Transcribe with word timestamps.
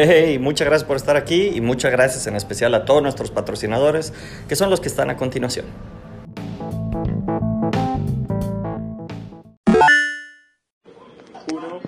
Hey, 0.00 0.38
muchas 0.38 0.68
gracias 0.68 0.86
por 0.86 0.96
estar 0.96 1.16
aquí 1.16 1.50
y 1.56 1.60
muchas 1.60 1.90
gracias 1.90 2.28
en 2.28 2.36
especial 2.36 2.72
a 2.74 2.84
todos 2.84 3.02
nuestros 3.02 3.32
patrocinadores, 3.32 4.12
que 4.48 4.54
son 4.54 4.70
los 4.70 4.78
que 4.78 4.86
están 4.86 5.10
a 5.10 5.16
continuación. 5.16 5.66
Uno. 11.52 11.80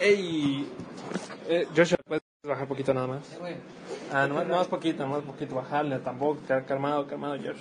Ey, 0.00 0.68
eh, 1.48 1.66
Joshua, 1.74 1.96
¿puedes 2.04 2.29
bajar 2.50 2.68
poquito 2.68 2.92
nada 2.94 3.06
más? 3.06 3.22
Ah, 4.12 4.26
no, 4.26 4.44
no 4.44 4.56
más 4.56 4.68
poquito, 4.68 5.06
más 5.06 5.22
poquito, 5.22 5.54
bajarle, 5.54 5.98
tampoco, 5.98 6.38
cal- 6.46 6.64
calmado, 6.66 7.06
calmado, 7.06 7.36
Josh. 7.36 7.60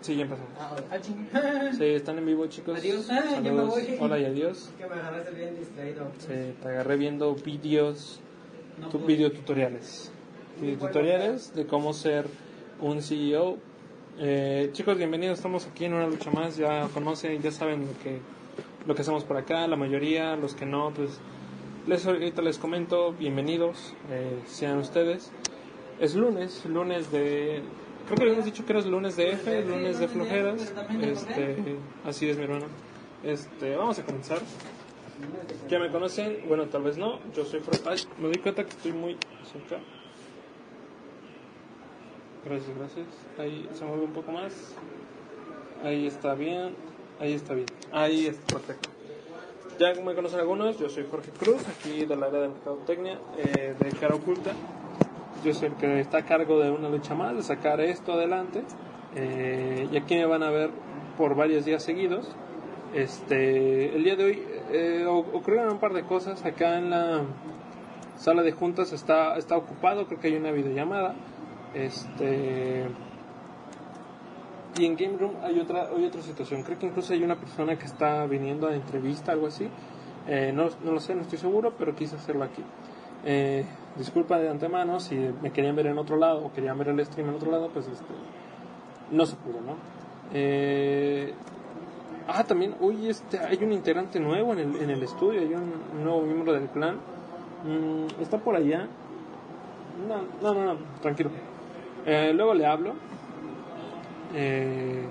Sí, 0.00 0.16
ya 0.16 0.22
empezó. 0.22 0.42
Ah, 0.58 0.98
ching. 1.00 1.28
Sí, 1.78 1.84
están 1.84 2.18
en 2.18 2.26
vivo, 2.26 2.46
chicos. 2.46 2.78
Adiós. 2.78 3.06
Ah, 3.10 3.40
ya 3.42 3.52
me 3.52 3.62
voy. 3.62 3.96
Hola 4.00 4.18
y 4.18 4.24
adiós. 4.24 4.70
Que 4.78 4.86
me 4.86 4.94
agarraste 4.94 5.30
bien 5.32 5.56
distraído. 5.58 6.06
Sí, 6.18 6.54
te 6.62 6.68
agarré 6.68 6.96
viendo 6.96 7.34
vídeos, 7.34 8.20
No 8.80 8.88
tu, 8.88 8.98
video 9.00 9.30
tutoriales. 9.32 10.10
Video 10.60 10.78
tutoriales 10.78 11.54
de 11.54 11.66
cómo 11.66 11.92
ser 11.92 12.26
un 12.80 13.00
CEO. 13.02 13.58
Eh, 14.18 14.70
chicos, 14.72 14.96
bienvenidos. 14.98 15.38
Estamos 15.38 15.66
aquí 15.66 15.84
en 15.86 15.94
una 15.94 16.06
lucha 16.06 16.30
más. 16.30 16.56
Ya 16.56 16.88
conocen, 16.92 17.40
ya 17.40 17.50
saben 17.52 17.86
lo 17.86 17.92
que, 18.02 18.18
lo 18.86 18.94
que 18.94 19.02
hacemos 19.02 19.24
por 19.24 19.36
acá. 19.36 19.66
La 19.68 19.76
mayoría, 19.76 20.36
los 20.36 20.54
que 20.54 20.66
no, 20.66 20.92
pues 20.94 21.20
les, 21.86 22.06
ahorita 22.06 22.42
les 22.42 22.58
comento. 22.58 23.12
Bienvenidos, 23.12 23.94
eh, 24.10 24.40
sean 24.46 24.78
ustedes. 24.78 25.30
Es 26.00 26.14
lunes, 26.14 26.64
lunes 26.66 27.10
de. 27.12 27.62
Creo 28.06 28.16
que 28.16 28.22
habíamos 28.24 28.44
dicho 28.44 28.64
que 28.64 28.72
era 28.72 28.82
lunes 28.82 29.16
de 29.16 29.30
F, 29.32 29.64
lunes 29.64 29.98
de 29.98 30.08
flojeras. 30.08 30.72
Este, 31.00 31.76
así 32.04 32.28
es, 32.28 32.36
mi 32.36 32.44
hermano. 32.44 32.66
Este, 33.22 33.76
vamos 33.76 33.98
a 33.98 34.04
comenzar. 34.04 34.38
Ya 35.68 35.78
me 35.78 35.90
conocen, 35.90 36.38
bueno, 36.48 36.66
tal 36.66 36.82
vez 36.82 36.98
no. 36.98 37.20
Yo 37.34 37.44
soy 37.44 37.60
Fro- 37.60 37.80
Ay, 37.88 37.98
me 38.18 38.28
doy 38.28 38.38
cuenta 38.38 38.64
que 38.64 38.70
estoy 38.70 38.92
muy 38.92 39.16
cerca. 39.52 39.80
Gracias, 42.44 42.76
gracias. 42.76 43.06
Ahí 43.38 43.68
se 43.72 43.84
mueve 43.84 44.02
un 44.04 44.12
poco 44.12 44.32
más. 44.32 44.74
Ahí 45.84 46.06
está 46.08 46.34
bien. 46.34 46.74
Ahí 47.20 47.34
está 47.34 47.54
bien. 47.54 47.66
Ahí 47.92 48.26
está 48.26 48.56
perfecto. 48.56 48.88
Ya 49.78 49.94
me 50.02 50.14
conocen 50.14 50.40
algunos, 50.40 50.78
yo 50.78 50.88
soy 50.88 51.06
Jorge 51.10 51.30
Cruz, 51.30 51.64
aquí 51.68 52.04
del 52.04 52.22
área 52.22 52.40
de 52.40 52.48
mercadotecnia, 52.48 53.18
eh, 53.38 53.74
de 53.78 53.90
cara 53.98 54.14
oculta. 54.14 54.52
Yo 55.44 55.54
soy 55.54 55.68
el 55.68 55.74
que 55.74 56.00
está 56.00 56.18
a 56.18 56.24
cargo 56.24 56.60
de 56.60 56.70
una 56.70 56.88
lucha 56.88 57.14
más, 57.14 57.34
de 57.34 57.42
sacar 57.42 57.80
esto 57.80 58.12
adelante. 58.12 58.62
Eh, 59.16 59.88
y 59.90 59.96
aquí 59.96 60.14
me 60.14 60.26
van 60.26 60.42
a 60.42 60.50
ver 60.50 60.70
por 61.16 61.34
varios 61.34 61.64
días 61.64 61.82
seguidos. 61.82 62.28
Este, 62.94 63.96
el 63.96 64.04
día 64.04 64.16
de 64.16 64.24
hoy 64.24 64.42
eh, 64.70 65.06
ocurrieron 65.06 65.72
un 65.72 65.78
par 65.78 65.94
de 65.94 66.04
cosas. 66.04 66.44
Acá 66.44 66.78
en 66.78 66.90
la 66.90 67.22
sala 68.16 68.42
de 68.42 68.52
juntas 68.52 68.92
está, 68.92 69.36
está 69.36 69.56
ocupado, 69.56 70.06
creo 70.06 70.20
que 70.20 70.28
hay 70.28 70.36
una 70.36 70.52
videollamada. 70.52 71.14
Este, 71.74 72.84
y 74.78 74.86
en 74.86 74.96
Game 74.96 75.18
Room 75.18 75.32
hay 75.42 75.58
otra, 75.60 75.88
hay 75.94 76.04
otra 76.04 76.22
situación. 76.22 76.62
Creo 76.62 76.78
que 76.78 76.86
incluso 76.86 77.12
hay 77.12 77.22
una 77.22 77.36
persona 77.36 77.76
que 77.76 77.86
está 77.86 78.26
viniendo 78.26 78.66
a 78.68 78.74
entrevista, 78.74 79.32
algo 79.32 79.48
así. 79.48 79.68
Eh, 80.26 80.52
no, 80.54 80.68
no 80.84 80.92
lo 80.92 81.00
sé, 81.00 81.14
no 81.14 81.22
estoy 81.22 81.38
seguro, 81.38 81.74
pero 81.76 81.94
quise 81.94 82.16
hacerlo 82.16 82.44
aquí. 82.44 82.62
Eh, 83.24 83.64
disculpa 83.96 84.38
de 84.38 84.48
antemano 84.48 84.98
si 84.98 85.14
me 85.14 85.52
querían 85.52 85.76
ver 85.76 85.86
en 85.86 85.98
otro 85.98 86.16
lado 86.16 86.46
o 86.46 86.52
querían 86.52 86.76
ver 86.78 86.88
el 86.88 87.04
stream 87.04 87.28
en 87.28 87.34
otro 87.36 87.50
lado, 87.50 87.68
pues 87.68 87.86
este, 87.86 88.12
no 89.10 89.26
se 89.26 89.36
pudo, 89.36 89.60
¿no? 89.60 89.76
Eh, 90.32 91.34
ah, 92.26 92.44
también, 92.44 92.74
uy, 92.80 93.08
este, 93.08 93.38
hay 93.38 93.62
un 93.62 93.72
integrante 93.72 94.18
nuevo 94.18 94.52
en 94.54 94.58
el, 94.60 94.76
en 94.76 94.90
el 94.90 95.02
estudio, 95.02 95.40
hay 95.40 95.54
un, 95.54 95.72
un 95.96 96.04
nuevo 96.04 96.22
miembro 96.22 96.52
del 96.52 96.68
clan. 96.68 96.96
Mm, 97.64 98.20
está 98.22 98.38
por 98.38 98.56
allá. 98.56 98.88
No, 100.08 100.22
no, 100.42 100.54
no, 100.54 100.74
no, 100.74 100.80
tranquilo. 101.00 101.30
Eh, 102.06 102.32
luego 102.34 102.54
le 102.54 102.66
hablo. 102.66 102.94
Eh, 104.34 105.02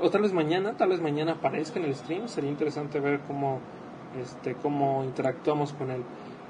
o 0.00 0.10
tal 0.10 0.22
vez 0.22 0.32
mañana, 0.32 0.72
tal 0.76 0.90
vez 0.90 1.00
mañana 1.00 1.32
aparezca 1.32 1.78
en 1.78 1.86
el 1.86 1.94
stream. 1.94 2.28
Sería 2.28 2.50
interesante 2.50 3.00
ver 3.00 3.20
cómo, 3.26 3.60
este, 4.20 4.54
cómo 4.54 5.04
interactuamos 5.04 5.72
con 5.72 5.90
él. 5.90 6.02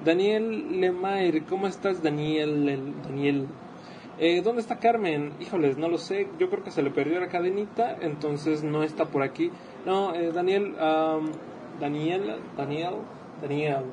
Daniel 0.04 0.80
Lemaire, 0.80 1.42
¿cómo 1.44 1.66
estás, 1.66 2.02
Daniel? 2.02 2.68
El- 2.68 3.02
Daniel. 3.02 3.46
Eh, 4.18 4.42
¿Dónde 4.42 4.60
está 4.60 4.78
Carmen? 4.78 5.32
Híjoles, 5.40 5.76
no 5.76 5.88
lo 5.88 5.98
sé. 5.98 6.28
Yo 6.38 6.48
creo 6.48 6.62
que 6.62 6.70
se 6.70 6.82
le 6.82 6.90
perdió 6.90 7.20
la 7.20 7.28
cadenita, 7.28 7.96
entonces 8.00 8.62
no 8.62 8.82
está 8.82 9.06
por 9.06 9.22
aquí. 9.22 9.50
No, 9.86 10.14
eh, 10.14 10.30
Daniel, 10.32 10.74
am, 10.78 11.30
Daniel, 11.80 12.36
Daniel, 12.56 12.94
Daniel. 13.42 13.84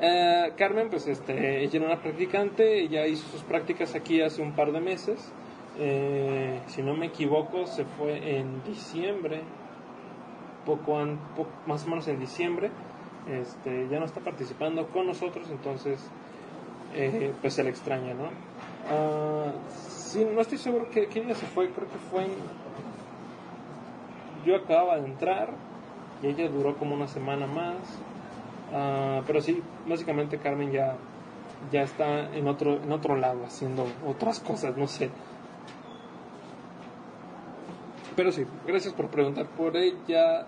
Eh, 0.00 0.52
Carmen, 0.56 0.88
pues 0.90 1.06
este, 1.08 1.62
ella 1.64 1.78
era 1.78 1.86
una 1.86 2.00
practicante, 2.02 2.80
ella 2.82 3.06
hizo 3.06 3.26
sus 3.28 3.42
prácticas 3.42 3.94
aquí 3.94 4.20
hace 4.20 4.42
un 4.42 4.52
par 4.52 4.70
de 4.72 4.80
meses. 4.80 5.32
Eh, 5.78 6.62
si 6.66 6.82
no 6.82 6.94
me 6.94 7.06
equivoco, 7.06 7.66
se 7.66 7.84
fue 7.84 8.38
en 8.38 8.62
diciembre, 8.62 9.42
poco, 10.64 10.96
más 11.66 11.84
o 11.84 11.88
menos 11.88 12.08
en 12.08 12.18
diciembre. 12.18 12.70
Este, 13.26 13.88
ya 13.88 13.98
no 13.98 14.04
está 14.04 14.20
participando 14.20 14.86
con 14.88 15.06
nosotros, 15.06 15.48
entonces 15.50 16.00
eh, 16.94 17.32
pues 17.40 17.54
se 17.54 17.64
le 17.64 17.70
extraña, 17.70 18.14
¿no? 18.14 18.30
Ah, 18.88 19.52
sí, 19.68 20.24
no 20.24 20.40
estoy 20.40 20.58
seguro 20.58 20.88
que 20.90 21.06
qué 21.08 21.22
día 21.22 21.34
se 21.34 21.46
fue, 21.46 21.68
creo 21.68 21.88
que 21.90 21.98
fue 21.98 22.24
en... 22.24 22.30
Yo 24.46 24.54
acababa 24.56 25.00
de 25.00 25.08
entrar 25.08 25.48
y 26.22 26.28
ella 26.28 26.48
duró 26.48 26.76
como 26.76 26.94
una 26.94 27.08
semana 27.08 27.46
más. 27.46 27.98
Ah, 28.72 29.22
pero 29.26 29.40
sí, 29.40 29.60
básicamente 29.86 30.38
Carmen 30.38 30.70
ya, 30.70 30.96
ya 31.72 31.82
está 31.82 32.32
en 32.32 32.46
otro, 32.46 32.80
en 32.82 32.92
otro 32.92 33.16
lado 33.16 33.44
haciendo 33.44 33.86
otras 34.06 34.38
cosas, 34.40 34.76
no 34.76 34.86
sé. 34.86 35.10
Pero 38.16 38.32
sí, 38.32 38.44
gracias 38.66 38.94
por 38.94 39.08
preguntar 39.08 39.46
por 39.46 39.76
ella. 39.76 40.46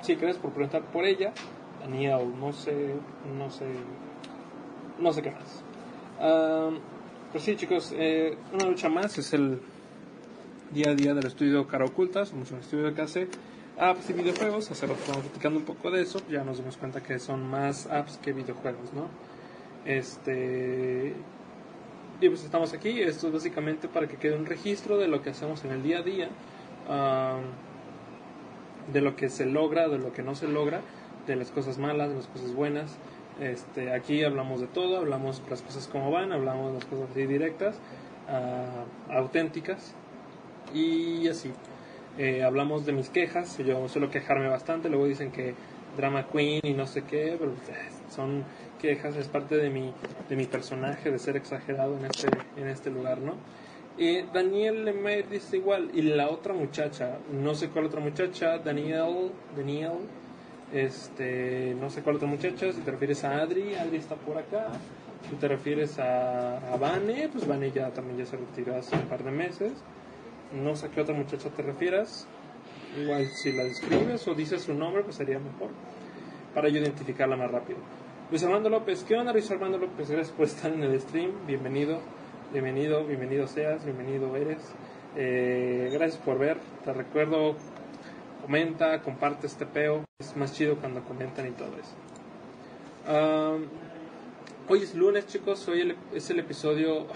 Sí, 0.00 0.14
gracias 0.14 0.38
por 0.38 0.52
preguntar 0.52 0.82
por 0.82 1.04
ella. 1.04 1.32
Daniel, 1.80 2.32
no 2.38 2.52
sé, 2.52 2.94
no 3.36 3.50
sé, 3.50 3.66
no 5.00 5.12
sé 5.12 5.22
qué 5.22 5.32
más. 5.32 5.64
Am, 6.20 6.78
pues 7.32 7.42
sí, 7.42 7.56
chicos, 7.56 7.92
eh, 7.96 8.36
una 8.52 8.66
lucha 8.66 8.88
más 8.88 9.18
es 9.18 9.32
el 9.32 9.60
día 10.70 10.90
a 10.90 10.94
día 10.94 11.14
del 11.14 11.26
estudio 11.26 11.66
Cara 11.66 11.84
Oculta. 11.84 12.24
Somos 12.24 12.52
un 12.52 12.60
estudio 12.60 12.94
que 12.94 13.02
hace 13.02 13.28
apps 13.78 14.10
y 14.10 14.12
videojuegos. 14.12 14.70
Hace 14.70 14.86
estamos 14.86 15.22
platicando 15.24 15.58
un 15.58 15.64
poco 15.64 15.90
de 15.90 16.02
eso. 16.02 16.20
Ya 16.30 16.44
nos 16.44 16.58
dimos 16.58 16.76
cuenta 16.76 17.02
que 17.02 17.18
son 17.18 17.48
más 17.48 17.86
apps 17.86 18.18
que 18.18 18.32
videojuegos, 18.32 18.92
¿no? 18.92 19.08
Este. 19.84 21.14
Y 22.20 22.28
pues 22.28 22.44
estamos 22.44 22.72
aquí. 22.72 23.00
Esto 23.00 23.26
es 23.26 23.32
básicamente 23.32 23.88
para 23.88 24.06
que 24.06 24.16
quede 24.16 24.36
un 24.36 24.46
registro 24.46 24.96
de 24.98 25.08
lo 25.08 25.22
que 25.22 25.30
hacemos 25.30 25.64
en 25.64 25.72
el 25.72 25.82
día 25.82 25.98
a 25.98 26.02
día. 26.02 26.28
De 28.92 29.00
lo 29.00 29.16
que 29.16 29.28
se 29.28 29.46
logra, 29.46 29.88
de 29.88 29.98
lo 29.98 30.12
que 30.12 30.22
no 30.22 30.34
se 30.34 30.48
logra, 30.48 30.80
de 31.26 31.36
las 31.36 31.50
cosas 31.50 31.78
malas, 31.78 32.10
de 32.10 32.16
las 32.16 32.26
cosas 32.26 32.54
buenas. 32.54 32.96
Este, 33.40 33.92
aquí 33.92 34.22
hablamos 34.24 34.60
de 34.60 34.66
todo, 34.66 34.98
hablamos 34.98 35.42
las 35.48 35.62
cosas 35.62 35.88
como 35.88 36.10
van, 36.10 36.32
hablamos 36.32 36.74
las 36.74 36.84
cosas 36.84 37.10
así 37.10 37.26
directas, 37.26 37.76
ah, 38.28 38.84
auténticas 39.10 39.94
y 40.74 41.28
así. 41.28 41.50
Eh, 42.18 42.42
hablamos 42.42 42.84
de 42.84 42.92
mis 42.92 43.08
quejas, 43.08 43.56
yo 43.58 43.88
suelo 43.88 44.10
quejarme 44.10 44.48
bastante, 44.48 44.90
luego 44.90 45.06
dicen 45.06 45.32
que 45.32 45.54
drama 45.96 46.26
queen 46.28 46.60
y 46.62 46.74
no 46.74 46.86
sé 46.86 47.02
qué, 47.04 47.36
pero 47.38 47.52
son 48.10 48.44
quejas, 48.80 49.16
es 49.16 49.28
parte 49.28 49.56
de 49.56 49.70
mi, 49.70 49.94
de 50.28 50.36
mi 50.36 50.44
personaje, 50.44 51.10
de 51.10 51.18
ser 51.18 51.36
exagerado 51.36 51.96
en 51.96 52.04
este, 52.04 52.28
en 52.56 52.68
este 52.68 52.90
lugar, 52.90 53.18
¿no? 53.18 53.34
Y 53.98 54.22
Daniel 54.22 54.84
Lemay 54.86 55.22
dice 55.24 55.58
igual, 55.58 55.90
y 55.92 56.02
la 56.02 56.30
otra 56.30 56.54
muchacha, 56.54 57.18
no 57.30 57.54
sé 57.54 57.68
cuál 57.68 57.86
otra 57.86 58.00
muchacha, 58.00 58.58
Daniel, 58.58 59.32
Daniel, 59.54 59.98
este, 60.72 61.76
no 61.78 61.90
sé 61.90 62.02
cuál 62.02 62.16
otra 62.16 62.26
muchacha, 62.26 62.72
si 62.72 62.80
te 62.80 62.90
refieres 62.90 63.22
a 63.24 63.42
Adri, 63.42 63.74
Adri 63.74 63.98
está 63.98 64.14
por 64.14 64.38
acá, 64.38 64.68
si 65.28 65.36
te 65.36 65.46
refieres 65.46 65.98
a, 65.98 66.72
a 66.72 66.76
Vane, 66.78 67.28
pues 67.30 67.46
Vane 67.46 67.70
ya 67.70 67.90
también 67.90 68.18
ya 68.18 68.26
se 68.26 68.38
retiró 68.38 68.76
hace 68.76 68.96
un 68.96 69.02
par 69.02 69.22
de 69.22 69.30
meses, 69.30 69.72
no 70.54 70.74
sé 70.74 70.86
a 70.86 70.90
qué 70.90 71.02
otra 71.02 71.14
muchacha 71.14 71.50
te 71.50 71.60
refieras, 71.60 72.26
igual 72.98 73.26
si 73.26 73.52
la 73.52 73.64
describes 73.64 74.26
o 74.26 74.34
dices 74.34 74.62
su 74.62 74.72
nombre, 74.72 75.02
pues 75.02 75.16
sería 75.16 75.38
mejor, 75.38 75.68
para 76.54 76.70
yo 76.70 76.78
identificarla 76.78 77.36
más 77.36 77.50
rápido. 77.50 77.78
Luis 78.30 78.42
Armando 78.42 78.70
López, 78.70 79.04
¿qué 79.04 79.16
onda 79.16 79.34
Luis 79.34 79.50
Armando 79.50 79.76
López? 79.76 80.10
Gracias 80.10 80.34
por 80.34 80.46
estar 80.46 80.72
en 80.72 80.82
el 80.82 80.98
stream, 80.98 81.46
bienvenido, 81.46 82.00
bienvenido, 82.52 83.04
bienvenido 83.06 83.46
seas, 83.46 83.84
bienvenido 83.84 84.36
eres. 84.36 84.58
Eh, 85.16 85.90
gracias 85.92 86.20
por 86.22 86.38
ver, 86.38 86.58
te 86.84 86.92
recuerdo, 86.92 87.56
comenta, 88.40 89.02
comparte 89.02 89.46
este 89.46 89.66
peo, 89.66 90.04
es 90.18 90.36
más 90.36 90.52
chido 90.52 90.76
cuando 90.76 91.02
comentan 91.04 91.46
y 91.48 91.50
todo 91.52 91.70
eso. 91.76 91.94
Hoy 94.68 94.82
es 94.82 94.94
lunes 94.94 95.26
chicos, 95.26 95.66
hoy 95.68 95.80
el- 95.82 95.96
es 96.14 96.30
el 96.30 96.38
episodio, 96.38 97.06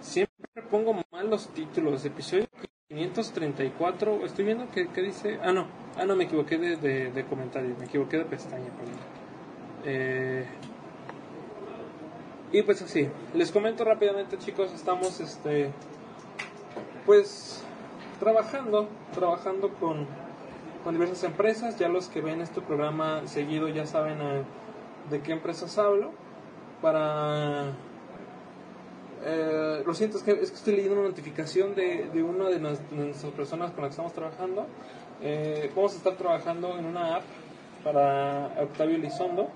siempre 0.00 0.62
pongo 0.70 0.94
mal 1.12 1.28
los 1.28 1.48
títulos, 1.48 2.04
episodio 2.04 2.46
534, 2.88 4.24
estoy 4.24 4.44
viendo 4.44 4.70
que, 4.70 4.86
dice, 5.02 5.38
ah 5.42 5.52
no, 5.52 5.66
ah 5.98 6.04
no, 6.06 6.16
me 6.16 6.24
equivoqué 6.24 6.58
de, 6.58 6.76
de, 6.76 7.10
de 7.10 7.24
comentario, 7.24 7.74
me 7.78 7.84
equivoqué 7.86 8.18
de 8.18 8.24
pestaña. 8.24 8.70
Eh, 9.84 10.44
Y 12.52 12.62
pues 12.62 12.82
así, 12.82 13.08
les 13.34 13.52
comento 13.52 13.84
rápidamente 13.84 14.36
chicos, 14.38 14.72
estamos 14.74 15.20
este 15.20 15.70
pues 17.06 17.62
trabajando, 18.18 18.88
trabajando 19.14 19.70
con, 19.74 20.06
con 20.84 20.94
diversas 20.94 21.22
empresas, 21.24 21.78
ya 21.78 21.88
los 21.88 22.08
que 22.08 22.20
ven 22.20 22.40
este 22.40 22.60
programa 22.60 23.22
seguido 23.26 23.68
ya 23.68 23.86
saben 23.86 24.20
eh, 24.20 24.42
de 25.10 25.20
qué 25.22 25.32
empresas 25.32 25.78
hablo, 25.78 26.10
para 26.82 27.66
eh, 29.24 29.82
lo 29.86 29.94
siento, 29.94 30.16
es 30.18 30.22
que, 30.24 30.32
es 30.32 30.50
que 30.50 30.56
estoy 30.56 30.74
leyendo 30.76 30.98
una 31.00 31.08
notificación 31.08 31.74
de, 31.74 32.08
de 32.12 32.22
una 32.22 32.48
de, 32.48 32.58
nos- 32.58 32.80
nuestras 32.90 33.32
personas 33.32 33.70
con 33.70 33.82
las 33.82 33.90
que 33.90 33.92
estamos 33.92 34.12
trabajando. 34.12 34.66
Eh, 35.22 35.70
vamos 35.76 35.94
a 35.94 35.96
estar 35.98 36.14
trabajando 36.14 36.76
en 36.78 36.84
una 36.86 37.16
app 37.16 37.22
para 37.84 38.54
Octavio 38.60 38.96
Elizondo. 38.96 39.48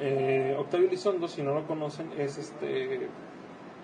Eh, 0.00 0.54
Octavio 0.58 0.86
Elizondo, 0.86 1.28
si 1.28 1.42
no 1.42 1.54
lo 1.54 1.66
conocen, 1.66 2.10
es 2.18 2.38
este 2.38 3.08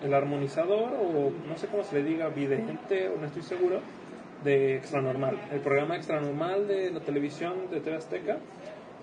el 0.03 0.13
armonizador 0.13 0.93
o 0.93 1.31
no 1.47 1.57
sé 1.57 1.67
cómo 1.67 1.83
se 1.83 1.95
le 1.95 2.03
diga, 2.03 2.29
vidente 2.29 3.09
o 3.09 3.17
no 3.17 3.25
estoy 3.25 3.41
seguro, 3.41 3.79
de 4.43 4.77
Extra 4.77 5.01
Normal. 5.01 5.39
El 5.51 5.61
programa 5.61 5.95
Extra 5.95 6.19
Normal 6.21 6.67
de 6.67 6.91
la 6.91 6.99
televisión 6.99 7.69
de 7.71 7.79
TV 7.79 7.97
Azteca. 7.97 8.37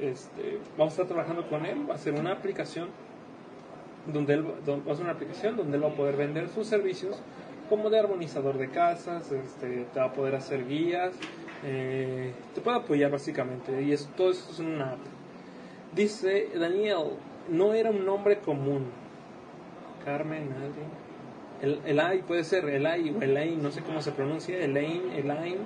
Este, 0.00 0.58
vamos 0.76 0.92
a 0.92 1.02
estar 1.02 1.06
trabajando 1.06 1.48
con 1.48 1.66
él, 1.66 1.88
va 1.88 1.94
a 1.94 1.98
ser 1.98 2.14
una 2.14 2.32
aplicación 2.32 2.88
donde 4.06 4.34
él 4.34 4.44
va 4.46 4.92
a 4.92 4.96
ser 4.96 5.04
una 5.04 5.12
aplicación 5.12 5.56
donde 5.56 5.78
va 5.78 5.88
a 5.88 5.94
poder 5.94 6.16
vender 6.16 6.48
sus 6.48 6.66
servicios 6.66 7.22
como 7.68 7.88
de 7.88 8.00
armonizador 8.00 8.58
de 8.58 8.68
casas, 8.68 9.30
este, 9.30 9.86
te 9.92 10.00
va 10.00 10.06
a 10.06 10.12
poder 10.12 10.34
hacer 10.34 10.66
guías, 10.66 11.14
eh, 11.64 12.32
te 12.54 12.60
puede 12.60 12.78
apoyar 12.78 13.10
básicamente 13.10 13.82
y 13.82 13.92
es, 13.92 14.06
todo 14.16 14.30
esto 14.30 14.50
es 14.50 14.58
una 14.58 14.92
app. 14.92 14.98
Dice 15.94 16.48
Daniel, 16.54 17.18
no 17.50 17.74
era 17.74 17.90
un 17.90 18.04
nombre 18.04 18.38
común. 18.38 18.86
Carmen, 20.04 20.52
alguien. 20.52 21.02
El, 21.60 21.80
Elay 21.86 22.22
puede 22.22 22.44
ser, 22.44 22.68
Elay 22.68 23.10
o 23.10 23.22
Elaine, 23.22 23.62
no 23.62 23.70
sé 23.70 23.82
cómo 23.82 24.02
se 24.02 24.10
pronuncia, 24.10 24.58
Elaine, 24.58 25.16
Elaine, 25.16 25.60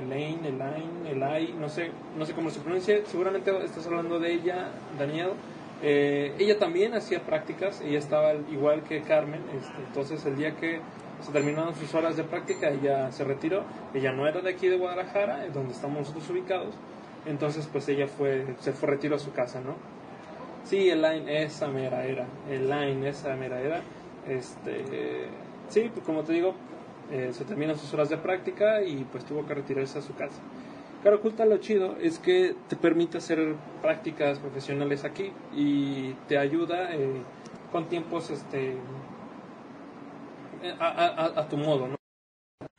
Elaine, 0.00 0.48
Elaine, 0.48 1.10
Elay, 1.10 1.54
no 1.58 1.68
sé, 1.68 1.90
no 2.16 2.24
sé 2.24 2.34
cómo 2.34 2.50
se 2.50 2.60
pronuncia, 2.60 3.00
seguramente 3.06 3.50
estás 3.64 3.86
hablando 3.86 4.20
de 4.20 4.32
ella, 4.32 4.68
Daniel. 4.96 5.30
Eh, 5.82 6.34
ella 6.38 6.58
también 6.58 6.94
hacía 6.94 7.20
prácticas, 7.22 7.80
ella 7.80 7.98
estaba 7.98 8.34
igual 8.34 8.82
que 8.82 9.02
Carmen, 9.02 9.40
este, 9.56 9.78
entonces 9.86 10.24
el 10.26 10.36
día 10.36 10.54
que 10.56 10.80
se 11.20 11.32
terminaron 11.32 11.74
sus 11.74 11.94
horas 11.94 12.16
de 12.16 12.22
práctica, 12.22 12.68
ella 12.68 13.10
se 13.10 13.24
retiró, 13.24 13.64
ella 13.94 14.12
no 14.12 14.28
era 14.28 14.40
de 14.40 14.50
aquí 14.50 14.68
de 14.68 14.76
Guadalajara, 14.76 15.46
donde 15.52 15.72
estamos 15.72 16.00
nosotros 16.00 16.30
ubicados, 16.30 16.74
entonces 17.28 17.68
pues 17.70 17.88
ella 17.88 18.06
fue, 18.08 18.46
se 18.60 18.72
fue 18.72 18.88
retiro 18.90 19.16
a 19.16 19.18
su 19.18 19.32
casa, 19.32 19.60
¿no? 19.60 19.74
Sí, 20.64 20.90
Elaine, 20.90 21.42
esa 21.44 21.68
mera 21.68 22.04
era. 22.04 22.26
Elaine, 22.48 23.08
esa 23.08 23.34
mera 23.36 23.60
era. 23.60 23.82
Este, 24.26 25.28
sí, 25.68 25.90
pues 25.92 26.04
como 26.04 26.24
te 26.24 26.32
digo, 26.32 26.54
eh, 27.10 27.30
se 27.32 27.44
terminan 27.44 27.78
sus 27.78 27.92
horas 27.94 28.10
de 28.10 28.18
práctica 28.18 28.82
y 28.82 29.04
pues 29.04 29.24
tuvo 29.24 29.46
que 29.46 29.54
retirarse 29.54 29.98
a 29.98 30.02
su 30.02 30.14
casa. 30.14 30.40
Cara 31.02 31.16
Oculta 31.16 31.46
lo 31.46 31.56
chido 31.58 31.96
es 32.00 32.18
que 32.18 32.56
te 32.68 32.76
permite 32.76 33.18
hacer 33.18 33.54
prácticas 33.80 34.40
profesionales 34.40 35.04
aquí 35.04 35.32
y 35.54 36.12
te 36.26 36.36
ayuda 36.38 36.94
eh, 36.94 37.22
con 37.72 37.88
tiempos 37.88 38.30
este 38.30 38.72
eh, 40.62 40.74
a- 40.80 41.32
a 41.36 41.48
tu 41.48 41.56
modo, 41.56 41.88
¿no? 41.88 41.96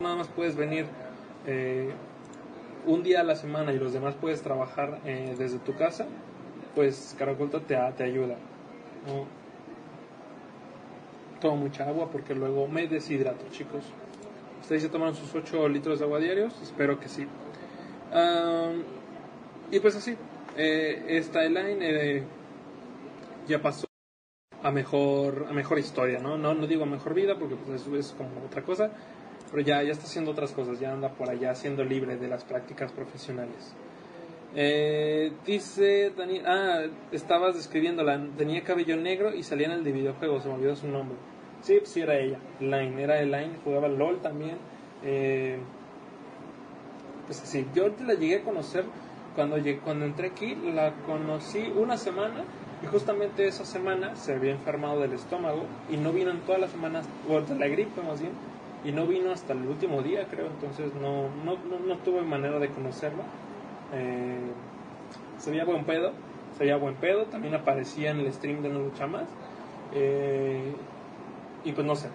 Nada 0.02 0.16
más 0.18 0.28
puedes 0.28 0.56
venir 0.56 0.86
eh, 1.46 1.94
un 2.86 3.04
día 3.04 3.22
a 3.22 3.24
la 3.24 3.36
semana 3.36 3.74
y 3.74 3.80
los 3.80 3.94
demás 3.94 4.16
puedes 4.20 4.42
trabajar 4.42 5.00
eh, 5.06 5.36
desde 5.38 5.60
tu 5.60 5.76
casa 5.76 6.08
pues 6.76 7.16
Caracolta 7.18 7.60
te, 7.60 7.76
te 7.98 8.04
ayuda. 8.04 8.36
¿no? 9.06 9.26
Tomo 11.42 11.58
mucha 11.58 11.88
agua 11.88 12.10
porque 12.12 12.36
luego 12.36 12.68
me 12.68 12.88
deshidrato, 12.88 13.46
chicos. 13.52 13.84
¿Ustedes 14.62 14.84
ya 14.84 14.90
tomaron 14.90 15.16
sus 15.16 15.34
8 15.34 15.68
litros 15.70 16.00
de 16.00 16.06
agua 16.06 16.20
diarios? 16.20 16.54
Espero 16.62 17.00
que 17.00 17.08
sí. 17.08 17.28
Y 19.72 19.80
pues 19.80 19.96
así, 19.96 20.16
eh, 20.58 21.06
esta 21.08 21.44
Elaine 21.44 21.80
eh, 21.82 22.24
ya 23.48 23.62
pasó 23.62 23.88
a 24.62 24.72
mejor, 24.72 25.48
a 25.50 25.54
mejor 25.54 25.80
historia, 25.80 26.20
¿no? 26.20 26.38
¿no? 26.38 26.54
No 26.54 26.68
digo 26.68 26.84
a 26.84 26.88
mejor 26.88 27.14
vida 27.14 27.38
porque 27.38 27.56
pues 27.56 27.82
eso 27.82 27.96
es 27.96 28.14
como 28.18 28.46
otra 28.46 28.64
cosa, 28.64 28.92
pero 29.52 29.64
ya, 29.64 29.84
ya 29.84 29.92
está 29.92 30.06
haciendo 30.06 30.32
otras 30.32 30.52
cosas, 30.52 30.80
ya 30.80 30.92
anda 30.92 31.10
por 31.10 31.30
allá 31.30 31.56
siendo 31.56 31.84
libre 31.84 32.18
de 32.18 32.28
las 32.28 32.44
prácticas 32.44 32.92
profesionales. 32.92 33.74
Eh, 34.56 35.32
dice 35.46 36.12
Dani, 36.16 36.42
ah, 36.46 36.86
estabas 37.12 37.56
describiéndola, 37.56 38.20
tenía 38.38 38.64
cabello 38.64 38.98
negro 38.98 39.34
y 39.34 39.44
salía 39.44 39.68
en 39.68 39.74
el 39.74 39.84
de 39.84 39.92
videojuegos, 39.92 40.44
se 40.44 40.50
me 40.50 40.56
olvidó 40.56 40.76
su 40.76 40.88
nombre. 40.88 41.18
Sí, 41.62 41.76
pues 41.78 41.90
sí 41.90 42.02
era 42.02 42.18
ella, 42.18 42.40
Line, 42.60 43.02
era 43.02 43.20
Elaine, 43.20 43.58
jugaba 43.64 43.88
LOL 43.88 44.22
también. 44.22 44.58
Eh, 45.04 45.58
pues 47.26 47.38
sí, 47.38 47.68
yo 47.76 47.90
la 48.06 48.16
llegué 48.16 48.38
a 48.38 48.44
conocer 48.44 48.86
cuando, 49.36 49.58
llegué, 49.58 49.80
cuando 49.80 50.06
entré 50.06 50.28
aquí, 50.28 50.56
la 50.56 50.94
conocí 51.06 51.72
una 51.76 51.98
semana 51.98 52.44
y 52.82 52.88
justamente 52.88 53.48
esa 53.48 53.66
semana 53.66 54.16
se 54.16 54.34
había 54.34 54.52
enfermado 54.52 55.02
del 55.02 55.14
estómago 55.14 55.66
y 55.92 55.98
no 55.98 56.12
vino 56.12 56.32
en 56.32 56.40
todas 56.42 56.62
las 56.62 56.72
semanas, 56.72 57.06
o 57.30 57.40
de 57.42 57.56
la 57.56 57.68
gripe 57.68 58.02
más 58.02 58.22
bien, 58.22 58.34
y 58.84 58.92
no 58.92 59.06
vino 59.08 59.32
hasta 59.32 59.54
el 59.54 59.66
último 59.68 60.02
día 60.02 60.28
creo, 60.30 60.48
entonces 60.48 60.94
no, 60.96 61.30
no, 61.44 61.58
no, 61.70 61.80
no 61.86 61.98
tuve 61.98 62.22
manera 62.22 62.60
de 62.60 62.70
conocerla. 62.70 63.24
Eh, 63.94 64.52
se 65.38 65.52
veía 65.52 65.66
buen 65.66 65.86
pedo, 65.86 66.14
se 66.58 66.64
veía 66.64 66.78
buen 66.78 66.96
pedo, 66.96 67.26
también 67.26 67.56
aparecía 67.56 68.12
en 68.12 68.20
el 68.20 68.32
stream 68.32 68.62
de 68.62 68.70
No 68.70 68.80
Lucha 68.80 69.08
Más. 69.08 69.28
Eh, 69.94 70.74
y 71.66 71.72
pues 71.72 71.86
no 71.86 71.96
sé. 71.96 72.10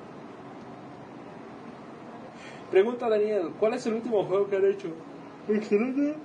Pregunta 2.71 3.09
Daniel, 3.09 3.53
¿cuál 3.59 3.75
es 3.75 3.87
el 3.87 3.95
último 3.95 4.25
juego 4.25 4.49
que 4.49 4.57
han 4.57 4.65
hecho? 4.65 4.89
Excelente, 5.49 6.17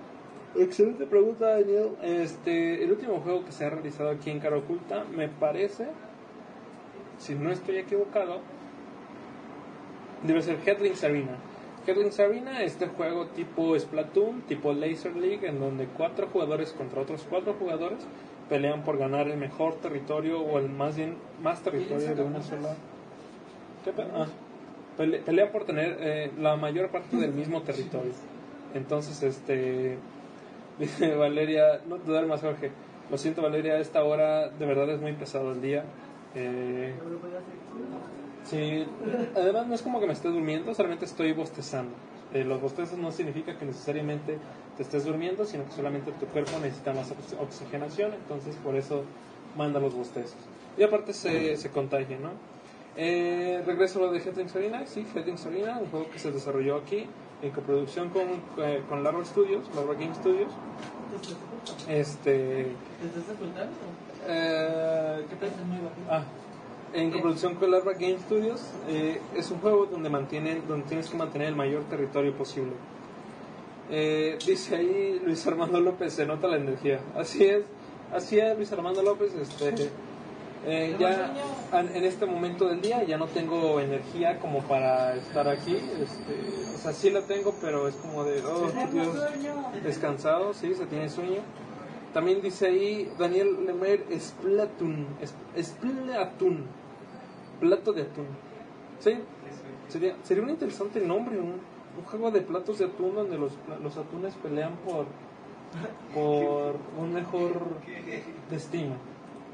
excelente 0.55 1.05
pregunta 1.05 1.47
Daniel. 1.47 1.97
Este, 2.01 2.83
el 2.83 2.91
último 2.91 3.19
juego 3.19 3.43
que 3.43 3.51
se 3.51 3.65
ha 3.65 3.69
realizado 3.69 4.09
aquí 4.09 4.29
en 4.29 4.39
Cara 4.39 4.57
Oculta, 4.57 5.03
me 5.03 5.27
parece, 5.27 5.87
si 7.17 7.35
no 7.35 7.51
estoy 7.51 7.77
equivocado, 7.77 8.41
debe 10.23 10.41
ser 10.41 10.57
Headlings 10.65 11.03
Arena. 11.03 11.35
Headlings 11.87 12.19
Arena, 12.19 12.61
este 12.63 12.87
juego 12.87 13.27
tipo 13.27 13.77
Splatoon, 13.79 14.41
tipo 14.41 14.73
Laser 14.73 15.15
League, 15.15 15.47
en 15.47 15.59
donde 15.59 15.85
cuatro 15.87 16.27
jugadores 16.31 16.71
contra 16.73 17.01
otros 17.01 17.25
cuatro 17.29 17.53
jugadores 17.57 17.99
pelean 18.49 18.83
por 18.83 18.97
ganar 18.97 19.27
el 19.27 19.37
mejor 19.37 19.75
territorio 19.75 20.41
o 20.41 20.59
el 20.59 20.69
más 20.69 20.95
bien 20.97 21.15
más 21.41 21.61
territorio 21.61 22.15
de 22.15 22.23
una 22.23 22.41
sola. 22.41 22.75
¿Qué 23.85 23.91
pe- 23.91 24.03
ah, 24.13 24.27
pele- 24.97 25.19
pelea 25.19 25.51
por 25.51 25.63
tener 25.65 25.97
eh, 25.99 26.31
la 26.37 26.55
mayor 26.57 26.89
parte 26.89 27.15
del 27.17 27.31
mismo 27.31 27.61
territorio. 27.63 28.11
Entonces, 28.73 29.23
este. 29.23 29.97
Dice 30.79 31.13
Valeria, 31.15 31.81
no 31.87 31.97
te 31.97 32.09
duermas, 32.11 32.41
Jorge. 32.41 32.71
Lo 33.11 33.17
siento, 33.17 33.41
Valeria, 33.41 33.73
a 33.73 33.79
esta 33.79 34.03
hora 34.03 34.49
de 34.49 34.65
verdad 34.65 34.89
es 34.89 35.01
muy 35.01 35.13
pesado 35.13 35.51
el 35.51 35.61
día. 35.61 35.83
Eh, 36.35 36.93
Sí, 38.49 38.85
además 39.35 39.67
no 39.67 39.75
es 39.75 39.81
como 39.81 39.99
que 39.99 40.07
me 40.07 40.13
esté 40.13 40.29
durmiendo, 40.29 40.73
solamente 40.73 41.05
estoy 41.05 41.33
bostezando. 41.33 41.91
Eh, 42.33 42.43
los 42.43 42.61
bostezos 42.61 42.97
no 42.97 43.11
significa 43.11 43.57
que 43.57 43.65
necesariamente 43.65 44.37
te 44.77 44.83
estés 44.83 45.05
durmiendo, 45.05 45.45
sino 45.45 45.65
que 45.65 45.71
solamente 45.71 46.11
tu 46.13 46.25
cuerpo 46.27 46.51
necesita 46.61 46.93
más 46.93 47.11
ox- 47.11 47.35
oxigenación, 47.39 48.13
entonces 48.13 48.55
por 48.63 48.75
eso 48.75 49.03
manda 49.57 49.79
los 49.79 49.93
bostezos. 49.95 50.37
Y 50.77 50.83
aparte 50.83 51.13
se, 51.13 51.57
se 51.57 51.69
contagia, 51.71 52.17
¿no? 52.19 52.29
Eh, 52.95 53.61
regreso 53.65 53.99
a 53.99 54.07
lo 54.07 54.11
de 54.11 54.19
Headlings 54.19 54.55
Arena, 54.55 54.85
sí, 54.85 55.05
Headlings 55.15 55.45
Arena, 55.45 55.77
un 55.79 55.89
juego 55.89 56.09
que 56.11 56.19
se 56.19 56.31
desarrolló 56.31 56.77
aquí 56.77 57.07
en 57.41 57.51
coproducción 57.51 58.09
con, 58.09 58.23
eh, 58.63 58.83
con 58.89 59.03
Larva 59.03 59.23
Studios, 59.25 59.63
Larva 59.75 59.93
Game 59.93 60.13
Studios. 60.15 60.51
Este. 61.87 62.31
¿Te 62.31 63.07
estás 63.19 63.35
ocultando? 63.35 63.73
Eh, 64.27 65.25
¿Qué 65.29 65.35
bajito. 65.35 65.57
Ah, 66.09 66.23
en 66.93 67.11
coproducción 67.11 67.55
con 67.55 67.71
Larva 67.71 67.93
Game 67.93 68.17
Studios 68.19 68.61
eh, 68.87 69.21
es 69.35 69.51
un 69.51 69.59
juego 69.59 69.85
donde 69.85 70.09
mantienen, 70.09 70.63
donde 70.67 70.87
tienes 70.87 71.09
que 71.09 71.17
mantener 71.17 71.49
el 71.49 71.55
mayor 71.55 71.83
territorio 71.83 72.33
posible. 72.33 72.73
Eh, 73.91 74.37
dice 74.45 74.75
ahí 74.75 75.21
Luis 75.23 75.45
Armando 75.47 75.79
López, 75.79 76.13
se 76.13 76.25
nota 76.25 76.47
la 76.47 76.57
energía. 76.57 76.99
Así 77.15 77.43
es, 77.45 77.63
así 78.13 78.39
es 78.39 78.55
Luis 78.55 78.71
Armando 78.71 79.01
López. 79.01 79.33
Este, 79.35 79.89
eh, 80.65 80.95
ya 80.99 81.33
en 81.73 82.03
este 82.03 82.25
momento 82.25 82.67
del 82.67 82.81
día 82.81 83.03
ya 83.03 83.17
no 83.17 83.27
tengo 83.27 83.79
energía 83.79 84.39
como 84.39 84.61
para 84.63 85.15
estar 85.15 85.47
aquí. 85.47 85.75
Este, 85.75 86.75
o 86.75 86.77
sea, 86.77 86.93
sí 86.93 87.09
la 87.09 87.21
tengo, 87.21 87.55
pero 87.61 87.87
es 87.87 87.95
como 87.95 88.23
de, 88.23 88.41
oh, 88.43 88.69
Dios, 88.91 89.15
descansado, 89.83 90.53
sí, 90.53 90.75
se 90.75 90.85
tiene 90.85 91.09
sueño. 91.09 91.41
También 92.13 92.41
dice 92.41 92.67
ahí 92.67 93.11
Daniel 93.19 93.65
Lemer 93.65 94.03
Splatoon, 94.19 95.07
Splatoon, 95.61 96.65
plato 97.59 97.93
de 97.93 98.01
atún. 98.01 98.27
Sí, 98.99 99.19
sería, 99.87 100.15
sería 100.23 100.43
un 100.43 100.49
interesante 100.49 100.99
nombre, 101.01 101.37
un, 101.37 101.53
un 101.97 102.05
juego 102.05 102.31
de 102.31 102.41
platos 102.41 102.79
de 102.79 102.85
atún 102.85 103.15
donde 103.15 103.37
los, 103.37 103.53
los 103.83 103.97
atunes 103.97 104.33
pelean 104.35 104.73
por, 104.85 105.05
por 106.13 106.75
un 106.99 107.13
mejor 107.13 107.53
destino. 108.49 108.95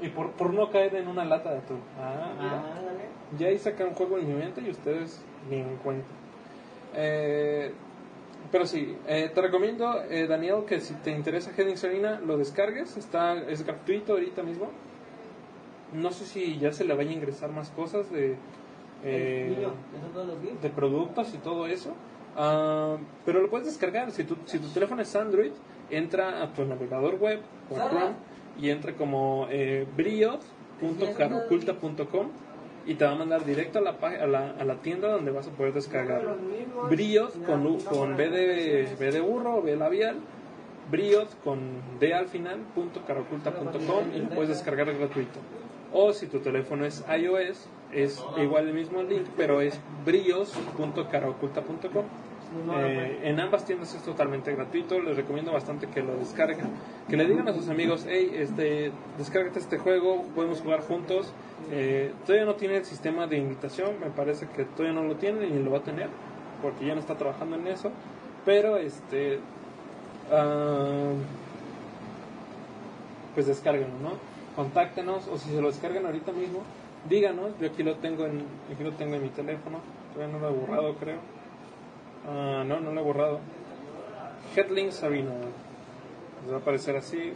Y 0.00 0.08
por, 0.08 0.32
por 0.32 0.52
no 0.52 0.70
caer 0.70 0.94
en 0.96 1.08
una 1.08 1.24
lata 1.24 1.52
de 1.52 1.58
atún. 1.58 1.80
Ah, 1.98 2.32
mira. 2.38 2.56
Ah. 2.56 3.36
Ya 3.38 3.48
ahí 3.48 3.58
sacan 3.58 3.88
un 3.88 3.94
juego 3.94 4.18
en 4.18 4.28
mi 4.28 4.34
mente 4.34 4.60
y 4.60 4.70
ustedes 4.70 5.22
ni 5.48 5.56
en 5.56 5.76
cuenta. 5.76 6.08
Eh, 6.94 7.72
pero 8.50 8.66
sí, 8.66 8.96
eh, 9.06 9.30
te 9.34 9.40
recomiendo, 9.40 10.02
eh, 10.10 10.26
Daniel, 10.26 10.64
que 10.66 10.80
si 10.80 10.94
te 10.94 11.10
interesa 11.10 11.52
Heading 11.56 11.76
Arena, 11.84 12.20
lo 12.20 12.36
descargues. 12.36 12.96
Está, 12.96 13.34
es 13.48 13.64
gratuito 13.64 14.12
ahorita 14.12 14.42
mismo. 14.42 14.70
No 15.92 16.10
sé 16.10 16.24
si 16.24 16.58
ya 16.58 16.72
se 16.72 16.84
le 16.84 16.94
vaya 16.94 17.10
a 17.10 17.14
ingresar 17.14 17.50
más 17.50 17.70
cosas 17.70 18.10
de, 18.10 18.36
eh, 19.04 19.68
de 20.62 20.70
productos 20.70 21.32
y 21.34 21.38
todo 21.38 21.66
eso. 21.66 21.94
Ah, 22.36 22.96
pero 23.24 23.40
lo 23.40 23.48
puedes 23.48 23.66
descargar. 23.66 24.10
Si 24.10 24.24
tu, 24.24 24.36
si 24.44 24.58
tu 24.58 24.68
teléfono 24.68 25.02
es 25.02 25.16
Android, 25.16 25.52
entra 25.90 26.42
a 26.42 26.52
tu 26.52 26.64
navegador 26.64 27.16
web 27.16 27.40
Sara. 27.70 27.88
Chrome 27.88 28.14
y 28.58 28.70
entra 28.70 28.94
como 28.94 29.46
eh, 29.50 29.86
briot.caroculta.com 29.96 32.30
y 32.86 32.94
te 32.94 33.04
va 33.04 33.12
a 33.12 33.14
mandar 33.16 33.44
directo 33.44 33.80
a 33.80 33.82
la, 33.82 33.90
a 33.90 34.26
la, 34.26 34.50
a 34.58 34.64
la 34.64 34.76
tienda 34.76 35.08
donde 35.08 35.32
vas 35.32 35.48
a 35.48 35.50
poder 35.50 35.74
descargar. 35.74 36.22
Los 36.22 36.40
mismos. 36.40 36.88
Briot 36.88 37.44
con, 37.44 37.78
con 37.80 38.16
B, 38.16 38.30
de, 38.30 38.96
B 38.98 39.10
de 39.10 39.20
burro, 39.20 39.60
B 39.60 39.76
labial. 39.76 40.20
Briot 40.90 41.42
con 41.42 41.58
D 41.98 42.14
al 42.14 42.28
final, 42.28 42.60
punto 42.74 43.02
caroculta.com 43.04 44.14
y 44.14 44.20
lo 44.20 44.28
puedes 44.28 44.50
descargar 44.50 44.92
gratuito. 44.96 45.40
O 45.92 46.12
si 46.12 46.28
tu 46.28 46.38
teléfono 46.38 46.84
es 46.84 47.04
iOS, 47.08 47.68
es 47.92 48.24
igual 48.40 48.68
el 48.68 48.74
mismo 48.74 49.02
link, 49.02 49.26
pero 49.36 49.60
es 49.60 49.80
Eh, 52.78 53.20
en 53.24 53.40
ambas 53.40 53.64
tiendas 53.64 53.94
es 53.94 54.02
totalmente 54.02 54.54
gratuito, 54.54 55.00
les 55.00 55.16
recomiendo 55.16 55.52
bastante 55.52 55.88
que 55.88 56.02
lo 56.02 56.16
descarguen, 56.16 56.66
que 57.08 57.16
le 57.16 57.26
digan 57.26 57.48
a 57.48 57.52
sus 57.52 57.68
amigos, 57.68 58.06
hey, 58.08 58.30
este, 58.34 58.92
descárgate 59.18 59.58
este 59.58 59.78
juego, 59.78 60.24
podemos 60.34 60.60
jugar 60.60 60.80
juntos. 60.80 61.32
Eh, 61.72 62.12
todavía 62.24 62.46
no 62.46 62.54
tiene 62.54 62.76
el 62.76 62.84
sistema 62.84 63.26
de 63.26 63.38
invitación, 63.38 63.98
me 64.00 64.10
parece 64.10 64.46
que 64.46 64.64
todavía 64.64 65.00
no 65.00 65.06
lo 65.06 65.16
tiene 65.16 65.48
ni 65.48 65.62
lo 65.62 65.72
va 65.72 65.78
a 65.78 65.82
tener, 65.82 66.08
porque 66.62 66.86
ya 66.86 66.94
no 66.94 67.00
está 67.00 67.16
trabajando 67.16 67.56
en 67.56 67.66
eso, 67.66 67.90
pero 68.44 68.76
este, 68.76 69.40
ah, 70.30 71.12
pues 73.34 73.46
descárguenlo, 73.46 73.98
¿no? 74.02 74.12
Contáctenos 74.54 75.26
o 75.28 75.36
si 75.36 75.50
se 75.50 75.60
lo 75.60 75.68
descargan 75.68 76.06
ahorita 76.06 76.30
mismo, 76.32 76.62
díganos, 77.08 77.58
yo 77.60 77.66
aquí 77.68 77.82
lo 77.82 77.96
tengo 77.96 78.24
en, 78.24 78.44
aquí 78.72 78.84
lo 78.84 78.92
tengo 78.92 79.16
en 79.16 79.22
mi 79.22 79.30
teléfono, 79.30 79.80
todavía 80.14 80.38
no 80.38 80.40
lo 80.40 80.48
he 80.48 80.58
borrado 80.58 80.94
creo. 80.94 81.35
Ah, 82.28 82.64
no, 82.66 82.80
no 82.80 82.92
lo 82.92 83.00
he 83.00 83.04
borrado. 83.04 83.40
Headling 84.54 84.92
Sabina. 84.92 85.32
Les 86.42 86.52
va 86.52 86.56
a 86.56 86.60
aparecer 86.60 86.96
así. 86.96 87.32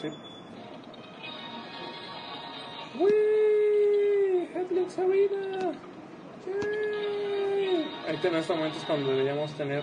Sí. 0.00 0.08
¡Wii! 2.98 4.48
Headling 4.54 4.90
Sabina. 4.90 5.72
¡Yay! 6.46 7.86
Ahorita 8.06 8.28
en 8.28 8.34
estos 8.36 8.56
momentos 8.56 8.84
cuando 8.84 9.10
deberíamos 9.10 9.52
tener 9.52 9.82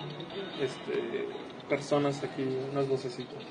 este, 0.60 1.28
personas 1.70 2.24
aquí, 2.24 2.44
unas 2.72 2.88
vocecitas. 2.88 3.44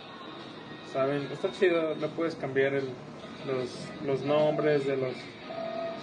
¿Saben? 0.93 1.29
Está 1.33 1.53
chido, 1.53 1.95
le 1.95 2.09
puedes 2.09 2.35
cambiar 2.35 2.75
el, 2.75 2.89
los, 3.47 3.89
los 4.05 4.23
nombres 4.23 4.87
de 4.87 4.97
los 4.97 5.15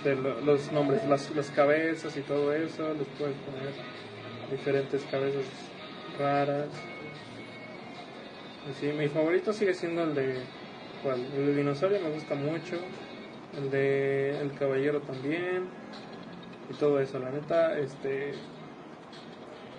los 0.05 0.71
nombres, 0.71 1.05
las, 1.07 1.33
las 1.35 1.49
cabezas 1.51 2.15
y 2.17 2.21
todo 2.21 2.53
eso, 2.53 2.93
les 2.93 3.07
puedes 3.17 3.35
poner 3.37 3.73
diferentes 4.51 5.03
cabezas 5.09 5.45
raras. 6.19 6.67
Y 8.69 8.73
sí, 8.79 8.87
mi 8.97 9.07
favorito 9.07 9.53
sigue 9.53 9.73
siendo 9.73 10.03
el 10.03 10.15
de 10.15 10.43
¿cuál? 11.03 11.19
El 11.35 11.47
de 11.47 11.55
dinosaurio 11.55 11.99
me 11.99 12.11
gusta 12.11 12.33
mucho, 12.35 12.77
el 13.57 13.69
de 13.69 14.39
el 14.39 14.53
caballero 14.53 15.01
también 15.01 15.67
y 16.69 16.73
todo 16.75 16.99
eso, 16.99 17.19
la 17.19 17.29
neta, 17.29 17.77
este 17.77 18.33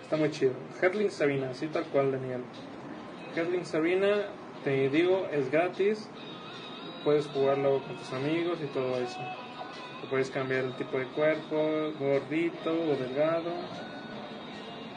está 0.03 0.17
muy 0.17 0.31
chido. 0.31 0.53
Headling 0.81 1.11
Sabina, 1.11 1.51
así 1.51 1.67
tal 1.69 1.85
cual 1.85 2.13
Daniel. 2.13 2.43
Headling 3.35 3.65
Sabina, 3.65 4.27
te 4.63 4.89
digo, 4.91 5.27
es 5.33 5.51
gratis, 5.51 6.09
puedes 7.05 7.27
jugarlo 7.27 7.83
con 7.83 7.97
tus 7.97 8.13
amigos 8.13 8.59
y 8.63 8.67
todo 8.67 8.97
eso. 8.99 9.19
Puedes 10.11 10.31
cambiar 10.31 10.65
el 10.65 10.73
tipo 10.75 10.99
de 10.99 11.07
cuerpo, 11.07 11.93
gordito 11.99 12.73
o 12.73 12.97
delgado. 12.97 13.51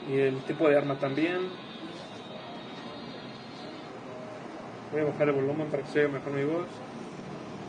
Y 0.10 0.20
el 0.20 0.38
tipo 0.44 0.68
de 0.70 0.78
arma 0.78 0.96
también. 1.00 1.40
Voy 4.92 5.02
a 5.02 5.06
bajar 5.06 5.30
el 5.30 5.36
volumen 5.36 5.68
para 5.68 5.84
que 5.84 5.90
se 5.90 6.00
oiga 6.00 6.14
mejor 6.14 6.34
mi 6.34 6.44
voz. 6.44 6.68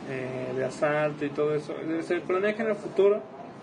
Eh, 0.09 0.53
de 0.55 0.65
asalto 0.65 1.25
y 1.25 1.29
todo 1.29 1.53
eso. 1.53 1.73
Eh, 1.73 2.01
Se 2.01 2.19
planea 2.21 2.55
que 2.55 2.63
en 2.63 2.69
el 2.69 2.75
futuro 2.75 3.21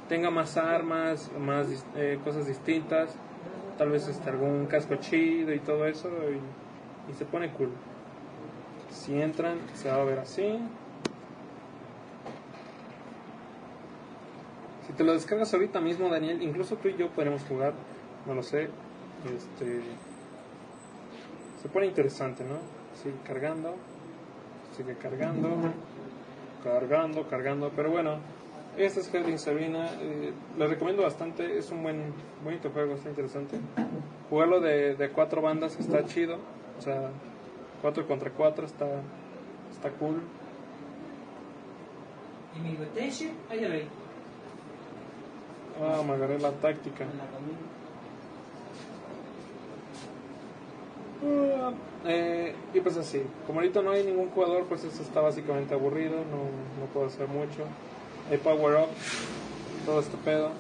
tenga 0.08 0.30
más 0.30 0.56
armas, 0.56 1.30
más 1.38 1.66
eh, 1.96 2.18
cosas 2.22 2.46
distintas. 2.46 3.16
Tal 3.78 3.90
vez 3.90 4.06
este, 4.08 4.30
algún 4.30 4.66
casco 4.66 4.96
chido 4.96 5.52
y 5.52 5.58
todo 5.58 5.86
eso. 5.86 6.08
Y 7.10 7.12
se 7.14 7.24
pone 7.24 7.50
cool. 7.50 7.70
Si 8.90 9.20
entran, 9.20 9.58
se 9.74 9.90
va 9.90 9.96
a 9.96 10.04
ver 10.04 10.20
así. 10.20 10.60
Te 14.96 15.04
lo 15.04 15.12
descargas 15.12 15.52
ahorita 15.52 15.80
mismo, 15.80 16.08
Daniel, 16.08 16.42
incluso 16.42 16.76
tú 16.76 16.88
y 16.88 16.96
yo 16.96 17.10
podremos 17.10 17.42
jugar, 17.44 17.74
no 18.26 18.34
lo 18.34 18.42
sé. 18.42 18.68
Este 19.24 19.80
se 21.62 21.68
pone 21.68 21.86
interesante, 21.86 22.44
¿no? 22.44 22.58
Sigue 22.94 23.16
cargando, 23.24 23.74
sigue 24.76 24.94
cargando, 24.96 25.48
cargando, 26.62 27.28
cargando, 27.28 27.72
pero 27.74 27.90
bueno, 27.90 28.18
este 28.76 29.00
es 29.00 29.12
Heading 29.12 29.38
Sabina, 29.38 29.90
eh, 30.00 30.32
lo 30.58 30.66
recomiendo 30.66 31.02
bastante, 31.02 31.58
es 31.58 31.70
un 31.70 31.82
buen, 31.82 32.12
bonito 32.44 32.70
juego, 32.70 32.94
está 32.94 33.08
interesante. 33.08 33.58
Jugarlo 34.30 34.60
de, 34.60 34.94
de 34.96 35.10
cuatro 35.10 35.42
bandas 35.42 35.78
está 35.78 36.04
chido, 36.04 36.36
o 36.78 36.82
sea, 36.82 37.10
cuatro 37.82 38.06
contra 38.06 38.30
cuatro 38.30 38.66
está, 38.66 38.86
está 39.72 39.90
cool. 39.90 40.20
Y 42.54 42.60
mi 42.60 42.76
ahí. 43.72 43.88
Ah, 45.82 46.02
me 46.06 46.14
agarré 46.14 46.38
la 46.38 46.52
táctica. 46.52 47.04
Ah, 51.22 51.72
eh, 52.06 52.54
y 52.72 52.80
pues 52.80 52.96
así, 52.96 53.22
como 53.46 53.60
ahorita 53.60 53.82
no 53.82 53.90
hay 53.90 54.04
ningún 54.04 54.30
jugador, 54.30 54.64
pues 54.64 54.84
esto 54.84 55.02
está 55.02 55.20
básicamente 55.20 55.74
aburrido, 55.74 56.16
no, 56.16 56.44
no 56.80 56.86
puedo 56.92 57.06
hacer 57.06 57.28
mucho. 57.28 57.64
Hay 58.30 58.38
power 58.38 58.82
up, 58.82 58.88
todo 59.84 60.00
este 60.00 60.16
pedo, 60.18 60.50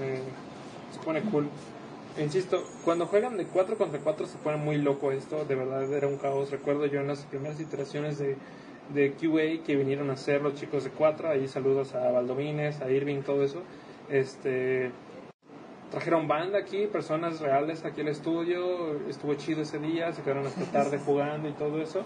eh, 0.00 0.22
se 0.92 0.98
pone 1.00 1.20
cool. 1.22 1.48
E 2.16 2.24
Insisto, 2.24 2.64
cuando 2.84 3.06
juegan 3.06 3.36
de 3.36 3.44
4 3.44 3.76
contra 3.76 4.00
4 4.00 4.26
se 4.26 4.38
pone 4.38 4.56
muy 4.56 4.78
loco 4.78 5.12
esto, 5.12 5.44
de 5.44 5.54
verdad 5.54 5.92
era 5.92 6.06
un 6.08 6.16
caos. 6.16 6.50
Recuerdo 6.50 6.86
yo 6.86 7.00
en 7.00 7.08
las 7.08 7.24
primeras 7.24 7.60
iteraciones 7.60 8.18
de, 8.18 8.36
de 8.94 9.12
QA 9.12 9.64
que 9.64 9.76
vinieron 9.76 10.08
a 10.10 10.14
hacer 10.14 10.40
los 10.40 10.54
chicos 10.54 10.84
de 10.84 10.90
4, 10.90 11.28
ahí 11.28 11.46
saludos 11.46 11.94
a 11.94 12.10
Valdomines, 12.10 12.80
a 12.80 12.90
Irving, 12.90 13.20
todo 13.22 13.44
eso. 13.44 13.62
Este, 14.08 14.90
trajeron 15.90 16.28
banda 16.28 16.58
aquí, 16.58 16.86
personas 16.86 17.40
reales 17.40 17.84
aquí 17.84 18.00
al 18.00 18.08
estudio, 18.08 19.00
estuvo 19.08 19.34
chido 19.34 19.62
ese 19.62 19.78
día, 19.78 20.12
se 20.12 20.22
quedaron 20.22 20.46
hasta 20.46 20.64
tarde 20.72 20.98
jugando 20.98 21.48
y 21.48 21.52
todo 21.52 21.80
eso. 21.80 22.04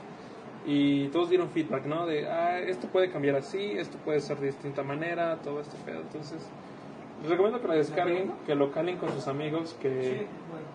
Y 0.67 1.09
todos 1.09 1.31
dieron 1.31 1.49
feedback, 1.51 1.87
¿no? 1.87 2.07
De, 2.07 2.29
ah, 2.29 2.61
esto 2.61 2.87
puede 2.89 3.11
cambiar 3.11 3.37
así, 3.37 3.73
esto 3.79 3.97
puede 4.05 4.21
ser 4.21 4.39
de 4.39 4.49
distinta 4.49 4.83
manera, 4.83 5.37
todo 5.43 5.61
este 5.61 5.77
pedo. 5.87 6.01
Entonces, 6.01 6.47
les 7.23 7.31
recomiendo 7.31 7.61
que 7.61 7.69
lo 7.69 7.75
descarguen, 7.75 8.33
que 8.47 8.55
lo 8.55 8.71
calen 8.71 8.99
con 8.99 9.11
sus 9.11 9.27
amigos, 9.27 9.75
que, 9.81 10.27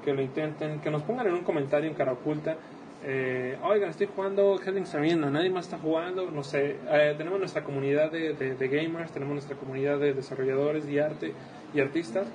que 0.03 0.13
lo 0.13 0.21
intenten, 0.21 0.79
que 0.79 0.89
nos 0.89 1.03
pongan 1.03 1.27
en 1.27 1.33
un 1.33 1.43
comentario 1.43 1.87
en 1.89 1.95
cara 1.95 2.13
oculta. 2.13 2.57
Eh, 3.07 3.55
Oigan, 3.63 3.91
estoy 3.91 4.07
jugando 4.07 4.59
Heading 4.59 4.85
Arena, 4.93 5.29
nadie 5.29 5.51
más 5.51 5.65
está 5.65 5.77
jugando, 5.77 6.31
no 6.31 6.43
sé. 6.43 6.77
Eh, 6.89 7.13
tenemos 7.17 7.37
nuestra 7.39 7.63
comunidad 7.63 8.11
de, 8.11 8.33
de- 8.33 8.55
de 8.55 8.67
gamers, 8.67 9.11
tenemos 9.11 9.33
nuestra 9.35 9.55
comunidad 9.55 9.99
de 9.99 10.13
desarrolladores 10.13 10.87
y 10.89 10.97
arte 10.97 11.33
y 11.73 11.79
artistas. 11.81 12.25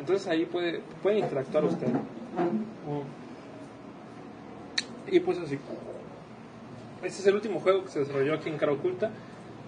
Entonces 0.00 0.26
ahí 0.26 0.46
puede, 0.46 0.80
puede 1.02 1.18
interactuar 1.18 1.64
usted. 1.64 1.88
Y 5.10 5.20
pues 5.20 5.38
así. 5.38 5.58
Este 7.02 7.20
es 7.20 7.26
el 7.26 7.34
último 7.34 7.60
juego 7.60 7.82
que 7.84 7.90
se 7.90 7.98
desarrolló 8.00 8.34
aquí 8.34 8.48
en 8.48 8.56
Cara 8.56 8.72
Oculta. 8.72 9.10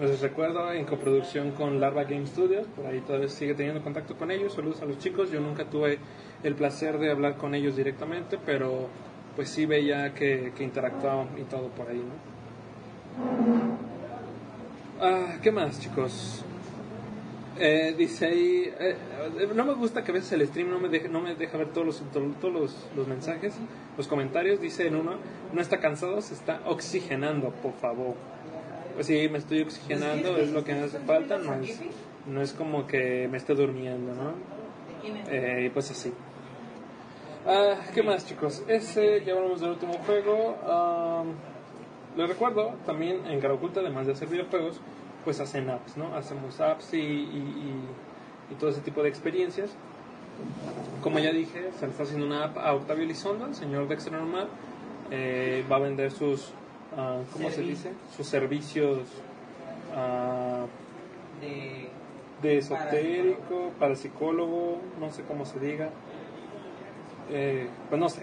Les 0.01 0.21
recuerdo 0.21 0.73
en 0.73 0.85
coproducción 0.85 1.53
con 1.53 1.81
Larva 1.81 2.05
Game 2.05 2.27
Studios, 2.27 2.67
por 2.77 2.85
ahí 2.87 3.01
todavía 3.01 3.29
sigue 3.29 3.55
teniendo 3.55 3.83
contacto 3.83 4.15
con 4.17 4.31
ellos. 4.31 4.55
Saludos 4.55 4.83
a 4.83 4.87
los 4.87 4.99
chicos. 4.99 5.31
Yo 5.31 5.41
nunca 5.41 5.65
tuve 5.65 5.99
el 6.43 6.55
placer 6.55 6.99
de 6.99 7.11
hablar 7.11 7.37
con 7.37 7.55
ellos 7.55 7.77
directamente, 7.77 8.39
pero 8.45 8.89
pues 9.37 9.51
sí 9.51 9.67
veía 9.67 10.13
que, 10.15 10.53
que 10.57 10.65
interactuaban 10.65 11.29
y 11.39 11.43
todo 11.45 11.69
por 11.69 11.89
ahí, 11.89 11.99
¿no? 11.99 13.77
Ah, 15.01 15.37
¿Qué 15.43 15.53
más, 15.53 15.79
chicos? 15.79 16.43
Eh, 17.59 17.95
dice 17.97 18.27
ahí, 18.27 18.71
eh, 18.79 18.97
eh, 19.39 19.49
no 19.55 19.65
me 19.65 19.73
gusta 19.75 20.05
que 20.05 20.11
a 20.11 20.15
veces 20.15 20.33
el 20.33 20.47
stream 20.47 20.71
no 20.71 20.79
me 20.79 20.89
deja, 20.89 21.09
no 21.09 21.21
me 21.21 21.35
deja 21.35 21.57
ver 21.57 21.69
todos 21.69 21.87
los, 21.87 22.03
todos 22.13 22.53
los, 22.53 22.89
los 22.95 23.07
mensajes, 23.07 23.55
los 23.97 24.09
comentarios. 24.09 24.61
Dice 24.61 24.87
en 24.87 24.97
uno, 24.97 25.17
no 25.53 25.61
está 25.61 25.79
cansado, 25.79 26.21
se 26.21 26.35
está 26.35 26.61
oxigenando, 26.67 27.51
por 27.51 27.73
favor. 27.75 28.15
Pues 28.95 29.07
sí, 29.07 29.29
me 29.31 29.39
estoy 29.39 29.63
oxigenando, 29.63 30.37
es 30.39 30.51
lo 30.51 30.65
que 30.65 30.75
me 30.75 30.81
hace 30.81 30.99
falta, 31.01 31.39
no 31.39 31.55
es, 31.55 31.81
no 32.27 32.43
es 32.43 32.53
como 32.53 32.87
que 32.87 33.29
me 33.31 33.37
esté 33.37 33.55
durmiendo, 33.55 34.15
¿no? 34.15 34.33
Eh, 35.31 35.71
pues 35.73 35.91
así. 35.91 36.13
Ah, 37.47 37.77
¿Qué 37.95 38.03
más, 38.03 38.27
chicos? 38.27 38.63
Ese, 38.67 39.23
ya 39.25 39.35
hablamos 39.35 39.61
del 39.61 39.71
último 39.71 39.95
juego. 40.05 40.57
Am, 40.67 41.29
les 42.17 42.29
recuerdo, 42.29 42.73
también 42.87 43.25
en 43.27 43.41
Cara 43.41 43.55
Oculta, 43.55 43.81
además 43.81 44.07
de 44.07 44.13
hacer 44.13 44.29
videojuegos, 44.29 44.81
pues 45.25 45.39
hacen 45.41 45.69
apps, 45.71 45.97
¿no? 45.97 46.15
Hacemos 46.17 46.61
apps 46.61 46.95
y, 46.95 46.99
y, 46.99 47.01
y- 47.01 48.53
y 48.53 48.55
todo 48.57 48.71
ese 48.71 48.81
tipo 48.81 49.03
de 49.03 49.09
experiencias. 49.09 49.71
Como 51.03 51.19
ya 51.19 51.31
dije, 51.33 51.71
se 51.79 51.87
le 51.87 51.93
está 51.93 52.03
haciendo 52.03 52.27
una 52.27 52.45
app 52.45 52.59
a 52.59 52.75
Octavio 52.75 53.05
Elizondo, 53.05 53.47
el 53.47 53.55
señor 53.55 53.87
Dexter 53.89 54.13
Normal. 54.13 54.49
Eh, 55.11 55.65
va 55.71 55.77
a 55.77 55.81
vender 55.81 56.11
sus, 56.11 56.51
ah, 56.97 57.19
¿cómo 57.33 57.51
se 57.51 57.63
dice? 57.63 57.93
Sus 58.17 58.27
servicios 58.27 58.99
ah, 59.95 60.65
De. 61.41 61.89
de 62.43 62.59
esotérico, 62.59 63.71
parapsicólogo, 63.79 64.79
no 65.01 65.13
sé 65.13 65.23
cómo 65.23 65.45
se 65.47 65.61
diga. 65.61 65.91
Eh, 67.31 67.69
pues 67.89 68.01
no 68.01 68.09
sé, 68.09 68.23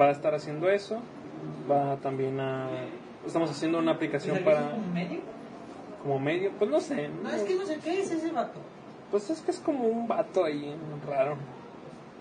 va 0.00 0.06
a 0.06 0.10
estar 0.10 0.34
haciendo 0.34 0.68
eso. 0.70 1.00
Va 1.70 1.96
también 1.96 2.38
a. 2.40 2.68
Estamos 3.26 3.50
haciendo 3.50 3.78
una 3.78 3.92
aplicación 3.92 4.36
¿Servicio 4.36 4.54
para. 4.60 4.70
como 4.72 4.86
medio? 4.92 5.20
como 6.02 6.18
medio, 6.18 6.50
pues 6.58 6.70
no 6.70 6.80
sé. 6.80 7.08
No, 7.22 7.30
es 7.30 7.42
que 7.42 7.54
no 7.54 7.64
sé 7.64 7.78
qué 7.82 8.00
es 8.00 8.10
ese 8.10 8.32
vato. 8.32 8.58
Pues 9.10 9.30
es 9.30 9.40
que 9.40 9.50
es 9.52 9.60
como 9.60 9.84
un 9.86 10.08
vato 10.08 10.44
ahí 10.44 10.74
raro. 11.08 11.36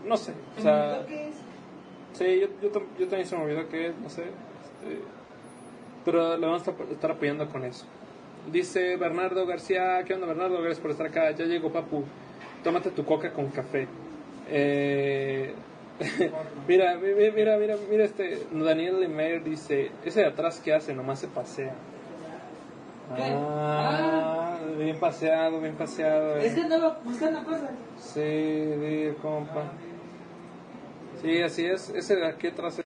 No 0.05 0.17
sé, 0.17 0.33
o 0.57 0.61
sea. 0.61 0.97
¿Lo 0.99 1.05
que 1.07 1.29
es? 1.29 1.35
Sí, 2.13 2.39
yo, 2.41 2.47
yo, 2.61 2.71
yo 2.99 3.07
también 3.07 3.25
se 3.25 3.35
me 3.37 3.43
olvidó 3.43 3.67
que 3.69 3.87
es, 3.87 3.97
no 3.97 4.09
sé. 4.09 4.23
este, 4.23 5.01
pero 6.05 6.37
le 6.37 6.45
vamos 6.45 6.67
a 6.67 6.71
estar- 6.71 6.87
estar 6.91 7.11
apoyando 7.11 7.47
con 7.49 7.63
eso. 7.63 7.85
Dice 8.51 8.97
Bernardo 8.97 9.45
García, 9.45 10.03
¿qué 10.03 10.13
onda 10.15 10.27
Bernardo? 10.27 10.57
Gracias 10.61 10.79
por 10.79 10.91
estar 10.91 11.07
acá. 11.07 11.31
Ya 11.31 11.45
llegó 11.45 11.71
Papu. 11.71 12.03
Tómate 12.63 12.89
tu 12.91 13.05
coca 13.05 13.31
con 13.31 13.47
café. 13.49 13.87
Eh, 14.49 15.53
mira, 16.67 16.95
mi- 16.97 17.13
mi- 17.13 17.31
mira, 17.31 17.57
mira, 17.57 17.75
mira 17.89 18.03
este. 18.05 18.45
Daniel 18.51 18.99
Lemer 18.99 19.43
dice, 19.43 19.91
ese 20.05 20.21
de 20.21 20.27
atrás 20.27 20.59
que 20.59 20.73
hace, 20.73 20.93
nomás 20.93 21.19
se 21.19 21.27
pasea. 21.27 21.73
¿Qué? 23.15 23.23
Ah, 23.23 24.57
bien 24.77 24.97
paseado, 24.99 25.59
bien 25.59 25.75
paseado. 25.75 26.37
eh. 26.37 26.47
Es 26.47 26.53
que 26.55 26.61
andaba 26.61 26.99
buscando 27.03 27.43
cosas. 27.43 27.71
Sí, 27.99 29.13
compa. 29.21 29.63
Sí, 31.21 31.41
así 31.41 31.65
es. 31.65 31.89
Ese 31.89 32.15
de 32.15 32.25
aquí 32.25 32.47
atrás, 32.47 32.81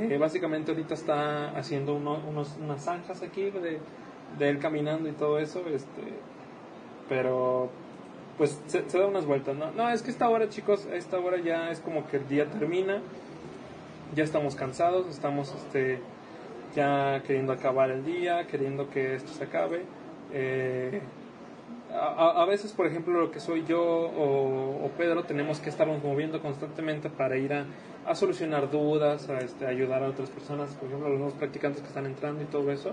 eh, 0.00 0.18
básicamente 0.18 0.70
ahorita 0.70 0.94
está 0.94 1.50
haciendo 1.58 1.94
uno- 1.94 2.20
unos, 2.28 2.56
unas 2.62 2.82
zanjas 2.84 3.22
aquí 3.22 3.50
de, 3.50 3.80
de 4.38 4.48
él 4.48 4.58
caminando 4.60 5.08
y 5.08 5.12
todo 5.12 5.38
eso. 5.40 5.62
Este, 5.68 6.02
pero, 7.08 7.70
pues 8.38 8.60
se, 8.66 8.88
se 8.88 8.98
da 8.98 9.06
unas 9.06 9.26
vueltas, 9.26 9.56
¿no? 9.56 9.70
No, 9.72 9.90
es 9.90 10.02
que 10.02 10.10
esta 10.10 10.28
hora, 10.28 10.48
chicos, 10.48 10.86
esta 10.92 11.18
hora 11.18 11.38
ya 11.38 11.70
es 11.70 11.80
como 11.80 12.06
que 12.06 12.18
el 12.18 12.28
día 12.28 12.46
termina. 12.46 13.00
Ya 14.14 14.24
estamos 14.24 14.54
cansados, 14.54 15.06
estamos 15.08 15.54
este, 15.54 15.98
ya 16.74 17.22
queriendo 17.26 17.52
acabar 17.52 17.90
el 17.90 18.04
día, 18.04 18.46
queriendo 18.46 18.88
que 18.88 19.14
esto 19.16 19.32
se 19.32 19.44
acabe. 19.44 19.82
Eh, 20.32 21.00
a, 21.92 22.42
a- 22.42 22.44
veces, 22.46 22.72
por 22.72 22.86
ejemplo, 22.86 23.20
lo 23.20 23.30
que 23.30 23.40
soy 23.40 23.64
yo 23.66 23.82
o, 23.82 24.90
Pedro, 24.96 25.24
tenemos 25.24 25.58
que 25.60 25.68
estarnos 25.70 26.02
moviendo 26.02 26.40
constantemente 26.40 27.10
para 27.10 27.36
ir 27.36 27.52
a, 27.52 27.66
a 28.06 28.14
solucionar 28.14 28.70
dudas, 28.70 29.28
a 29.28 29.38
este, 29.40 29.66
ayudar 29.66 30.02
a 30.02 30.08
otras 30.08 30.30
personas, 30.30 30.70
por 30.74 30.88
ejemplo, 30.88 31.08
los 31.08 31.18
nuevos 31.18 31.34
practicantes 31.34 31.82
que 31.82 31.88
están 31.88 32.06
entrando 32.06 32.42
y 32.42 32.46
todo 32.46 32.70
eso. 32.72 32.92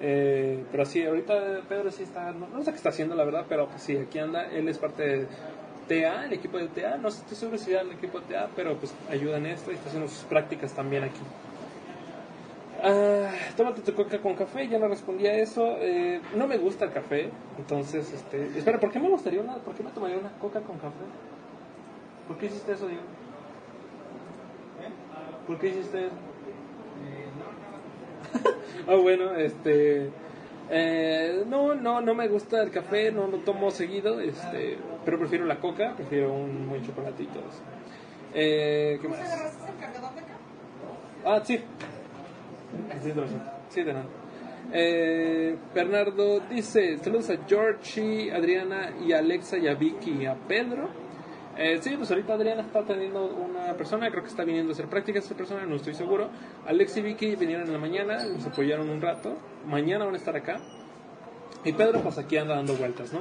Eh, 0.00 0.64
pero 0.70 0.84
sí, 0.84 1.04
ahorita 1.04 1.62
Pedro 1.68 1.90
sí 1.90 2.02
está, 2.02 2.32
no, 2.32 2.62
sé 2.62 2.70
qué 2.70 2.76
está 2.76 2.88
haciendo 2.88 3.14
la 3.14 3.24
verdad, 3.24 3.46
pero 3.48 3.68
pues 3.68 3.82
sí, 3.82 3.96
aquí 3.96 4.18
anda, 4.18 4.50
él 4.50 4.68
es 4.68 4.78
parte 4.78 5.02
de 5.02 5.26
TA, 5.88 6.26
el 6.26 6.32
equipo 6.32 6.58
de 6.58 6.68
TA, 6.68 6.96
no 6.96 7.08
estoy 7.08 7.36
seguro 7.36 7.58
si 7.58 7.72
era 7.72 7.82
el 7.82 7.92
equipo 7.92 8.20
de 8.20 8.34
TA, 8.34 8.48
pero 8.56 8.76
pues 8.76 8.94
ayuda 9.08 9.38
en 9.38 9.46
esto 9.46 9.70
y 9.70 9.74
está 9.74 9.88
haciendo 9.88 10.08
sus 10.08 10.24
prácticas 10.24 10.72
también 10.72 11.04
aquí. 11.04 11.20
Ah, 12.82 13.30
tómate 13.56 13.80
tu 13.80 13.94
coca 13.94 14.20
con 14.20 14.34
café, 14.34 14.68
ya 14.68 14.78
no 14.78 14.88
respondí 14.88 15.26
a 15.26 15.34
eso. 15.34 15.78
Eh, 15.80 16.20
no 16.36 16.46
me 16.46 16.58
gusta 16.58 16.84
el 16.84 16.92
café, 16.92 17.30
entonces, 17.56 18.12
este... 18.12 18.58
Espera, 18.58 18.78
¿por 18.78 18.90
qué 18.90 18.98
me 18.98 19.08
gustaría 19.08 19.40
una... 19.40 19.54
¿Por 19.54 19.74
qué 19.74 19.82
me 19.82 19.90
tomaría 19.90 20.18
una 20.18 20.32
coca 20.32 20.60
con 20.60 20.76
café? 20.76 21.04
¿Por 22.28 22.36
qué 22.36 22.46
hiciste 22.46 22.72
eso, 22.72 22.86
Diego? 22.86 23.02
¿Por 25.46 25.58
qué 25.58 25.68
hiciste 25.68 26.06
eso? 26.06 26.33
ah, 28.88 28.94
bueno, 28.94 29.34
este... 29.34 30.10
eh, 30.70 31.44
no, 31.46 31.74
no, 31.74 32.00
no 32.00 32.14
me 32.14 32.28
gusta 32.28 32.62
el 32.62 32.70
café, 32.70 33.12
no 33.12 33.26
lo 33.26 33.38
tomo 33.38 33.70
seguido, 33.70 34.20
este, 34.20 34.78
pero 35.04 35.18
prefiero 35.18 35.44
la 35.46 35.60
coca, 35.60 35.94
prefiero 35.96 36.32
un 36.32 36.68
buen 36.68 36.84
chocolatito. 36.84 37.38
eso. 37.38 37.62
Eh, 38.34 38.98
¿Qué 39.00 39.08
más? 39.08 39.20
Ah, 41.24 41.40
sí. 41.44 41.58
Sí, 43.02 43.08
de 43.08 43.14
verdad. 43.14 43.52
Sí, 43.68 43.82
de 43.82 43.92
nada. 43.92 44.06
Eh, 44.72 45.56
Bernardo 45.74 46.40
dice, 46.40 46.98
saludos 46.98 47.30
a 47.30 47.36
Georgie, 47.46 48.32
Adriana 48.32 48.92
y 49.06 49.12
a 49.12 49.18
Alexa 49.18 49.58
y 49.58 49.68
a 49.68 49.74
Vicky 49.74 50.22
y 50.22 50.26
a 50.26 50.34
Pedro. 50.34 50.88
Eh, 51.56 51.78
sí, 51.80 51.94
pues 51.96 52.10
ahorita 52.10 52.34
Adriana 52.34 52.62
está 52.62 52.80
atendiendo 52.80 53.24
una 53.26 53.74
persona, 53.74 54.10
creo 54.10 54.22
que 54.22 54.28
está 54.28 54.42
viniendo 54.44 54.72
a 54.72 54.74
hacer 54.74 54.86
prácticas 54.86 55.24
esa 55.24 55.36
persona, 55.36 55.64
no 55.66 55.76
estoy 55.76 55.94
seguro. 55.94 56.28
Alex 56.66 56.96
y 56.96 57.02
Vicky 57.02 57.36
vinieron 57.36 57.66
en 57.66 57.72
la 57.72 57.78
mañana, 57.78 58.24
nos 58.26 58.44
apoyaron 58.46 58.90
un 58.90 59.00
rato, 59.00 59.36
mañana 59.66 60.04
van 60.04 60.14
a 60.14 60.16
estar 60.18 60.34
acá. 60.34 60.58
Y 61.64 61.72
Pedro 61.72 62.00
pues 62.00 62.18
aquí 62.18 62.36
anda 62.36 62.56
dando 62.56 62.74
vueltas, 62.74 63.12
¿no? 63.12 63.20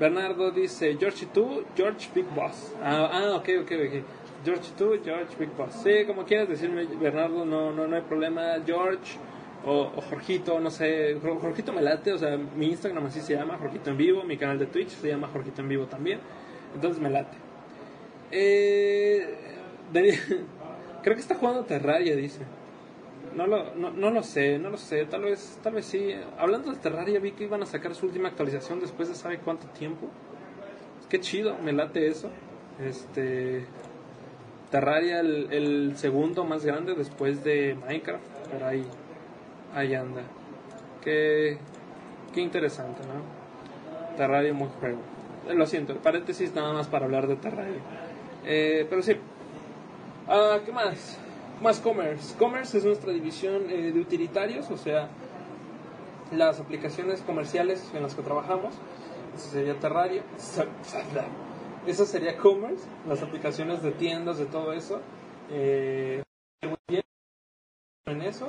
Bernardo 0.00 0.50
dice, 0.50 0.96
George 0.98 1.24
y 1.24 1.28
tú, 1.28 1.64
George 1.76 2.08
Big 2.14 2.24
Boss. 2.34 2.74
Ah, 2.82 3.10
ah 3.12 3.36
ok, 3.36 3.48
ok, 3.62 3.72
ok. 3.72 4.04
George 4.44 4.68
y 4.72 4.78
tú, 4.78 4.92
George 5.04 5.36
Big 5.38 5.50
Boss. 5.56 5.74
Sí, 5.82 6.04
como 6.06 6.24
quieras 6.24 6.48
decirme, 6.48 6.84
Bernardo, 6.86 7.44
no, 7.44 7.72
no, 7.72 7.86
no 7.86 7.96
hay 7.96 8.02
problema. 8.02 8.54
George 8.64 9.18
o, 9.66 9.90
o 9.94 10.00
Jorgito, 10.00 10.58
no 10.60 10.70
sé. 10.70 11.16
Jor- 11.20 11.40
Jorgito 11.40 11.72
me 11.72 11.82
late, 11.82 12.12
o 12.12 12.18
sea, 12.18 12.36
mi 12.36 12.66
Instagram 12.68 13.06
así 13.06 13.20
se 13.20 13.34
llama, 13.34 13.58
Jorgito 13.58 13.90
en 13.90 13.96
Vivo. 13.96 14.22
Mi 14.22 14.36
canal 14.36 14.58
de 14.58 14.66
Twitch 14.66 14.90
se 14.90 15.08
llama 15.08 15.28
Jorgito 15.32 15.60
en 15.60 15.68
Vivo 15.68 15.86
también. 15.86 16.20
Entonces 16.74 17.02
me 17.02 17.10
late. 17.10 17.36
Eh, 18.30 19.36
creo 21.02 21.14
que 21.14 21.20
está 21.20 21.34
jugando 21.34 21.64
Terraria, 21.64 22.16
dice. 22.16 22.40
No 23.34 23.46
lo, 23.46 23.74
no, 23.74 23.90
no 23.90 24.10
lo 24.10 24.22
sé, 24.22 24.58
no 24.58 24.70
lo 24.70 24.78
sé, 24.78 25.04
tal 25.04 25.22
vez, 25.22 25.58
tal 25.62 25.74
vez 25.74 25.86
sí. 25.86 26.14
Hablando 26.38 26.72
de 26.72 26.78
Terraria, 26.78 27.20
vi 27.20 27.32
que 27.32 27.44
iban 27.44 27.62
a 27.62 27.66
sacar 27.66 27.94
su 27.94 28.06
última 28.06 28.28
actualización 28.28 28.80
después 28.80 29.08
de 29.08 29.14
sabe 29.14 29.38
cuánto 29.38 29.66
tiempo. 29.68 30.08
Qué 31.08 31.20
chido, 31.20 31.56
me 31.62 31.72
late 31.72 32.08
eso. 32.08 32.30
Este. 32.84 33.64
Terraria, 34.70 35.20
el, 35.20 35.94
segundo 35.96 36.44
más 36.44 36.64
grande 36.64 36.94
después 36.94 37.42
de 37.42 37.74
Minecraft, 37.86 38.22
pero 38.50 38.66
ahí, 38.66 38.84
ahí 39.74 39.94
anda. 39.94 40.22
Qué, 41.02 41.58
qué 42.34 42.40
interesante, 42.42 43.00
¿no? 43.02 44.16
Terraria, 44.16 44.52
muy 44.52 44.68
juego. 44.80 44.98
Lo 45.54 45.66
siento, 45.66 45.96
paréntesis 45.96 46.54
nada 46.54 46.74
más 46.74 46.88
para 46.88 47.06
hablar 47.06 47.28
de 47.28 47.36
Terraria. 47.36 47.80
Eh, 48.44 48.86
pero 48.88 49.02
sí. 49.02 49.16
Ah, 50.26 50.58
¿Qué 50.64 50.72
más? 50.72 51.18
Más 51.60 51.80
Commerce. 51.80 52.36
Commerce 52.38 52.78
es 52.78 52.84
nuestra 52.84 53.12
división 53.12 53.70
eh, 53.70 53.92
de 53.92 54.00
utilitarios, 54.00 54.70
o 54.70 54.76
sea, 54.76 55.08
las 56.32 56.60
aplicaciones 56.60 57.22
comerciales 57.22 57.90
en 57.94 58.02
las 58.02 58.14
que 58.14 58.22
trabajamos. 58.22 58.74
Eso 59.36 59.50
sería 59.50 59.78
Terraria. 59.78 60.22
Eso 61.86 62.04
sería 62.04 62.36
Commerce, 62.36 62.84
las 63.08 63.22
aplicaciones 63.22 63.82
de 63.82 63.92
tiendas, 63.92 64.36
de 64.38 64.44
todo 64.44 64.74
eso. 64.74 65.00
Eh, 65.50 66.22
muy 66.62 66.76
bien 66.86 67.02
en 68.06 68.22
eso. 68.22 68.48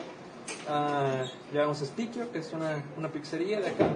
Ah, 0.68 1.24
llevamos 1.54 1.78
Sticker, 1.80 2.28
que 2.28 2.40
es 2.40 2.52
una, 2.52 2.84
una 2.98 3.10
pizzería 3.10 3.62
de 3.62 3.70
acá. 3.70 3.88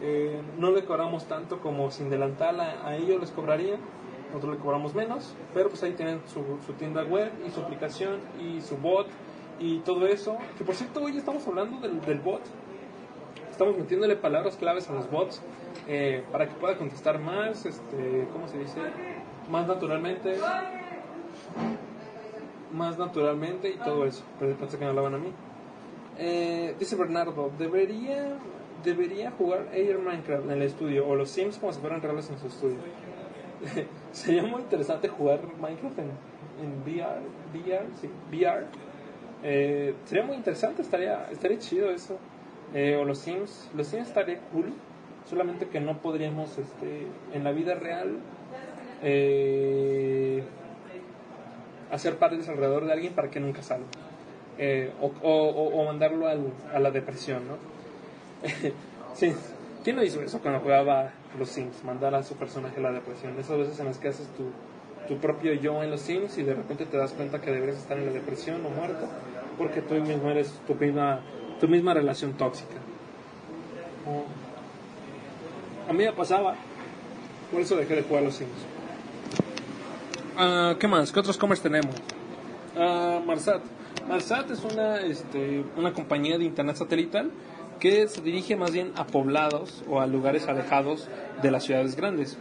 Eh, 0.00 0.40
no 0.58 0.70
le 0.70 0.84
cobramos 0.84 1.24
tanto 1.26 1.60
como 1.60 1.90
sin 1.90 2.10
delantal 2.10 2.60
a, 2.60 2.96
ellos 2.96 3.20
les 3.20 3.30
cobraría. 3.30 3.76
Nosotros 4.28 4.56
le 4.56 4.62
cobramos 4.62 4.94
menos, 4.94 5.34
pero 5.54 5.68
pues 5.68 5.82
ahí 5.82 5.92
tienen 5.92 6.20
su, 6.26 6.42
su 6.66 6.72
tienda 6.74 7.04
web 7.04 7.30
y 7.46 7.50
su 7.50 7.60
aplicación 7.60 8.20
y 8.40 8.60
su 8.60 8.76
bot 8.76 9.06
y 9.58 9.78
todo 9.80 10.06
eso. 10.06 10.36
Que 10.58 10.64
por 10.64 10.74
cierto, 10.74 11.02
hoy 11.02 11.16
estamos 11.16 11.46
hablando 11.46 11.86
del, 11.86 12.20
bot. 12.20 12.42
Estamos 13.50 13.76
metiéndole 13.76 14.16
palabras 14.16 14.56
claves 14.56 14.88
a 14.90 14.92
los 14.92 15.10
bots 15.10 15.40
eh, 15.88 16.24
para 16.30 16.48
que 16.48 16.54
pueda 16.54 16.76
contestar 16.76 17.18
más, 17.18 17.64
este, 17.64 18.28
¿cómo 18.32 18.48
se 18.48 18.58
dice? 18.58 18.80
Más 19.50 19.66
naturalmente. 19.66 20.36
Más 22.72 22.98
naturalmente 22.98 23.70
y 23.70 23.76
todo 23.78 24.04
eso. 24.04 24.24
Pero 24.38 24.56
pensé 24.56 24.76
que 24.78 24.84
me 24.84 24.90
hablaban 24.90 25.14
a 25.14 25.18
mí. 25.18 25.32
Eh, 26.18 26.74
dice 26.78 26.96
Bernardo, 26.96 27.50
debería, 27.58 28.38
debería 28.82 29.30
jugar 29.32 29.68
Air 29.72 29.98
Minecraft 29.98 30.44
en 30.44 30.50
el 30.50 30.62
estudio 30.62 31.06
o 31.06 31.14
los 31.14 31.30
Sims 31.30 31.58
como 31.58 31.72
si 31.72 31.80
fueran 31.80 32.00
reales 32.02 32.28
en 32.30 32.38
su 32.38 32.46
estudio. 32.46 32.78
Sería 34.16 34.42
muy 34.42 34.62
interesante 34.62 35.08
jugar 35.08 35.40
Minecraft 35.60 35.98
en, 35.98 36.06
en 36.62 36.70
VR, 36.82 37.20
VR, 37.52 37.86
sí, 38.00 38.08
VR. 38.30 38.64
Eh, 39.42 39.94
sería 40.06 40.24
muy 40.24 40.36
interesante, 40.36 40.80
estaría, 40.82 41.26
estaría 41.30 41.58
chido 41.58 41.90
eso. 41.90 42.16
Eh, 42.74 42.96
o 42.96 43.04
los 43.04 43.18
Sims, 43.18 43.68
los 43.74 43.86
Sims 43.88 44.08
estaría 44.08 44.38
cool, 44.52 44.72
solamente 45.30 45.66
que 45.68 45.80
no 45.80 46.00
podríamos 46.00 46.58
este, 46.58 47.02
en 47.34 47.44
la 47.44 47.52
vida 47.52 47.74
real 47.74 48.08
eh, 49.02 50.42
hacer 51.90 52.16
partes 52.18 52.48
alrededor 52.48 52.84
de 52.86 52.92
alguien 52.92 53.14
para 53.14 53.30
que 53.30 53.40
nunca 53.40 53.62
salga. 53.62 53.86
Eh, 54.58 54.90
o- 55.00 55.12
o- 55.22 55.80
o 55.80 55.84
mandarlo 55.84 56.26
al- 56.28 56.52
a 56.74 56.78
la 56.78 56.90
depresión, 56.90 57.46
¿no? 57.48 57.56
sí. 59.14 59.32
¿Quién 59.86 59.94
no 59.94 60.02
hizo 60.02 60.20
eso 60.20 60.40
cuando 60.40 60.58
jugaba 60.58 61.12
los 61.38 61.48
Sims? 61.48 61.84
Mandar 61.84 62.12
a 62.16 62.24
su 62.24 62.34
personaje 62.34 62.78
a 62.78 62.80
la 62.80 62.90
depresión. 62.90 63.38
Esas 63.38 63.56
veces 63.56 63.78
en 63.78 63.86
las 63.86 63.98
que 63.98 64.08
haces 64.08 64.26
tu, 64.36 64.50
tu 65.06 65.20
propio 65.20 65.52
yo 65.54 65.80
en 65.84 65.92
los 65.92 66.00
Sims 66.00 66.36
y 66.38 66.42
de 66.42 66.54
repente 66.54 66.86
te 66.86 66.96
das 66.96 67.12
cuenta 67.12 67.40
que 67.40 67.52
deberías 67.52 67.78
estar 67.78 67.96
en 67.96 68.06
la 68.06 68.10
depresión 68.10 68.66
o 68.66 68.70
muerto 68.70 69.06
porque 69.56 69.82
tú 69.82 69.94
mismo 69.94 70.28
eres 70.28 70.60
tu 70.66 70.74
misma, 70.74 71.20
tu 71.60 71.68
misma 71.68 71.94
relación 71.94 72.32
tóxica. 72.32 72.74
A 75.88 75.92
mí 75.92 76.04
me 76.04 76.12
pasaba, 76.12 76.56
por 77.52 77.60
eso 77.60 77.76
dejé 77.76 77.94
de 77.94 78.02
jugar 78.02 78.24
los 78.24 78.34
Sims. 78.34 78.66
Ah, 80.36 80.74
¿Qué 80.80 80.88
más? 80.88 81.12
¿Qué 81.12 81.20
otros 81.20 81.38
commerce 81.38 81.62
tenemos? 81.62 81.94
Ah, 82.76 83.20
Marsat. 83.24 83.62
Marsat 84.08 84.50
es 84.50 84.64
una, 84.64 85.00
este, 85.02 85.64
una 85.76 85.92
compañía 85.92 86.38
de 86.38 86.44
internet 86.44 86.74
satelital 86.74 87.30
que 87.80 88.08
se 88.08 88.20
dirige 88.20 88.56
más 88.56 88.72
bien 88.72 88.92
a 88.96 89.06
poblados 89.06 89.84
o 89.88 90.00
a 90.00 90.06
lugares 90.06 90.48
alejados 90.48 91.08
de 91.42 91.50
las 91.50 91.64
ciudades 91.64 91.96
grandes. 91.96 92.38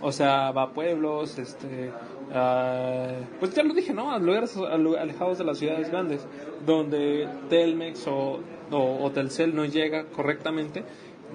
O 0.00 0.12
sea, 0.12 0.50
va 0.50 0.64
a 0.64 0.70
pueblos, 0.72 1.38
este, 1.38 1.90
ah, 2.32 3.12
pues 3.40 3.54
ya 3.54 3.62
lo 3.62 3.72
dije, 3.72 3.94
¿no? 3.94 4.12
A 4.12 4.18
lugares 4.18 4.56
alejados 4.56 5.38
de 5.38 5.44
las 5.44 5.58
ciudades 5.58 5.90
grandes, 5.90 6.26
donde 6.66 7.28
Telmex 7.48 8.06
o, 8.06 8.40
o, 8.70 8.98
o 9.02 9.10
Telcel 9.12 9.54
no 9.54 9.64
llega 9.64 10.04
correctamente, 10.06 10.84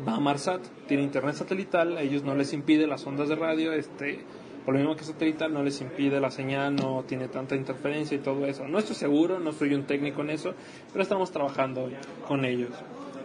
va 0.08 0.16
a 0.16 0.20
Marsat, 0.20 0.62
tiene 0.88 1.04
internet 1.04 1.36
satelital, 1.36 1.98
a 1.98 2.02
ellos 2.02 2.24
no 2.24 2.36
les 2.36 2.54
impide 2.54 2.88
las 2.88 3.06
ondas 3.08 3.30
de 3.30 3.36
radio, 3.36 3.74
este, 3.74 4.20
por 4.66 4.74
lo 4.74 4.80
mismo 4.82 4.96
que 4.96 5.04
satelital 5.04 5.54
no 5.54 5.64
les 5.64 5.82
impide 5.82 6.20
la 6.20 6.32
señal, 6.32 6.76
no 6.76 7.04
tiene 7.08 7.28
tanta 7.28 7.56
interferencia 7.56 8.16
y 8.16 8.20
todo 8.20 8.46
eso. 8.46 8.68
No 8.68 8.78
estoy 8.78 8.96
seguro, 8.96 9.40
no 9.40 9.52
soy 9.52 9.74
un 9.74 9.86
técnico 9.86 10.22
en 10.22 10.30
eso, 10.30 10.54
pero 10.92 11.02
estamos 11.02 11.32
trabajando 11.32 11.90
con 12.28 12.46
ellos, 12.46 12.70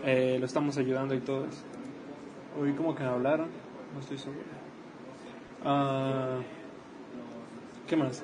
Eh, 0.04 0.36
lo 0.38 0.46
estamos 0.46 0.76
ayudando 0.76 1.14
y 1.14 1.20
todo 1.20 1.46
eso. 1.46 1.62
Oí 2.60 2.72
como 2.72 2.94
que 2.94 3.02
me 3.02 3.08
hablaron, 3.08 3.48
no 3.94 4.00
estoy 4.00 4.18
seguro. 4.18 4.44
Ah, 5.64 6.38
¿Qué 7.86 7.96
más? 7.96 8.22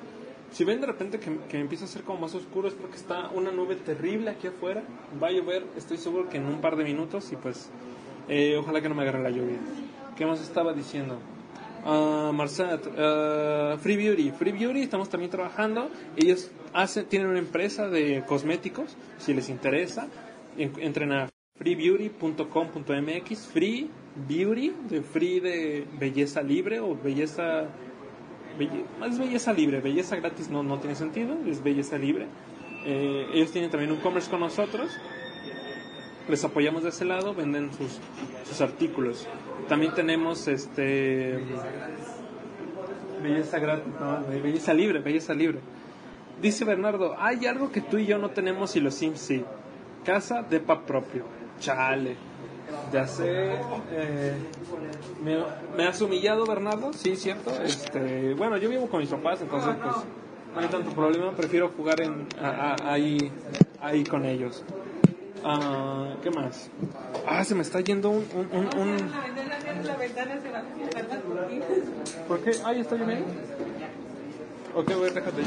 Si 0.51 0.63
ven 0.65 0.81
de 0.81 0.87
repente 0.87 1.19
que, 1.19 1.37
que 1.49 1.59
empieza 1.59 1.85
a 1.85 1.87
ser 1.87 2.03
como 2.03 2.19
más 2.19 2.35
oscuro 2.35 2.67
es 2.67 2.73
porque 2.73 2.97
está 2.97 3.29
una 3.29 3.51
nube 3.51 3.75
terrible 3.75 4.29
aquí 4.31 4.47
afuera. 4.47 4.83
Va 5.21 5.27
a 5.27 5.31
llover, 5.31 5.65
estoy 5.77 5.97
seguro 5.97 6.29
que 6.29 6.37
en 6.37 6.45
un 6.45 6.59
par 6.61 6.75
de 6.75 6.83
minutos 6.83 7.31
y 7.31 7.35
pues 7.35 7.69
eh, 8.27 8.57
ojalá 8.57 8.81
que 8.81 8.89
no 8.89 8.95
me 8.95 9.03
agarre 9.03 9.23
la 9.23 9.29
lluvia. 9.29 9.57
¿Qué 10.17 10.25
más 10.25 10.41
estaba 10.41 10.73
diciendo? 10.73 11.17
Ah, 11.85 12.31
Marsat, 12.33 12.85
ah, 12.97 13.77
Free 13.79 13.95
Beauty. 13.97 14.31
Free 14.31 14.51
Beauty 14.51 14.81
estamos 14.81 15.09
también 15.09 15.31
trabajando. 15.31 15.89
Ellos 16.17 16.51
hacen, 16.73 17.05
tienen 17.05 17.29
una 17.29 17.39
empresa 17.39 17.87
de 17.87 18.23
cosméticos. 18.27 18.95
Si 19.19 19.33
les 19.33 19.47
interesa, 19.49 20.07
en- 20.57 20.73
entren 20.79 21.11
a 21.13 21.29
freebeauty.com.mx. 21.61 23.47
Free 23.47 23.89
Beauty, 24.27 24.73
de 24.89 25.01
free 25.01 25.39
de 25.39 25.85
belleza 25.99 26.41
libre 26.41 26.79
o 26.79 26.95
belleza 26.95 27.67
Belle- 28.59 28.83
es 29.07 29.17
belleza 29.17 29.53
libre, 29.53 29.79
belleza 29.79 30.15
gratis 30.17 30.49
no, 30.49 30.61
no 30.63 30.77
tiene 30.79 30.95
sentido, 30.95 31.37
es 31.47 31.63
belleza 31.63 31.97
libre. 31.97 32.27
Eh, 32.85 33.27
ellos 33.33 33.51
tienen 33.51 33.69
también 33.71 33.91
un 33.91 33.99
commerce 33.99 34.29
con 34.29 34.41
nosotros, 34.41 34.91
les 36.27 36.43
apoyamos 36.43 36.83
de 36.83 36.89
ese 36.89 37.05
lado, 37.05 37.33
venden 37.33 37.71
sus, 37.73 37.99
sus 38.45 38.59
artículos. 38.59 39.25
También 39.69 39.93
tenemos 39.93 40.47
este 40.49 41.39
belleza 43.23 43.59
gratis, 43.59 43.93
no, 43.99 44.21
belleza 44.41 44.73
libre, 44.73 44.99
belleza 44.99 45.33
libre. 45.33 45.59
Dice 46.41 46.65
Bernardo, 46.65 47.15
hay 47.19 47.45
algo 47.45 47.71
que 47.71 47.79
tú 47.81 47.97
y 47.99 48.05
yo 48.07 48.17
no 48.17 48.31
tenemos 48.31 48.75
y 48.75 48.81
los 48.81 48.95
Sims 48.95 49.19
sí. 49.21 49.43
Casa 50.03 50.41
de 50.41 50.59
pa 50.59 50.85
propio. 50.85 51.23
Chale. 51.61 52.17
Ya 52.91 53.07
sé. 53.07 53.53
eh, 53.91 54.33
me, 55.23 55.37
me 55.77 55.87
has 55.87 56.01
humillado, 56.01 56.45
Bernardo. 56.45 56.91
Sí, 56.93 57.15
cierto. 57.15 57.51
Este, 57.61 58.33
bueno, 58.33 58.57
yo 58.57 58.67
vivo 58.69 58.87
con 58.87 58.99
mis 58.99 59.09
papás, 59.09 59.41
entonces 59.41 59.75
pues 59.81 59.95
no 60.55 60.59
hay 60.61 60.67
tanto 60.67 60.91
problema. 60.91 61.31
Prefiero 61.31 61.69
jugar 61.69 62.01
en, 62.01 62.27
ahí, 62.83 63.31
ahí 63.81 64.03
con 64.03 64.25
ellos. 64.25 64.63
Ah, 65.43 66.15
¿Qué 66.21 66.29
más? 66.31 66.69
Ah, 67.27 67.43
se 67.43 67.55
me 67.55 67.61
está 67.61 67.79
yendo 67.81 68.09
un... 68.09 68.25
un, 68.35 68.49
un, 68.57 68.79
un-. 68.79 69.11
¿Por 72.27 72.39
qué? 72.39 72.51
Ah, 72.63 72.73
¿ya 72.73 72.81
está 72.81 72.95
lloviendo? 72.95 73.25
Ok, 74.75 74.93
voy, 74.95 75.09
déjate. 75.09 75.41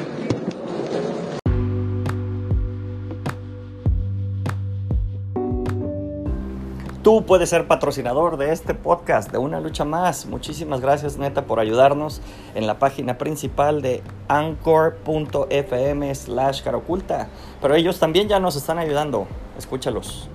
Tú 7.05 7.27
puedes 7.27 7.51
ser 7.51 7.67
patrocinador 7.67 8.39
de 8.39 8.51
este 8.51 8.73
podcast, 8.73 9.31
de 9.31 9.37
Una 9.37 9.61
Lucha 9.61 9.85
Más. 9.85 10.25
Muchísimas 10.25 10.81
gracias, 10.81 11.19
neta, 11.19 11.45
por 11.45 11.61
ayudarnos 11.61 12.23
en 12.55 12.67
la 12.67 12.79
página 12.79 13.19
principal 13.19 13.83
de 13.83 14.03
anchor.fm 14.29 16.15
slash 16.15 16.63
caroculta. 16.63 17.29
Pero 17.61 17.75
ellos 17.75 17.99
también 17.99 18.27
ya 18.27 18.41
nos 18.41 18.57
están 18.57 18.79
ayudando. 18.79 19.27
Escúchalos. 19.59 20.31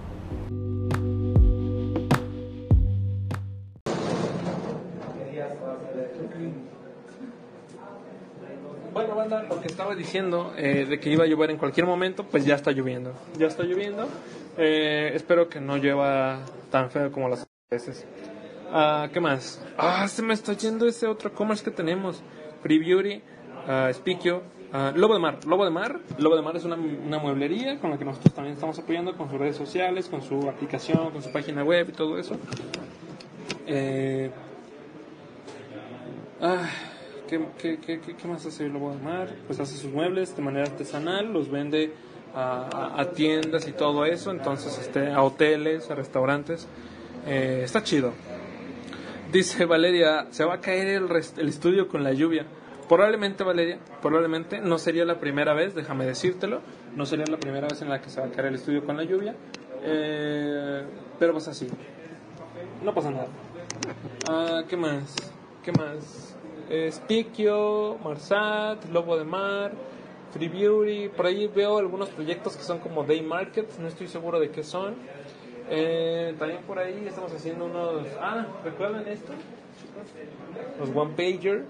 Estaba 9.89 9.95
diciendo 9.95 10.53
eh, 10.55 10.85
de 10.85 10.99
que 10.99 11.09
iba 11.09 11.23
a 11.23 11.27
llover 11.27 11.49
en 11.49 11.57
cualquier 11.57 11.85
momento, 11.85 12.23
pues 12.23 12.45
ya 12.45 12.55
está 12.55 12.71
lloviendo. 12.71 13.13
Ya 13.37 13.47
está 13.47 13.63
lloviendo. 13.63 14.07
Eh, 14.57 15.11
espero 15.15 15.49
que 15.49 15.59
no 15.59 15.77
llueva 15.77 16.41
tan 16.69 16.91
feo 16.91 17.11
como 17.11 17.27
las 17.27 17.47
veces. 17.71 18.05
Ah, 18.71 19.09
¿Qué 19.11 19.19
más? 19.19 19.63
Ah, 19.77 20.07
se 20.07 20.21
me 20.21 20.33
está 20.33 20.53
yendo 20.53 20.85
ese 20.85 21.07
otro 21.07 21.33
commerce 21.33 21.63
que 21.63 21.71
tenemos. 21.71 22.21
Free 22.61 22.77
Beauty, 22.77 23.21
ah, 23.67 23.89
Spikio, 23.91 24.43
ah, 24.73 24.93
Lobo 24.95 25.15
de 25.15 25.19
Mar. 25.19 25.39
Lobo 25.45 25.65
de 25.65 25.71
Mar. 25.71 25.99
Lobo 26.19 26.35
de 26.35 26.41
Mar 26.43 26.55
es 26.55 26.65
una, 26.65 26.75
una 26.75 27.17
mueblería 27.17 27.79
con 27.79 27.89
la 27.89 27.97
que 27.97 28.05
nosotros 28.05 28.33
también 28.33 28.53
estamos 28.53 28.77
apoyando 28.77 29.17
con 29.17 29.29
sus 29.29 29.39
redes 29.39 29.55
sociales, 29.55 30.07
con 30.07 30.21
su 30.21 30.47
aplicación, 30.47 31.09
con 31.11 31.23
su 31.23 31.31
página 31.31 31.63
web 31.63 31.89
y 31.89 31.93
todo 31.93 32.19
eso. 32.19 32.37
Eh, 33.65 34.29
Ah, 36.41 36.69
¿qué, 37.29 37.77
qué, 37.79 37.99
qué, 37.99 38.15
qué- 38.15 38.27
más 38.27 38.45
hace 38.45 38.67
Lobo 38.67 38.91
de 38.93 38.99
Mar? 39.01 39.29
Pues 39.47 39.59
hace 39.59 39.75
sus 39.77 39.91
muebles 39.91 40.35
de 40.35 40.41
manera 40.41 40.65
artesanal, 40.65 41.31
los 41.31 41.49
vende 41.51 41.93
a, 42.33 42.67
a- 42.95 43.01
a 43.01 43.11
tiendas 43.11 43.67
y 43.67 43.71
todo 43.73 44.05
eso, 44.05 44.31
entonces 44.31 44.77
este, 44.79 45.11
a 45.11 45.21
hoteles, 45.23 45.89
a 45.91 45.95
restaurantes. 45.95 46.67
Eh, 47.27 47.61
está 47.63 47.83
chido. 47.83 48.13
Dice 49.31 49.65
Valeria, 49.65 50.27
se 50.31 50.43
va 50.43 50.55
a 50.55 50.59
caer 50.61 50.87
el, 50.87 51.07
rest- 51.07 51.37
el 51.37 51.49
estudio 51.49 51.87
con 51.87 52.03
la 52.03 52.13
lluvia. 52.13 52.45
Probablemente, 52.87 53.43
Valeria, 53.43 53.77
probablemente 54.01 54.59
no 54.61 54.79
sería 54.79 55.05
la 55.05 55.19
primera 55.19 55.53
vez, 55.53 55.75
déjame 55.75 56.05
decírtelo, 56.05 56.61
no 56.95 57.05
sería 57.05 57.25
la 57.27 57.37
primera 57.37 57.67
vez 57.67 57.81
en 57.83 57.89
la 57.89 58.01
que 58.01 58.09
se 58.09 58.19
va 58.19 58.25
a 58.27 58.29
caer 58.31 58.47
el 58.47 58.55
estudio 58.55 58.83
con 58.83 58.97
la 58.97 59.03
lluvia, 59.03 59.35
Eh, 59.83 60.83
pero 61.19 61.33
pues 61.33 61.47
así, 61.47 61.67
no 62.83 62.93
pasa 62.93 63.11
nada. 63.11 63.27
Ah, 64.27 64.63
¿Qué 64.67 64.75
más? 64.75 65.15
¿Qué 65.63 65.71
más? 65.71 66.35
Spikio, 66.91 67.97
Marsat, 68.03 68.85
Lobo 68.91 69.17
de 69.17 69.23
Mar, 69.23 69.71
Free 70.31 70.47
Beauty. 70.47 71.09
Por 71.09 71.25
ahí 71.25 71.47
veo 71.47 71.77
algunos 71.77 72.09
proyectos 72.09 72.55
que 72.55 72.63
son 72.63 72.79
como 72.79 73.03
Day 73.03 73.21
Market, 73.21 73.67
no 73.79 73.87
estoy 73.87 74.07
seguro 74.07 74.39
de 74.39 74.51
qué 74.51 74.63
son. 74.63 74.95
Eh, 75.69 76.35
también 76.39 76.61
por 76.63 76.79
ahí 76.79 77.05
estamos 77.07 77.31
haciendo 77.33 77.65
unos. 77.65 78.07
Ah, 78.19 78.47
¿recuerdan 78.63 79.07
esto? 79.07 79.33
Los 80.79 80.89
One 80.95 81.13
Pager. 81.15 81.65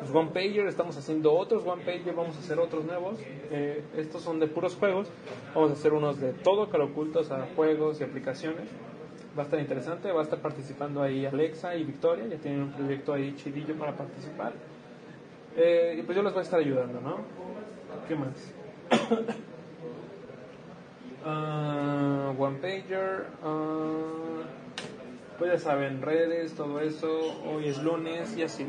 Los 0.00 0.14
One 0.14 0.30
Pager, 0.30 0.66
estamos 0.66 0.96
haciendo 0.96 1.32
otros 1.32 1.66
One 1.66 1.84
Pager, 1.84 2.14
vamos 2.14 2.36
a 2.36 2.40
hacer 2.40 2.58
otros 2.58 2.84
nuevos. 2.84 3.18
Eh, 3.50 3.82
estos 3.96 4.22
son 4.22 4.40
de 4.40 4.46
puros 4.46 4.76
juegos. 4.76 5.08
Vamos 5.54 5.70
a 5.70 5.72
hacer 5.74 5.92
unos 5.92 6.20
de 6.20 6.32
todo, 6.32 6.68
cara 6.68 6.84
ocultos 6.84 7.30
a 7.30 7.46
juegos 7.54 8.00
y 8.00 8.04
aplicaciones. 8.04 8.68
Va 9.36 9.42
a 9.42 9.44
estar 9.44 9.60
interesante, 9.60 10.10
va 10.10 10.20
a 10.20 10.24
estar 10.24 10.38
participando 10.38 11.02
ahí 11.02 11.26
Alexa 11.26 11.74
y 11.76 11.84
Victoria, 11.84 12.26
ya 12.26 12.38
tienen 12.38 12.62
un 12.62 12.72
proyecto 12.72 13.12
ahí 13.12 13.34
chidillo 13.36 13.74
para 13.74 13.92
participar. 13.92 14.52
Eh, 15.56 15.96
y 15.98 16.02
pues 16.02 16.16
yo 16.16 16.22
les 16.22 16.32
voy 16.32 16.40
a 16.40 16.42
estar 16.44 16.60
ayudando, 16.60 17.00
¿no? 17.00 17.18
¿Qué 18.08 18.16
más? 18.16 18.52
Ah, 21.28 22.32
one 22.38 22.58
Pager. 22.58 23.26
ah, 23.42 24.42
Pues 25.38 25.52
ya 25.52 25.58
saben, 25.58 26.00
redes, 26.00 26.54
todo 26.54 26.78
eso, 26.78 27.10
hoy 27.44 27.66
es 27.66 27.82
lunes 27.82 28.36
y 28.36 28.42
así. 28.44 28.64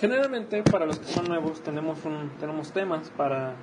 Generalmente 0.00 0.64
para 0.64 0.86
los 0.86 0.98
que 0.98 1.06
son 1.06 1.26
nuevos 1.28 1.62
tenemos 1.62 2.04
un 2.04 2.30
tenemos 2.40 2.72
temas 2.72 3.10
para 3.10 3.54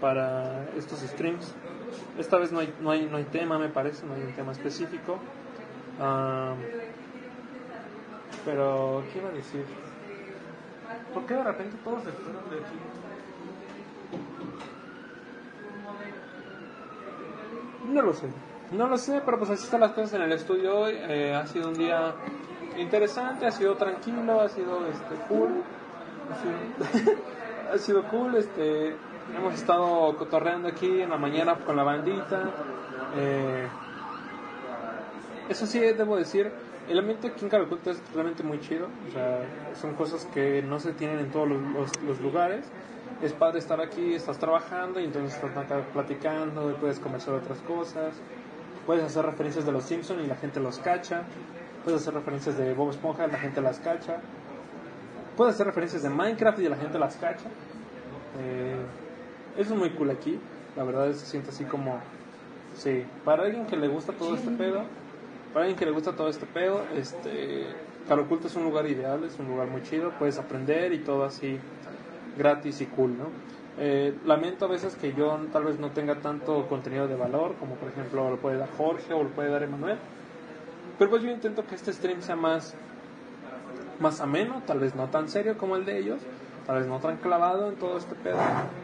para 0.00 0.68
estos 0.76 0.98
streams. 0.98 1.54
Esta 2.18 2.38
vez 2.38 2.52
no 2.52 2.60
hay 2.60 2.74
no 2.80 2.90
hay 2.90 3.06
no 3.06 3.16
hay 3.16 3.24
tema, 3.24 3.58
me 3.58 3.68
parece, 3.68 4.06
no 4.06 4.14
hay 4.14 4.22
un 4.22 4.32
tema 4.32 4.52
específico. 4.52 5.18
Ah, 6.00 6.54
pero 8.44 9.02
¿qué 9.12 9.18
iba 9.18 9.28
a 9.28 9.32
decir? 9.32 9.64
¿Por 11.14 11.26
qué 11.26 11.34
de 11.34 11.44
repente 11.44 11.76
todos 11.84 12.02
se 12.02 12.10
fueron 12.10 12.50
de 12.50 12.56
aquí? 12.56 12.78
No 17.88 18.02
lo 18.02 18.12
sé. 18.12 18.26
No 18.72 18.88
lo 18.88 18.96
sé, 18.96 19.20
pero 19.24 19.38
pues 19.38 19.50
así 19.50 19.64
están 19.64 19.80
las 19.80 19.92
cosas 19.92 20.14
en 20.14 20.22
el 20.22 20.32
estudio 20.32 20.78
hoy. 20.78 20.94
Eh, 20.96 21.34
ha 21.34 21.46
sido 21.46 21.68
un 21.68 21.74
día 21.74 22.14
interesante, 22.78 23.46
ha 23.46 23.50
sido 23.50 23.76
tranquilo, 23.76 24.40
ha 24.40 24.48
sido 24.48 24.86
este 24.86 25.14
cool. 25.28 25.62
Ha 26.30 26.94
sido, 26.94 27.16
ha 27.74 27.78
sido 27.78 28.08
cool, 28.08 28.34
este 28.36 28.96
hemos 29.36 29.54
estado 29.54 30.16
cotorreando 30.16 30.68
aquí 30.68 31.00
en 31.00 31.10
la 31.10 31.18
mañana 31.18 31.56
con 31.56 31.76
la 31.76 31.82
bandita. 31.82 32.50
Eh, 33.16 33.68
eso 35.48 35.66
sí, 35.66 35.80
debo 35.80 36.16
decir, 36.16 36.50
el 36.88 36.98
ambiente 36.98 37.28
aquí 37.28 37.44
en 37.44 37.50
Caraculta 37.50 37.90
es 37.90 38.02
realmente 38.14 38.42
muy 38.42 38.60
chido. 38.60 38.88
O 39.08 39.12
sea, 39.12 39.40
son 39.80 39.94
cosas 39.94 40.26
que 40.26 40.62
no 40.62 40.78
se 40.80 40.92
tienen 40.92 41.18
en 41.18 41.30
todos 41.30 41.48
los, 41.48 42.20
lugares. 42.20 42.64
Es 43.22 43.32
padre 43.32 43.58
estar 43.58 43.80
aquí, 43.80 44.14
estás 44.14 44.38
trabajando 44.38 44.98
y 44.98 45.04
entonces 45.04 45.34
estás 45.34 45.56
acá 45.56 45.80
platicando 45.92 46.70
y 46.70 46.74
puedes 46.74 46.98
comer 46.98 47.20
sobre 47.20 47.38
otras 47.38 47.58
cosas. 47.60 48.14
Puedes 48.86 49.04
hacer 49.04 49.24
referencias 49.24 49.64
de 49.64 49.72
los 49.72 49.84
Simpsons 49.84 50.24
y 50.24 50.26
la 50.26 50.34
gente 50.36 50.58
los 50.58 50.78
cacha. 50.78 51.22
Puedes 51.84 52.02
hacer 52.02 52.14
referencias 52.14 52.56
de 52.56 52.74
Bob 52.74 52.90
Esponja 52.90 53.26
y 53.26 53.30
la 53.30 53.38
gente 53.38 53.60
las 53.60 53.78
cacha. 53.78 54.20
Puedes 55.36 55.54
hacer 55.54 55.66
referencias 55.66 56.02
de 56.02 56.10
Minecraft 56.10 56.58
y 56.58 56.68
la 56.68 56.76
gente 56.76 56.98
las 56.98 57.16
cacha. 57.16 57.48
Eh, 58.40 58.76
es 59.56 59.70
muy 59.70 59.90
cool 59.90 60.10
aquí. 60.10 60.38
La 60.76 60.84
verdad 60.84 61.08
es 61.08 61.16
que 61.16 61.20
se 61.20 61.30
siente 61.32 61.50
así 61.50 61.64
como... 61.64 62.00
Sí, 62.74 63.04
para 63.24 63.44
alguien 63.44 63.66
que 63.66 63.76
le 63.76 63.88
gusta 63.88 64.12
todo 64.12 64.34
este 64.34 64.50
pedo, 64.50 64.82
para 65.52 65.66
alguien 65.66 65.78
que 65.78 65.84
le 65.84 65.92
gusta 65.92 66.12
todo 66.12 66.28
este 66.28 66.46
pedo, 66.46 66.82
este... 66.96 67.66
Caro 68.08 68.22
Oculto 68.22 68.48
es 68.48 68.56
un 68.56 68.64
lugar 68.64 68.86
ideal, 68.86 69.22
es 69.24 69.38
un 69.38 69.46
lugar 69.46 69.68
muy 69.68 69.82
chido, 69.82 70.10
puedes 70.18 70.38
aprender 70.38 70.92
y 70.92 70.98
todo 70.98 71.24
así 71.24 71.58
gratis 72.36 72.80
y 72.80 72.86
cool, 72.86 73.16
¿no? 73.16 73.26
Eh, 73.78 74.14
lamento 74.26 74.64
a 74.64 74.68
veces 74.68 74.96
que 74.96 75.12
yo 75.14 75.38
tal 75.52 75.64
vez 75.64 75.78
no 75.78 75.90
tenga 75.90 76.16
tanto 76.16 76.66
contenido 76.68 77.08
de 77.08 77.14
valor, 77.14 77.54
como 77.58 77.76
por 77.76 77.88
ejemplo 77.88 78.28
lo 78.28 78.36
puede 78.36 78.58
dar 78.58 78.68
Jorge 78.76 79.14
o 79.14 79.22
lo 79.22 79.30
puede 79.30 79.50
dar 79.50 79.62
Emanuel, 79.62 79.98
pero 80.98 81.10
pues 81.10 81.22
yo 81.22 81.30
intento 81.30 81.64
que 81.66 81.74
este 81.74 81.92
stream 81.92 82.20
sea 82.20 82.36
más, 82.36 82.74
más 83.98 84.20
ameno, 84.20 84.62
tal 84.66 84.80
vez 84.80 84.94
no 84.94 85.08
tan 85.08 85.28
serio 85.28 85.56
como 85.56 85.76
el 85.76 85.84
de 85.84 85.98
ellos, 85.98 86.20
vez 86.68 86.86
no 86.86 86.98
tan 87.00 87.16
clavado 87.16 87.68
en 87.68 87.76
todo 87.76 87.98
este 87.98 88.14
pedo, 88.14 88.38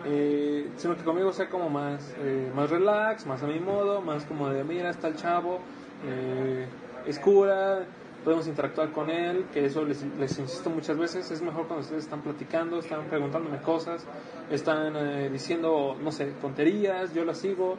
eh, 0.05 0.69
sino 0.77 0.97
que 0.97 1.05
conmigo 1.05 1.33
sea 1.33 1.49
como 1.49 1.71
más, 1.71 2.15
eh, 2.19 2.51
más 2.55 2.71
relax, 2.71 3.27
más 3.27 3.43
a 3.43 3.47
mi 3.47 3.61
modo, 3.61 4.01
más 4.01 4.25
como 4.25 4.49
de 4.49 4.65
mira, 4.65 4.91
está 4.91 5.09
el 5.09 5.17
chavo, 5.17 5.61
eh, 6.05 6.67
es 7.07 7.19
cura, 7.19 7.87
podemos 8.25 8.47
interactuar 8.47 8.91
con 8.91 9.11
él, 9.11 9.47
que 9.53 9.65
eso 9.65 9.85
les, 9.85 10.05
les 10.19 10.39
insisto 10.39 10.71
muchas 10.71 10.99
veces, 10.99 11.31
es 11.31 11.41
mejor 11.41 11.67
cuando 11.67 11.83
ustedes 11.83 12.05
están 12.05 12.21
platicando, 12.21 12.79
están 12.79 13.05
preguntándome 13.07 13.59
cosas, 13.59 14.05
están 14.51 14.97
eh, 14.97 15.31
diciendo, 15.31 15.97
no 16.03 16.11
sé, 16.11 16.33
tonterías, 16.41 17.15
yo 17.15 17.25
las 17.25 17.39
sigo. 17.39 17.77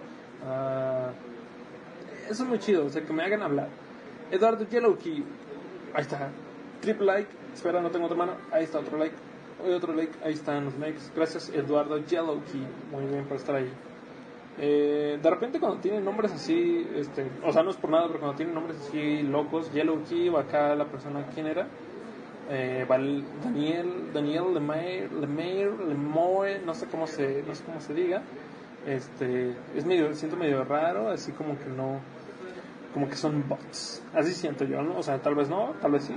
ah, 0.48 1.10
eso 2.30 2.44
es 2.44 2.50
muy 2.50 2.60
chido, 2.60 2.86
o 2.86 2.90
sea, 2.90 3.04
que 3.04 3.12
me 3.12 3.24
hagan 3.24 3.42
hablar. 3.42 3.68
Eduardo 4.32 4.64
Yellowkey, 4.64 5.24
ahí 5.94 6.02
está, 6.02 6.30
triple 6.80 7.06
like, 7.06 7.30
espera, 7.54 7.82
no 7.82 7.90
tengo 7.90 8.06
otra 8.06 8.18
mano, 8.18 8.34
ahí 8.52 8.64
está 8.64 8.80
otro 8.80 8.98
like, 8.98 9.16
hoy 9.64 9.74
otro 9.74 9.94
like, 9.94 10.14
ahí 10.24 10.34
están 10.34 10.66
los 10.66 10.78
likes, 10.78 11.02
gracias 11.16 11.50
Eduardo 11.50 11.98
Yellowkey, 11.98 12.66
muy 12.92 13.06
bien 13.06 13.26
por 13.26 13.38
estar 13.38 13.56
ahí. 13.56 13.72
Eh, 14.62 15.18
de 15.22 15.30
repente 15.30 15.60
cuando 15.60 15.80
tienen 15.80 16.04
nombres 16.04 16.34
así, 16.34 16.86
este, 16.96 17.26
o 17.46 17.54
sea, 17.54 17.64
no 17.64 17.70
es 17.70 17.78
por 17.78 17.90
nada, 17.90 18.08
pero 18.08 18.20
cuando 18.20 18.36
tienen 18.36 18.54
nombres 18.54 18.78
así 18.80 19.24
locos, 19.24 19.72
Yellow 19.72 20.04
Key, 20.04 20.30
o 20.30 20.38
acá 20.38 20.76
la 20.76 20.86
persona, 20.86 21.26
¿quién 21.34 21.48
era? 21.48 21.68
Eh, 22.52 22.86
Daniel, 23.44 24.12
Daniel 24.12 24.54
Lemaire, 24.54 25.08
Lemaire, 25.22 25.72
Lemoy, 25.88 26.62
no 26.66 26.74
sé 26.74 26.88
cómo 26.88 27.06
se, 27.06 27.44
no 27.44 27.54
sé 27.54 27.64
cómo 27.64 27.80
se 27.80 27.94
diga. 27.94 28.24
Este, 28.88 29.56
es 29.76 29.86
medio, 29.86 30.14
siento 30.16 30.36
medio 30.36 30.64
raro, 30.64 31.10
así 31.10 31.32
como 31.32 31.58
que 31.60 31.66
no, 31.66 32.00
como 32.94 33.08
que 33.08 33.16
son 33.16 33.48
bots. 33.48 34.04
Así 34.14 34.34
siento 34.34 34.66
yo, 34.66 34.82
¿no? 34.82 34.98
O 34.98 35.04
sea, 35.04 35.20
tal 35.20 35.36
vez 35.36 35.48
no, 35.48 35.74
tal 35.80 35.92
vez 35.92 36.06
sí. 36.06 36.16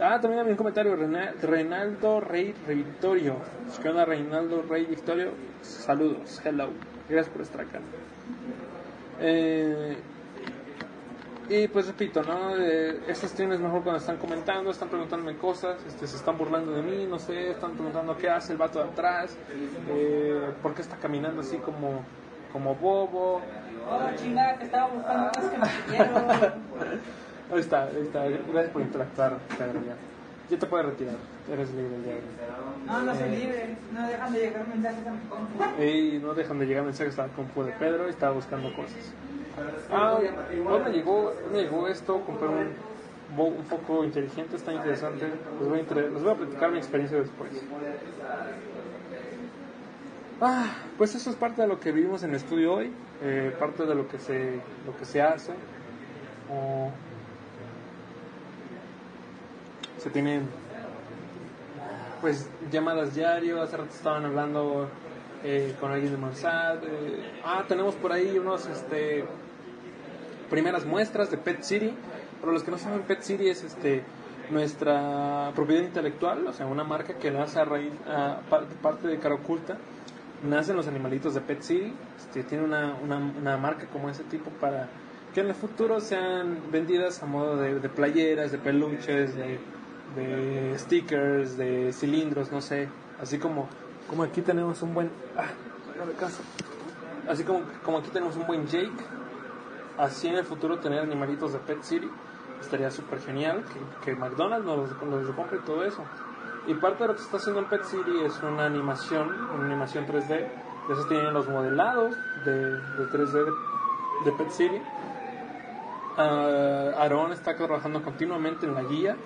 Ah, 0.00 0.20
también 0.20 0.40
había 0.40 0.52
un 0.52 0.56
comentario, 0.56 0.96
Reinaldo 1.42 2.20
Rey 2.20 2.54
Victorio. 2.68 3.36
¿Qué 3.82 3.88
onda, 3.88 4.04
Reinaldo 4.04 4.62
Rey 4.62 4.86
Victorio? 4.86 5.32
Saludos, 5.60 6.40
hello. 6.44 6.68
Gracias 7.08 7.32
por 7.32 7.42
estar 7.42 7.62
acá. 7.62 7.80
Eh, 9.18 9.96
y 11.48 11.66
pues 11.66 11.88
repito, 11.88 12.22
¿no? 12.22 12.56
Eh, 12.56 13.00
estos 13.08 13.30
streams 13.30 13.56
es 13.56 13.60
mejor 13.60 13.82
cuando 13.82 13.98
están 13.98 14.18
comentando, 14.18 14.70
están 14.70 14.88
preguntándome 14.88 15.36
cosas, 15.36 15.84
este, 15.84 16.06
se 16.06 16.16
están 16.16 16.38
burlando 16.38 16.70
de 16.72 16.82
mí, 16.82 17.06
no 17.06 17.18
sé, 17.18 17.50
están 17.50 17.72
preguntando 17.72 18.16
qué 18.16 18.30
hace 18.30 18.52
el 18.52 18.58
vato 18.58 18.78
de 18.78 18.90
atrás, 18.90 19.36
eh, 19.88 20.52
por 20.62 20.74
qué 20.74 20.82
está 20.82 20.96
caminando 20.96 21.40
así 21.40 21.56
como, 21.56 22.04
como 22.52 22.76
bobo. 22.76 23.40
Oh, 23.90 24.16
chingada, 24.16 24.58
que 24.58 24.64
estaba 24.64 24.92
buscando 24.92 25.28
cosas 25.32 25.50
que. 25.50 26.52
Ahí 27.52 27.60
está, 27.60 27.84
ahí 27.84 28.02
está. 28.02 28.24
Gracias 28.26 28.70
por 28.72 28.82
interactuar, 28.82 29.38
Pedro, 29.56 29.80
ya. 29.86 29.94
Ya 30.50 30.58
te 30.58 30.66
puedes 30.66 30.86
retirar, 30.86 31.14
eres 31.52 31.70
libre 31.74 31.96
ya. 32.06 32.92
No, 32.92 33.02
no 33.02 33.14
soy 33.14 33.28
libre. 33.30 33.76
No 33.92 34.06
dejan 34.06 34.32
de 34.32 34.38
llegar 34.38 34.66
mensajes 34.66 35.06
a 35.06 35.10
mi 35.10 35.18
compu. 35.28 35.82
Y 35.82 36.18
no 36.22 36.34
dejan 36.34 36.58
de 36.58 36.66
llegar 36.66 36.84
mensajes 36.84 37.18
a 37.18 37.26
la 37.26 37.32
compu 37.34 37.62
de 37.64 37.72
Pedro 37.72 38.06
y 38.06 38.10
estaba 38.10 38.32
buscando 38.32 38.72
cosas. 38.74 39.12
Ah, 39.90 40.14
hoy 40.18 40.80
me 40.80 40.90
llegó, 40.92 41.32
me 41.52 41.58
llegó 41.62 41.88
esto, 41.88 42.20
compré 42.22 42.48
un, 42.48 42.68
un 43.42 43.64
foco 43.64 44.04
inteligente, 44.04 44.56
está 44.56 44.72
interesante. 44.72 45.26
Les 45.60 45.68
voy 45.68 45.78
a, 45.78 45.80
entre- 45.80 46.10
les 46.10 46.22
voy 46.22 46.32
a 46.32 46.36
platicar 46.36 46.70
mi 46.70 46.78
experiencia 46.78 47.18
después. 47.18 47.50
Ah, 50.40 50.66
pues 50.96 51.14
eso 51.14 51.30
es 51.30 51.36
parte 51.36 51.62
de 51.62 51.68
lo 51.68 51.80
que 51.80 51.90
vivimos 51.92 52.22
en 52.22 52.30
el 52.30 52.36
estudio 52.36 52.74
hoy, 52.74 52.92
eh, 53.22 53.54
parte 53.58 53.84
de 53.84 53.94
lo 53.94 54.08
que 54.08 54.18
se, 54.18 54.60
lo 54.86 54.96
que 54.96 55.04
se 55.04 55.20
hace. 55.20 55.52
Se 59.98 60.10
tienen 60.10 60.48
pues 62.20 62.48
llamadas 62.72 63.14
diario, 63.14 63.62
hace 63.62 63.76
rato 63.76 63.90
estaban 63.94 64.24
hablando 64.24 64.88
eh, 65.44 65.74
con 65.80 65.92
alguien 65.92 66.12
de 66.12 66.18
Mansad. 66.18 66.78
eh, 66.84 67.40
ah, 67.44 67.64
tenemos 67.68 67.94
por 67.94 68.12
ahí 68.12 68.38
unos 68.38 68.66
este 68.66 69.24
primeras 70.50 70.84
muestras 70.84 71.30
de 71.30 71.38
Pet 71.38 71.62
City. 71.62 71.94
Para 72.40 72.52
los 72.52 72.62
que 72.62 72.70
no 72.70 72.78
saben, 72.78 73.02
Pet 73.02 73.20
City 73.22 73.48
es 73.48 73.62
este 73.64 74.02
nuestra 74.50 75.52
propiedad 75.54 75.82
intelectual, 75.82 76.46
o 76.46 76.52
sea, 76.54 76.66
una 76.66 76.82
marca 76.82 77.14
que 77.14 77.30
nace 77.30 77.60
a 77.60 77.64
raíz, 77.66 77.92
a 78.08 78.40
par- 78.48 78.64
parte 78.82 79.06
de 79.06 79.18
cara 79.18 79.34
oculta. 79.34 79.76
Nacen 80.42 80.76
los 80.76 80.86
animalitos 80.88 81.34
de 81.34 81.40
Pet 81.40 81.60
City, 81.62 81.92
este, 82.16 82.44
tiene 82.44 82.64
una, 82.64 82.94
una, 83.02 83.16
una 83.18 83.56
marca 83.56 83.86
como 83.92 84.08
ese 84.08 84.22
tipo 84.24 84.50
para 84.52 84.88
que 85.34 85.40
en 85.40 85.48
el 85.48 85.54
futuro 85.54 86.00
sean 86.00 86.58
vendidas 86.72 87.22
a 87.22 87.26
modo 87.26 87.56
de, 87.56 87.78
de 87.80 87.88
playeras, 87.88 88.50
de 88.52 88.58
peluches, 88.58 89.34
de, 89.36 89.58
de 90.14 90.74
stickers, 90.78 91.56
de 91.56 91.92
cilindros, 91.92 92.52
no 92.52 92.60
sé. 92.60 92.88
Así 93.20 93.38
como, 93.38 93.68
como 94.08 94.22
aquí 94.22 94.42
tenemos 94.42 94.82
un 94.82 94.94
buen... 94.94 95.10
Ah. 95.36 95.48
Así 97.28 97.44
como, 97.44 97.60
como 97.84 97.98
aquí 97.98 98.10
tenemos 98.10 98.36
un 98.36 98.46
buen 98.46 98.66
Jake, 98.66 98.92
así 99.98 100.28
en 100.28 100.36
el 100.36 100.44
futuro 100.44 100.78
tener 100.78 101.00
animalitos 101.00 101.52
de 101.52 101.58
Pet 101.58 101.82
City 101.82 102.08
estaría 102.60 102.90
súper 102.90 103.20
genial 103.20 103.64
que, 104.04 104.14
McDonald's 104.14 104.66
nos 104.66 104.90
los, 104.90 105.02
nos 105.02 105.34
compre 105.34 105.58
todo 105.58 105.84
eso. 105.84 106.04
Y 106.66 106.74
parte 106.74 107.04
de 107.04 107.08
lo 107.08 107.16
que 107.16 107.22
está 107.22 107.38
haciendo 107.38 107.60
en 107.60 107.66
Pet 107.66 107.84
City 107.84 108.20
es 108.24 108.42
una 108.42 108.66
animación, 108.66 109.28
una 109.54 109.66
animación 109.66 110.06
3D. 110.06 110.28
De 110.28 110.94
esos 110.94 111.08
tienen 111.08 111.32
los 111.32 111.48
modelados 111.48 112.14
de, 112.44 112.54
de 112.54 113.08
3D 113.10 113.54
de, 114.24 114.32
Pet 114.32 114.50
City. 114.50 114.80
Ah, 116.16 116.92
Aaron 116.98 117.32
está 117.32 117.56
trabajando 117.56 118.02
continuamente 118.02 118.66
en 118.66 118.74
la 118.74 118.82
guía, 118.82 119.16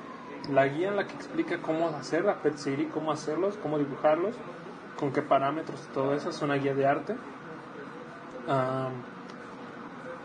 la 0.50 0.66
guía 0.68 0.88
en 0.88 0.96
la 0.96 1.06
que 1.06 1.14
explica 1.14 1.58
cómo 1.58 1.88
hacer 1.88 2.28
a 2.28 2.42
Pet 2.42 2.56
cómo 2.92 3.12
hacerlos, 3.12 3.56
cómo 3.62 3.78
dibujarlos, 3.78 4.34
con 4.98 5.12
qué 5.12 5.22
parámetros 5.22 5.86
y 5.90 5.94
todo 5.94 6.14
eso. 6.14 6.30
Es 6.30 6.42
una 6.42 6.54
guía 6.54 6.74
de 6.74 6.86
arte. 6.86 7.16
Ah, 8.48 8.90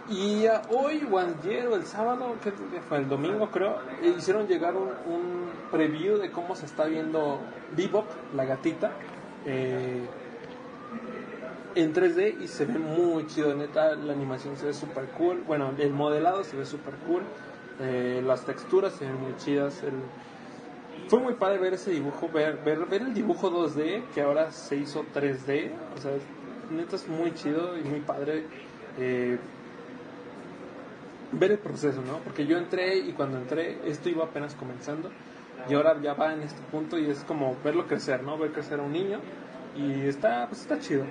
y 0.10 0.45
hoy 0.69 1.06
o 1.12 1.19
ayer 1.19 1.67
o 1.67 1.75
el 1.75 1.86
sábado, 1.86 2.36
que 2.41 2.51
fue 2.88 2.99
el 2.99 3.10
domingo 3.10 3.51
creo, 3.51 3.77
hicieron 4.17 4.47
llegar 4.47 4.75
un, 4.75 4.89
un 5.06 5.49
preview 5.69 6.17
de 6.17 6.32
cómo 6.32 6.56
se 6.56 6.65
está 6.65 6.86
viendo 6.86 7.41
Bebop, 7.75 8.06
la 8.34 8.45
gatita, 8.45 8.91
eh, 9.45 10.06
en 11.75 11.93
3D 11.93 12.41
y 12.41 12.47
se 12.47 12.65
ve 12.65 12.80
muy 12.80 13.27
chido, 13.27 13.53
neta, 13.53 13.95
la 13.95 14.13
animación 14.13 14.56
se 14.56 14.67
ve 14.67 14.73
super 14.73 15.06
cool, 15.10 15.43
bueno, 15.45 15.73
el 15.77 15.91
modelado 15.91 16.43
se 16.43 16.56
ve 16.56 16.65
super 16.65 16.95
cool, 17.06 17.23
Eh, 17.80 18.22
las 18.26 18.46
texturas 18.46 18.94
se 18.94 19.06
ven 19.06 19.20
muy 19.22 19.36
chidas. 19.38 19.84
El... 19.84 19.94
Fue 21.10 21.20
muy 21.20 21.36
padre 21.36 21.60
ver 21.60 21.74
ese 21.74 21.92
dibujo, 21.92 22.30
ver, 22.30 22.58
ver, 22.63 22.86
ver 22.86 23.02
el 23.02 23.13
dibujo 23.13 23.52
2D 23.52 24.04
que 24.13 24.22
ahora 24.22 24.52
se 24.52 24.76
hizo 24.78 25.06
3D. 25.13 25.72
O 25.96 26.02
sea, 26.02 26.12
neta 26.72 26.96
es 26.96 27.08
muy 27.08 27.34
chido 27.34 27.78
y 27.78 27.84
muy 27.84 28.02
padre. 28.02 28.46
Eh, 28.98 29.38
ver 31.32 31.52
el 31.52 31.60
proceso, 31.60 32.02
¿no? 32.02 32.20
Porque 32.20 32.46
yo 32.46 32.58
entré 32.58 32.98
y 32.98 33.12
cuando 33.12 33.38
entré 33.38 33.78
esto 33.86 34.10
iba 34.10 34.26
apenas 34.26 34.56
comenzando 34.56 35.12
y 35.70 35.74
ahora 35.74 36.00
ya 36.02 36.13
va 36.13 36.34
en 36.34 36.42
este 36.42 36.62
punto 36.72 36.98
y 36.98 37.10
es 37.10 37.24
como 37.26 37.56
verlo 37.63 37.88
crecer, 37.88 38.24
¿no? 38.24 38.38
Ver 38.38 38.52
crecer 38.52 38.80
a 38.80 38.84
un 38.84 38.94
niño 38.94 39.20
y 39.76 40.08
está, 40.08 40.48
pues 40.48 40.62
está 40.62 40.80
chido. 40.80 41.06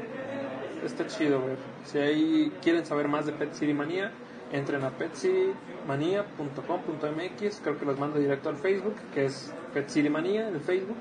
Está 0.85 1.07
chido 1.07 1.41
ver. 1.45 1.57
Si 1.85 1.99
ahí 1.99 2.53
quieren 2.63 2.85
saber 2.87 3.09
más 3.09 3.27
de 3.27 3.33
Pet 3.33 3.53
City 3.55 3.75
Manía, 3.75 4.13
entren 4.53 4.85
a 4.85 4.91
petcitymania.com.mx, 4.91 7.61
creo 7.63 7.79
que 7.79 7.85
los 7.85 7.99
mando 7.99 8.19
directo 8.19 8.49
al 8.49 8.57
Facebook, 8.57 8.95
que 9.13 9.27
es 9.27 9.53
Pet 9.75 9.95
en 9.97 10.17
el 10.17 10.61
Facebook, 10.61 10.97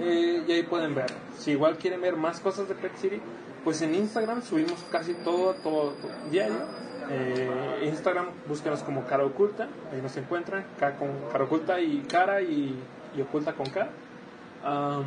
eh, 0.00 0.44
y 0.46 0.52
ahí 0.52 0.62
pueden 0.62 0.94
ver. 0.94 1.06
Si 1.38 1.52
igual 1.52 1.78
quieren 1.78 2.00
ver 2.00 2.16
más 2.16 2.40
cosas 2.40 2.68
de 2.68 2.74
Pet 2.74 2.94
City, 2.96 3.20
pues 3.64 3.80
en 3.82 3.94
Instagram 3.94 4.42
subimos 4.42 4.84
casi 4.90 5.14
todo, 5.14 5.54
todo, 5.54 5.94
diario. 6.30 6.86
Eh, 7.08 7.84
Instagram, 7.84 8.26
búsquenos 8.48 8.82
como 8.82 9.06
cara 9.06 9.24
oculta, 9.24 9.68
ahí 9.92 10.02
nos 10.02 10.16
encuentran, 10.16 10.64
K 10.78 10.96
con 10.96 11.10
cara 11.30 11.44
oculta 11.44 11.80
y 11.80 12.00
cara 12.08 12.42
y, 12.42 12.76
y 13.16 13.20
oculta 13.20 13.52
con 13.52 13.66
K. 13.66 13.88
Um, 14.64 15.04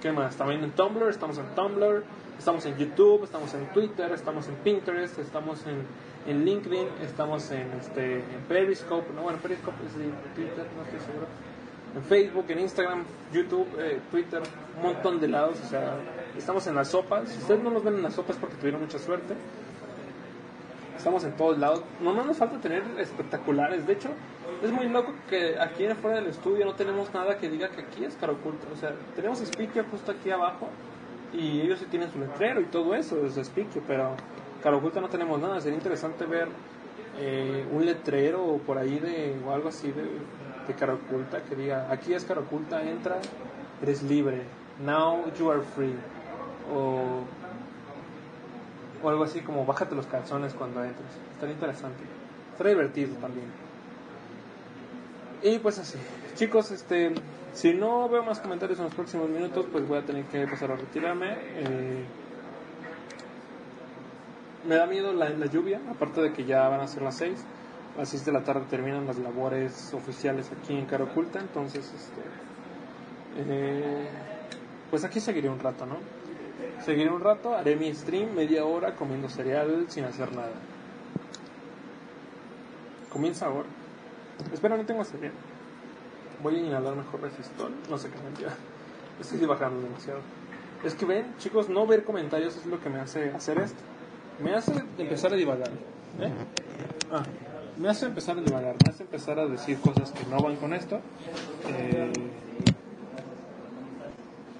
¿Qué 0.00 0.12
más? 0.12 0.36
También 0.36 0.62
en 0.62 0.70
Tumblr, 0.70 1.08
estamos 1.08 1.38
en 1.38 1.46
Tumblr, 1.56 2.04
estamos 2.38 2.64
en 2.66 2.76
YouTube, 2.76 3.24
estamos 3.24 3.52
en 3.54 3.66
Twitter, 3.72 4.12
estamos 4.12 4.48
en 4.48 4.54
Pinterest, 4.56 5.18
estamos 5.18 5.60
en, 5.66 5.82
en 6.30 6.44
LinkedIn, 6.44 6.86
estamos 7.02 7.50
en, 7.50 7.70
este, 7.72 8.16
en 8.16 8.40
Periscope, 8.48 9.12
no, 9.12 9.22
bueno, 9.22 9.38
Periscope 9.38 9.84
es 9.84 9.98
de 9.98 10.04
Twitter, 10.34 10.66
no 10.76 10.84
estoy 10.84 11.00
seguro. 11.00 11.26
En 11.96 12.02
Facebook, 12.04 12.44
en 12.48 12.60
Instagram, 12.60 13.04
YouTube, 13.32 13.66
eh, 13.78 14.00
Twitter, 14.10 14.42
un 14.76 14.82
montón 14.82 15.20
de 15.20 15.28
lados, 15.28 15.58
o 15.64 15.68
sea, 15.68 15.96
estamos 16.36 16.66
en 16.66 16.74
las 16.74 16.88
sopas. 16.88 17.28
Si 17.28 17.38
ustedes 17.38 17.62
no 17.62 17.70
nos 17.70 17.82
ven 17.82 17.94
en 17.94 18.02
las 18.02 18.14
sopas 18.14 18.36
porque 18.36 18.56
tuvieron 18.56 18.82
mucha 18.82 18.98
suerte, 18.98 19.34
estamos 20.96 21.24
en 21.24 21.32
todos 21.32 21.58
lados. 21.58 21.82
No, 22.00 22.12
no 22.12 22.24
nos 22.24 22.36
falta 22.36 22.60
tener 22.60 22.82
espectaculares. 22.98 23.86
De 23.86 23.94
hecho, 23.94 24.10
es 24.62 24.70
muy 24.70 24.88
loco 24.88 25.14
que 25.30 25.58
aquí 25.58 25.86
afuera 25.86 26.18
del 26.18 26.26
estudio 26.26 26.66
no 26.66 26.74
tenemos 26.74 27.12
nada 27.14 27.38
que 27.38 27.48
diga 27.48 27.70
que 27.70 27.80
aquí 27.80 28.04
es 28.04 28.14
cara 28.16 28.32
oculta. 28.32 28.66
O 28.72 28.76
sea, 28.76 28.94
tenemos 29.16 29.40
speaker 29.40 29.86
justo 29.90 30.12
aquí 30.12 30.30
abajo 30.30 30.68
y 31.32 31.60
ellos 31.60 31.78
sí 31.78 31.86
tienen 31.86 32.10
su 32.10 32.18
letrero 32.18 32.60
y 32.60 32.64
todo 32.64 32.94
eso, 32.94 33.24
es 33.26 33.36
speaker, 33.36 33.82
pero 33.86 34.14
cara 34.62 34.76
oculta 34.76 35.00
no 35.00 35.08
tenemos 35.08 35.40
nada. 35.40 35.60
Sería 35.60 35.76
interesante 35.76 36.24
ver 36.24 36.48
eh, 37.18 37.66
un 37.72 37.84
letrero 37.84 38.60
por 38.66 38.78
ahí 38.78 38.98
de 38.98 39.36
o 39.46 39.52
algo 39.52 39.68
así 39.68 39.90
de, 39.92 40.04
de 40.66 40.74
cara 40.74 40.94
oculta 40.94 41.42
que 41.42 41.54
diga 41.54 41.88
aquí 41.90 42.14
es 42.14 42.24
cara 42.24 42.40
oculta, 42.40 42.82
entra, 42.82 43.16
eres 43.82 44.02
libre. 44.02 44.42
Now 44.84 45.24
you 45.38 45.50
are 45.50 45.62
free. 45.74 45.94
O 46.72 47.24
o 49.02 49.08
algo 49.08 49.24
así 49.24 49.40
como 49.40 49.64
bájate 49.64 49.94
los 49.94 50.06
calzones 50.06 50.54
cuando 50.54 50.82
entres. 50.82 51.08
Estaría 51.34 51.54
interesante. 51.54 52.02
Estaría 52.52 52.72
divertido 52.72 53.14
también. 53.16 53.46
Y 55.42 55.58
pues 55.58 55.78
así. 55.78 55.98
Chicos, 56.34 56.70
este, 56.70 57.12
si 57.58 57.74
no 57.74 58.08
veo 58.08 58.22
más 58.22 58.38
comentarios 58.38 58.78
en 58.78 58.84
los 58.84 58.94
próximos 58.94 59.28
minutos, 59.28 59.66
pues 59.72 59.86
voy 59.88 59.98
a 59.98 60.02
tener 60.04 60.24
que 60.26 60.46
pasar 60.46 60.70
a 60.70 60.76
retirarme. 60.76 61.32
Eh, 61.56 62.04
me 64.64 64.76
da 64.76 64.86
miedo 64.86 65.12
la, 65.12 65.28
la 65.30 65.46
lluvia, 65.46 65.80
aparte 65.90 66.20
de 66.20 66.32
que 66.32 66.44
ya 66.44 66.68
van 66.68 66.80
a 66.80 66.86
ser 66.86 67.02
las 67.02 67.16
6. 67.16 67.44
A 67.96 67.98
las 67.98 68.10
6 68.10 68.26
de 68.26 68.32
la 68.32 68.44
tarde 68.44 68.64
terminan 68.70 69.06
las 69.06 69.18
labores 69.18 69.92
oficiales 69.92 70.52
aquí 70.52 70.72
en 70.78 70.86
Cara 70.86 71.02
Oculta, 71.02 71.40
entonces, 71.40 71.92
este, 71.92 72.20
eh, 73.38 74.06
pues 74.88 75.02
aquí 75.02 75.18
seguiré 75.18 75.48
un 75.48 75.58
rato, 75.58 75.84
¿no? 75.84 75.96
Seguiré 76.84 77.10
un 77.10 77.20
rato, 77.20 77.56
haré 77.56 77.74
mi 77.74 77.92
stream 77.92 78.36
media 78.36 78.64
hora 78.66 78.94
comiendo 78.94 79.28
cereal 79.28 79.86
sin 79.88 80.04
hacer 80.04 80.30
nada. 80.30 80.52
Comienza 83.10 83.46
ahora. 83.46 83.66
Espera, 84.52 84.76
no 84.76 84.86
tengo 84.86 85.02
cereal. 85.02 85.32
Voy 86.42 86.56
a 86.56 86.58
inhalar 86.58 86.94
mejor 86.94 87.20
resistor. 87.22 87.70
No 87.90 87.98
sé 87.98 88.10
qué 88.10 88.18
mentira. 88.22 88.54
Estoy 89.20 89.44
bajando 89.46 89.82
demasiado. 89.82 90.20
Es 90.84 90.94
que 90.94 91.04
ven, 91.04 91.34
chicos, 91.38 91.68
no 91.68 91.86
ver 91.86 92.04
comentarios 92.04 92.56
es 92.56 92.66
lo 92.66 92.80
que 92.80 92.88
me 92.88 93.00
hace 93.00 93.30
hacer 93.30 93.58
esto. 93.58 93.80
Me 94.42 94.54
hace 94.54 94.72
empezar 94.96 95.32
a 95.32 95.36
divagar. 95.36 95.70
¿eh? 96.20 96.32
Ah, 97.10 97.24
me 97.76 97.88
hace 97.88 98.06
empezar 98.06 98.38
a 98.38 98.40
divagar. 98.40 98.76
Me 98.84 98.90
hace 98.90 99.02
empezar 99.02 99.40
a 99.40 99.46
decir 99.46 99.80
cosas 99.80 100.12
que 100.12 100.24
no 100.26 100.40
van 100.40 100.56
con 100.56 100.72
esto. 100.72 101.00
Eh, 101.66 102.12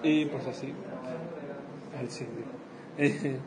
y 0.02 0.24
pues 0.26 0.46
así. 0.46 0.72
Cine. 2.08 2.28
Eh, 3.00 3.38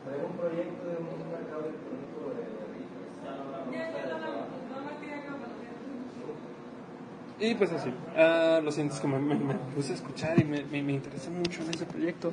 Y 7.41 7.55
pues 7.55 7.71
así, 7.71 7.91
Ah, 8.15 8.59
lo 8.63 8.71
siento, 8.71 8.93
es 8.93 9.01
que 9.01 9.07
me, 9.07 9.17
me- 9.19 9.55
puse 9.75 9.93
a 9.93 9.95
escuchar 9.95 10.39
y 10.39 10.43
me, 10.43 10.63
me, 10.63 10.83
me 10.83 10.93
interesa 10.93 11.29
mucho 11.31 11.63
en 11.63 11.71
ese 11.71 11.85
proyecto. 11.85 12.31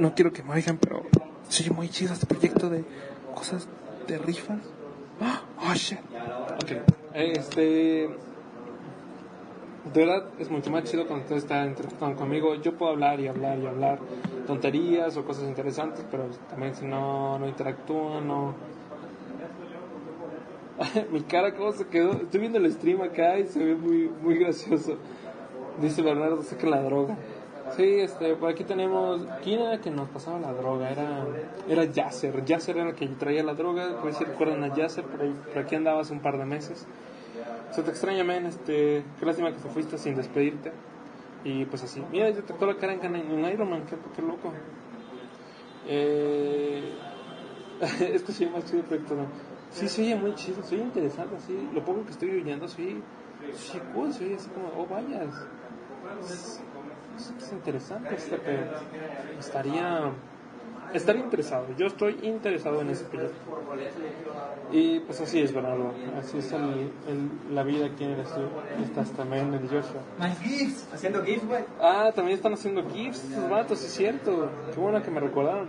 No 0.00 0.14
quiero 0.14 0.32
que 0.32 0.42
me 0.44 0.54
oigan, 0.54 0.78
pero 0.78 1.02
sí, 1.48 1.68
muy 1.70 1.88
chido 1.88 2.12
este 2.12 2.26
proyecto 2.26 2.70
de 2.70 2.84
cosas 3.34 3.66
de 4.06 4.18
rifas. 4.18 4.58
¡Ah! 5.20 5.42
¡Oh, 5.60 5.74
shit! 5.74 5.98
Ok, 6.62 6.70
este... 7.14 8.08
De 9.92 10.04
verdad 10.04 10.26
es 10.38 10.50
mucho 10.50 10.70
más 10.70 10.84
chido 10.84 11.06
cuando 11.06 11.22
ustedes 11.24 11.42
están 11.44 11.68
interactuando 11.70 12.16
conmigo. 12.18 12.54
Yo 12.56 12.76
puedo 12.76 12.92
hablar 12.92 13.20
y 13.20 13.26
hablar 13.26 13.58
y 13.58 13.66
hablar 13.66 13.98
tonterías 14.46 15.16
o 15.16 15.24
cosas 15.24 15.44
interesantes, 15.44 16.04
pero 16.10 16.24
también 16.50 16.74
si 16.74 16.84
no, 16.84 17.38
no 17.38 17.48
interactúan, 17.48 18.28
no, 18.28 18.54
Mi 21.10 21.22
cara, 21.22 21.54
¿cómo 21.54 21.72
se 21.72 21.86
quedó? 21.86 22.12
Estoy 22.12 22.40
viendo 22.40 22.58
el 22.58 22.72
stream 22.72 23.02
acá 23.02 23.38
y 23.38 23.46
se 23.46 23.64
ve 23.64 23.74
muy, 23.74 24.10
muy 24.22 24.36
gracioso. 24.38 24.96
Dice 25.80 26.02
Bernardo, 26.02 26.42
saca 26.42 26.66
la 26.68 26.82
droga. 26.82 27.16
Sí, 27.76 27.82
este, 27.82 28.34
por 28.34 28.50
aquí 28.50 28.64
tenemos. 28.64 29.26
¿Quién 29.42 29.60
era 29.60 29.80
que 29.80 29.90
nos 29.90 30.08
pasaba 30.08 30.38
la 30.38 30.52
droga? 30.52 30.90
Era, 30.90 31.26
era 31.68 31.84
Yasser. 31.84 32.44
Yasser 32.44 32.78
era 32.78 32.90
el 32.90 32.94
que 32.94 33.06
traía 33.08 33.42
la 33.42 33.54
droga. 33.54 34.00
Por 34.00 34.12
si 34.14 34.24
recuerdan 34.24 34.64
a 34.64 34.74
Yasser, 34.74 35.04
por, 35.04 35.20
ahí, 35.20 35.34
por 35.52 35.62
aquí 35.62 35.74
andaba 35.74 36.00
hace 36.00 36.12
un 36.12 36.20
par 36.20 36.38
de 36.38 36.46
meses. 36.46 36.86
Se 37.72 37.82
te 37.82 37.90
extraña, 37.90 38.24
men. 38.24 38.46
Este, 38.46 39.04
qué 39.18 39.26
lástima 39.26 39.52
que 39.52 39.60
te 39.60 39.68
fuiste 39.68 39.98
sin 39.98 40.14
despedirte. 40.14 40.72
Y 41.44 41.64
pues 41.66 41.82
así. 41.84 42.02
Mira, 42.10 42.32
te 42.32 42.42
tocó 42.42 42.66
la 42.66 42.76
cara 42.76 42.94
en, 42.94 43.16
en 43.16 43.44
Iron 43.44 43.68
Man, 43.68 43.84
qué, 43.86 44.22
loco. 44.22 44.52
Eh, 45.86 46.92
es 48.12 48.22
que 48.22 48.32
soy 48.32 48.46
más 48.46 48.64
chido 48.64 48.82
proyecto, 48.84 49.14
¿no? 49.14 49.26
Sí, 49.70 49.88
se 49.88 50.02
oye 50.02 50.16
muy 50.16 50.34
chido, 50.34 50.62
soy 50.64 50.78
interesante, 50.80 51.36
así. 51.36 51.68
Lo 51.74 51.84
poco 51.84 52.04
que 52.04 52.10
estoy 52.12 52.30
oyendo, 52.40 52.66
sí, 52.68 53.00
sí, 53.56 53.80
cool, 53.94 54.12
se 54.12 54.24
oye 54.24 54.36
así 54.36 54.48
como, 54.50 54.68
oh, 54.82 54.86
vayas. 54.86 55.34
Es, 56.22 56.60
es- 57.16 57.34
es 57.38 57.52
interesante 57.52 58.14
este 58.14 58.36
pedo. 58.38 58.64
Estaría, 59.38 60.10
estaría 60.94 61.22
interesado, 61.22 61.66
yo 61.76 61.86
estoy 61.86 62.18
interesado 62.22 62.80
en 62.80 62.90
ese 62.90 63.04
proyecto. 63.04 63.36
Y 64.72 65.00
pues 65.00 65.20
así 65.20 65.40
es, 65.40 65.52
Bernardo, 65.52 65.92
así 66.18 66.38
es 66.38 66.52
el, 66.52 66.90
el- 67.08 67.54
la 67.54 67.62
vida 67.62 67.86
aquí 67.86 68.04
en 68.04 68.12
el 68.12 68.20
estudio. 68.20 68.48
Estás 68.82 69.10
también 69.12 69.52
en 69.54 69.62
Joshua. 69.62 70.00
Más 70.18 70.38
GIFs, 70.40 70.88
haciendo 70.92 71.22
GIFs, 71.24 71.46
güey. 71.46 71.64
Ah, 71.80 72.10
también 72.14 72.36
están 72.36 72.52
haciendo 72.54 72.82
GIFs 72.90 73.24
estos 73.24 73.48
vatos, 73.50 73.84
es 73.84 73.92
cierto. 73.92 74.50
Qué 74.74 74.80
bueno 74.80 75.02
que 75.02 75.10
me 75.10 75.20
recordaron. 75.20 75.68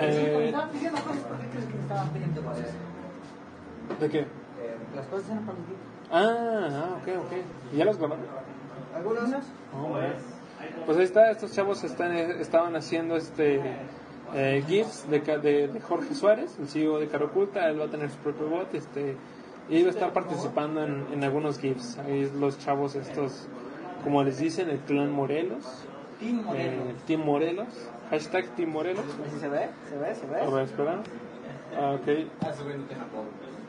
Eh, 0.00 0.44
Estaban 0.46 0.70
pidiendo 0.70 0.98
cosas, 1.02 1.22
¿por 1.22 1.38
qué 1.38 1.46
crees 1.48 1.64
que 1.66 1.74
me 1.74 1.80
estaban 1.80 2.08
pidiendo 2.10 2.42
cosas? 2.42 2.66
¿De 4.00 4.08
qué? 4.08 4.18
Eh, 4.20 4.26
las 4.96 5.06
cosas 5.06 5.30
eran 5.30 5.44
para 5.46 5.58
los. 5.58 5.66
Ah, 6.10 6.68
ah, 6.70 6.96
ok, 7.00 7.08
ok. 7.26 7.32
¿Y 7.72 7.76
ya 7.76 7.84
los 7.84 7.96
grabaron? 7.98 8.24
Algunos. 8.94 9.44
Oh. 9.74 9.96
Pues 10.86 10.98
ahí 10.98 11.04
está, 11.04 11.30
estos 11.30 11.52
chavos 11.52 11.82
están, 11.84 12.12
estaban 12.12 12.76
haciendo 12.76 13.16
este 13.16 13.60
eh, 14.34 14.62
GIFs 14.66 15.08
de, 15.10 15.22
ca- 15.22 15.38
de, 15.38 15.68
de 15.68 15.80
Jorge 15.80 16.14
Suárez, 16.14 16.56
el 16.60 16.68
CEO 16.68 16.98
de 16.98 17.08
Caro 17.08 17.26
Oculta, 17.26 17.68
él 17.68 17.80
va 17.80 17.86
a 17.86 17.88
tener 17.88 18.10
su 18.10 18.16
propio 18.18 18.46
bot, 18.48 18.72
este, 18.74 19.16
y 19.68 19.82
va 19.82 19.88
a 19.88 19.92
estar 19.92 20.12
participando 20.12 20.84
en, 20.84 21.06
en 21.12 21.24
algunos 21.24 21.58
GIFs. 21.58 21.98
Ahí 21.98 22.30
los 22.38 22.58
chavos 22.58 22.94
estos, 22.94 23.46
como 24.04 24.22
les 24.22 24.38
dicen, 24.38 24.68
el 24.70 24.78
clan 24.80 25.10
Morelos, 25.10 25.64
Team 26.20 26.40
eh, 26.40 26.42
Morelos. 26.44 27.02
Team 27.06 27.20
Morelos, 27.24 27.68
hashtag 28.12 28.44
Team 28.54 28.70
Morelos. 28.70 29.04
Así 29.26 29.40
se 29.40 29.48
ve, 29.48 29.70
se 29.88 29.96
ve, 29.96 30.14
se 30.14 30.26
ve. 30.26 30.40
A 30.40 30.50
ver, 30.50 30.64
espera. 30.64 31.02
Ah, 31.76 31.96
ok. 31.98 32.08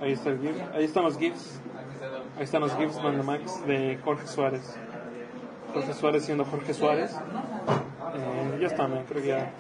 Ahí 0.02 0.12
está 0.12 0.30
el 0.32 0.40
GIF. 0.40 0.56
Ahí 0.74 0.84
están 0.84 1.04
los 1.04 1.18
GIFs. 1.18 1.60
Ahí 2.38 2.44
están 2.44 2.62
los 2.62 2.76
GIFs 2.76 3.02
Manda 3.02 3.24
Max 3.24 3.66
de 3.66 3.98
Jorge 4.04 4.28
Suárez. 4.28 4.76
Jorge 5.74 5.94
Suárez 5.94 6.26
siendo 6.26 6.44
Jorge 6.44 6.74
Suárez. 6.74 7.14
Eh, 7.14 8.58
ya 8.60 8.68
está, 8.68 8.88
me 8.88 9.04
creo 9.06 9.22
que 9.22 9.28
ya. 9.30 9.52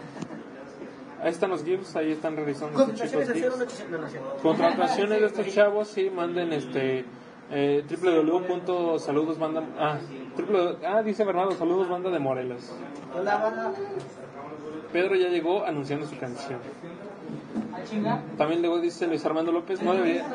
Ahí 1.22 1.30
están 1.30 1.50
los 1.52 1.64
GIFs, 1.64 1.96
ahí 1.96 2.12
están 2.12 2.36
realizando 2.36 2.78
estos 2.82 2.96
chicos 2.96 3.26
Contrataciones 3.26 3.30
a 3.30 3.34
GIFs. 3.34 3.78
018. 3.78 3.90
No, 3.90 3.98
no, 3.98 4.08
no. 4.08 4.42
Contrataciones 4.42 5.22
de 5.22 5.26
estos 5.28 5.48
chavos, 5.48 5.88
sí, 5.88 6.10
manden 6.10 6.52
este 6.52 7.06
eh, 7.50 7.86
www.saludosbanda 7.90 9.64
ah, 9.80 9.98
www- 10.36 10.78
ah, 10.86 11.02
dice 11.02 11.24
Bernardo, 11.24 11.52
saludos 11.54 11.88
banda 11.88 12.10
de 12.10 12.20
Morelos. 12.20 12.74
Hola, 13.16 13.38
banda. 13.38 13.74
Pedro 14.94 15.16
ya 15.16 15.28
llegó 15.28 15.66
anunciando 15.66 16.06
su 16.06 16.18
canción. 16.18 16.60
¿A 17.74 17.84
chinga? 17.84 18.22
También 18.38 18.62
luego 18.62 18.80
dice 18.80 19.08
Luis 19.08 19.26
Armando 19.26 19.52
López, 19.52 19.82
no 19.82 19.94
debería, 19.94 20.26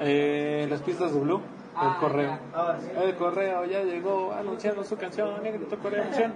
eh, 0.00 0.66
las 0.68 0.80
pistas 0.82 1.12
de 1.14 1.20
Blue, 1.20 1.36
el 1.36 1.42
Ah, 1.76 1.96
correo. 2.00 2.38
Ah. 2.54 2.76
El 3.02 3.14
correo 3.14 3.64
ya 3.66 3.82
llegó 3.82 4.32
anunciando 4.32 4.82
su 4.84 4.96
canción, 4.96 5.42
negrito 5.42 5.78
correo, 5.78 6.02
canción. 6.04 6.32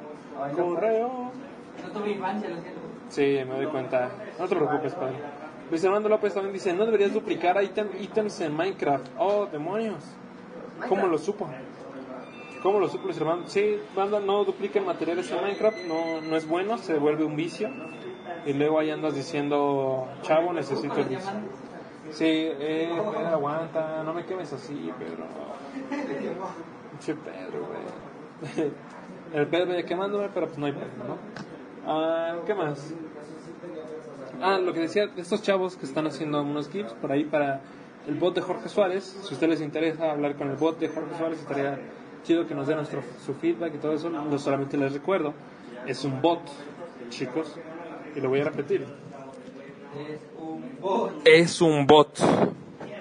Correo. 0.56 1.32
Sí, 3.08 3.38
me 3.48 3.54
doy 3.56 3.66
cuenta. 3.66 4.08
No 4.38 4.46
te 4.46 4.54
preocupes, 4.56 4.94
padre. 4.94 5.16
Luis 5.70 5.84
Armando 5.84 6.08
López 6.08 6.34
también 6.34 6.52
dice, 6.52 6.72
no 6.72 6.84
deberías 6.84 7.12
duplicar 7.12 7.56
ítem- 7.62 8.00
ítems 8.00 8.40
en 8.40 8.54
Minecraft. 8.56 9.06
Oh, 9.18 9.46
demonios. 9.46 10.04
¿Cómo 10.88 11.06
lo 11.06 11.18
supo? 11.18 11.48
¿Cómo 12.62 12.78
lo 12.78 12.88
supo 12.88 13.08
Armando? 13.08 13.48
Sí, 13.48 13.80
banda, 13.96 14.20
no 14.20 14.44
dupliquen 14.44 14.84
materiales 14.84 15.30
en 15.30 15.40
Minecraft, 15.40 15.78
no, 15.86 16.20
no 16.20 16.36
es 16.36 16.46
bueno, 16.46 16.76
se 16.78 16.98
vuelve 16.98 17.24
un 17.24 17.36
vicio. 17.36 17.70
Y 18.44 18.52
luego 18.52 18.78
ahí 18.78 18.90
andas 18.90 19.14
diciendo, 19.14 20.08
chavo, 20.22 20.52
necesito 20.52 20.96
el 20.96 21.08
vicio. 21.08 21.32
Sí, 22.10 22.24
eh, 22.26 22.90
Pedro, 22.90 23.28
aguanta, 23.28 24.02
no 24.04 24.12
me 24.12 24.24
quemes 24.24 24.52
así, 24.52 24.92
Pedro. 24.98 25.24
Che 27.00 27.14
Pedro, 27.14 27.66
güey. 27.66 28.70
El 29.32 29.46
Pedro 29.46 29.72
ya 29.74 29.84
quemándome, 29.84 30.28
pero 30.34 30.46
pues 30.46 30.58
no 30.58 30.66
hay 30.66 30.72
problema, 30.72 31.04
¿no? 31.04 31.16
Ah, 31.86 32.34
¿Qué 32.44 32.52
más? 32.52 32.92
Ah, 34.42 34.58
lo 34.58 34.72
que 34.72 34.80
decía, 34.80 35.06
de 35.06 35.22
estos 35.22 35.42
chavos 35.42 35.76
que 35.76 35.86
están 35.86 36.06
haciendo 36.06 36.42
unos 36.42 36.68
GIFs 36.68 36.94
por 36.94 37.12
ahí 37.12 37.24
para 37.24 37.60
el 38.08 38.16
bot 38.16 38.34
de 38.34 38.40
Jorge 38.40 38.68
Suárez. 38.68 39.04
Si 39.04 39.30
a 39.30 39.34
ustedes 39.34 39.50
les 39.50 39.60
interesa 39.60 40.10
hablar 40.10 40.34
con 40.34 40.50
el 40.50 40.56
bot 40.56 40.78
de 40.80 40.88
Jorge 40.88 41.16
Suárez, 41.16 41.38
estaría 41.38 41.78
chido 42.24 42.46
que 42.46 42.54
nos 42.54 42.66
den 42.66 42.76
nuestro, 42.76 43.02
su 43.24 43.34
feedback 43.34 43.74
y 43.74 43.78
todo 43.78 43.92
eso. 43.92 44.10
No 44.10 44.38
solamente 44.38 44.76
les 44.76 44.92
recuerdo, 44.92 45.34
es 45.86 46.04
un 46.04 46.20
bot, 46.20 46.40
chicos, 47.08 47.56
y 48.14 48.20
lo 48.20 48.28
voy 48.28 48.40
a 48.40 48.44
repetir. 48.44 48.86
Es 51.24 51.60
un 51.60 51.86
bot. 51.86 52.18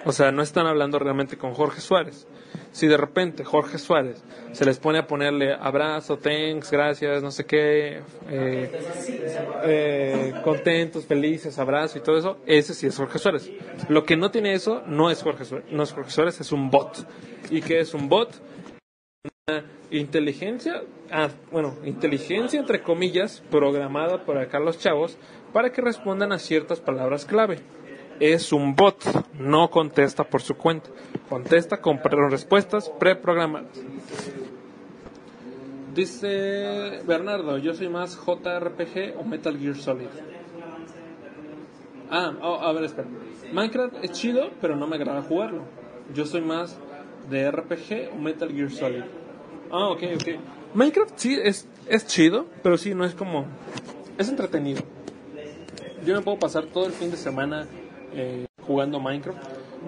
O 0.06 0.12
sea, 0.12 0.32
no 0.32 0.42
están 0.42 0.66
hablando 0.66 0.98
realmente 0.98 1.38
con 1.38 1.54
Jorge 1.54 1.82
Suárez. 1.82 2.28
Si 2.72 2.88
de 2.88 2.98
repente 2.98 3.44
Jorge 3.44 3.78
Suárez 3.78 4.24
se 4.54 4.64
les 4.64 4.80
pone 4.80 5.00
a 5.00 5.08
ponerle 5.08 5.54
abrazo, 5.54 6.18
thanks, 6.18 6.72
gracias, 6.72 7.22
no 7.22 7.32
sé 7.32 7.46
qué, 7.46 8.02
eh, 8.30 8.72
eh, 9.64 10.34
contentos, 10.44 11.06
felices, 11.06 11.58
abrazo 11.60 11.98
y 11.98 12.02
todo 12.02 12.18
eso, 12.18 12.38
ese 12.46 12.74
sí 12.74 12.88
es 12.88 12.96
Jorge 12.96 13.20
Suárez. 13.20 13.52
Lo 13.90 14.06
que 14.06 14.16
no 14.16 14.32
tiene 14.32 14.54
eso 14.54 14.84
no 14.86 15.10
es 15.10 15.22
Jorge 15.22 15.46
Suárez, 15.46 15.68
no 15.72 15.84
es 15.84 15.94
Jorge 15.94 16.12
Suárez, 16.12 16.42
es 16.42 16.52
un 16.52 16.70
bot. 16.70 17.06
¿Y 17.50 17.62
qué 17.62 17.80
es 17.80 17.94
un 17.94 18.08
bot? 18.08 18.30
Inteligencia, 19.92 20.84
ah, 21.12 21.30
bueno, 21.52 21.76
inteligencia 21.84 22.60
entre 22.60 22.84
comillas, 22.84 23.42
programada 23.50 24.24
por 24.24 24.38
acá 24.38 24.60
los 24.60 24.78
chavos 24.78 25.18
para 25.52 25.72
que 25.72 25.82
respondan 25.82 26.32
a 26.32 26.38
ciertas 26.38 26.80
palabras 26.80 27.26
clave. 27.26 27.58
Es 28.20 28.54
un 28.54 28.76
bot, 28.76 29.04
no 29.40 29.72
contesta 29.72 30.26
por 30.26 30.44
su 30.44 30.56
cuenta, 30.56 30.90
contesta 31.28 31.82
con 31.82 32.00
respuestas 32.30 32.92
preprogramadas. 33.00 33.82
Dice 35.96 37.02
Bernardo, 37.08 37.58
yo 37.58 37.74
soy 37.74 37.90
más 37.90 38.16
JRPG 38.16 39.20
o 39.20 39.24
Metal 39.24 39.58
Gear 39.58 39.76
Solid. 39.76 40.08
Ah, 42.12 42.34
oh, 42.42 42.60
a 42.62 42.72
ver, 42.74 42.84
espera. 42.84 43.08
Minecraft 43.52 44.04
es 44.04 44.12
chido, 44.12 44.52
pero 44.62 44.76
no 44.76 44.86
me 44.86 44.98
agrada 44.98 45.24
jugarlo. 45.24 45.64
Yo 46.14 46.26
soy 46.26 46.42
más 46.42 46.78
de 47.30 47.50
RPG 47.50 48.14
o 48.14 48.20
Metal 48.20 48.52
Gear 48.52 48.70
Solid. 48.70 49.04
Ah, 49.72 49.90
ok, 49.90 50.04
ok. 50.16 50.28
Minecraft 50.74 51.14
sí 51.18 51.40
es, 51.42 51.68
es 51.88 52.08
chido, 52.08 52.48
pero 52.64 52.78
sí 52.78 52.94
no 52.94 53.06
es 53.06 53.14
como... 53.14 53.46
Es 54.18 54.30
entretenido. 54.30 54.82
Yo 56.06 56.16
me 56.16 56.22
puedo 56.22 56.40
pasar 56.40 56.66
todo 56.66 56.86
el 56.86 56.92
fin 56.92 57.12
de 57.12 57.18
semana 57.18 57.68
eh, 58.14 58.46
jugando 58.66 59.00
Minecraft, 59.00 59.40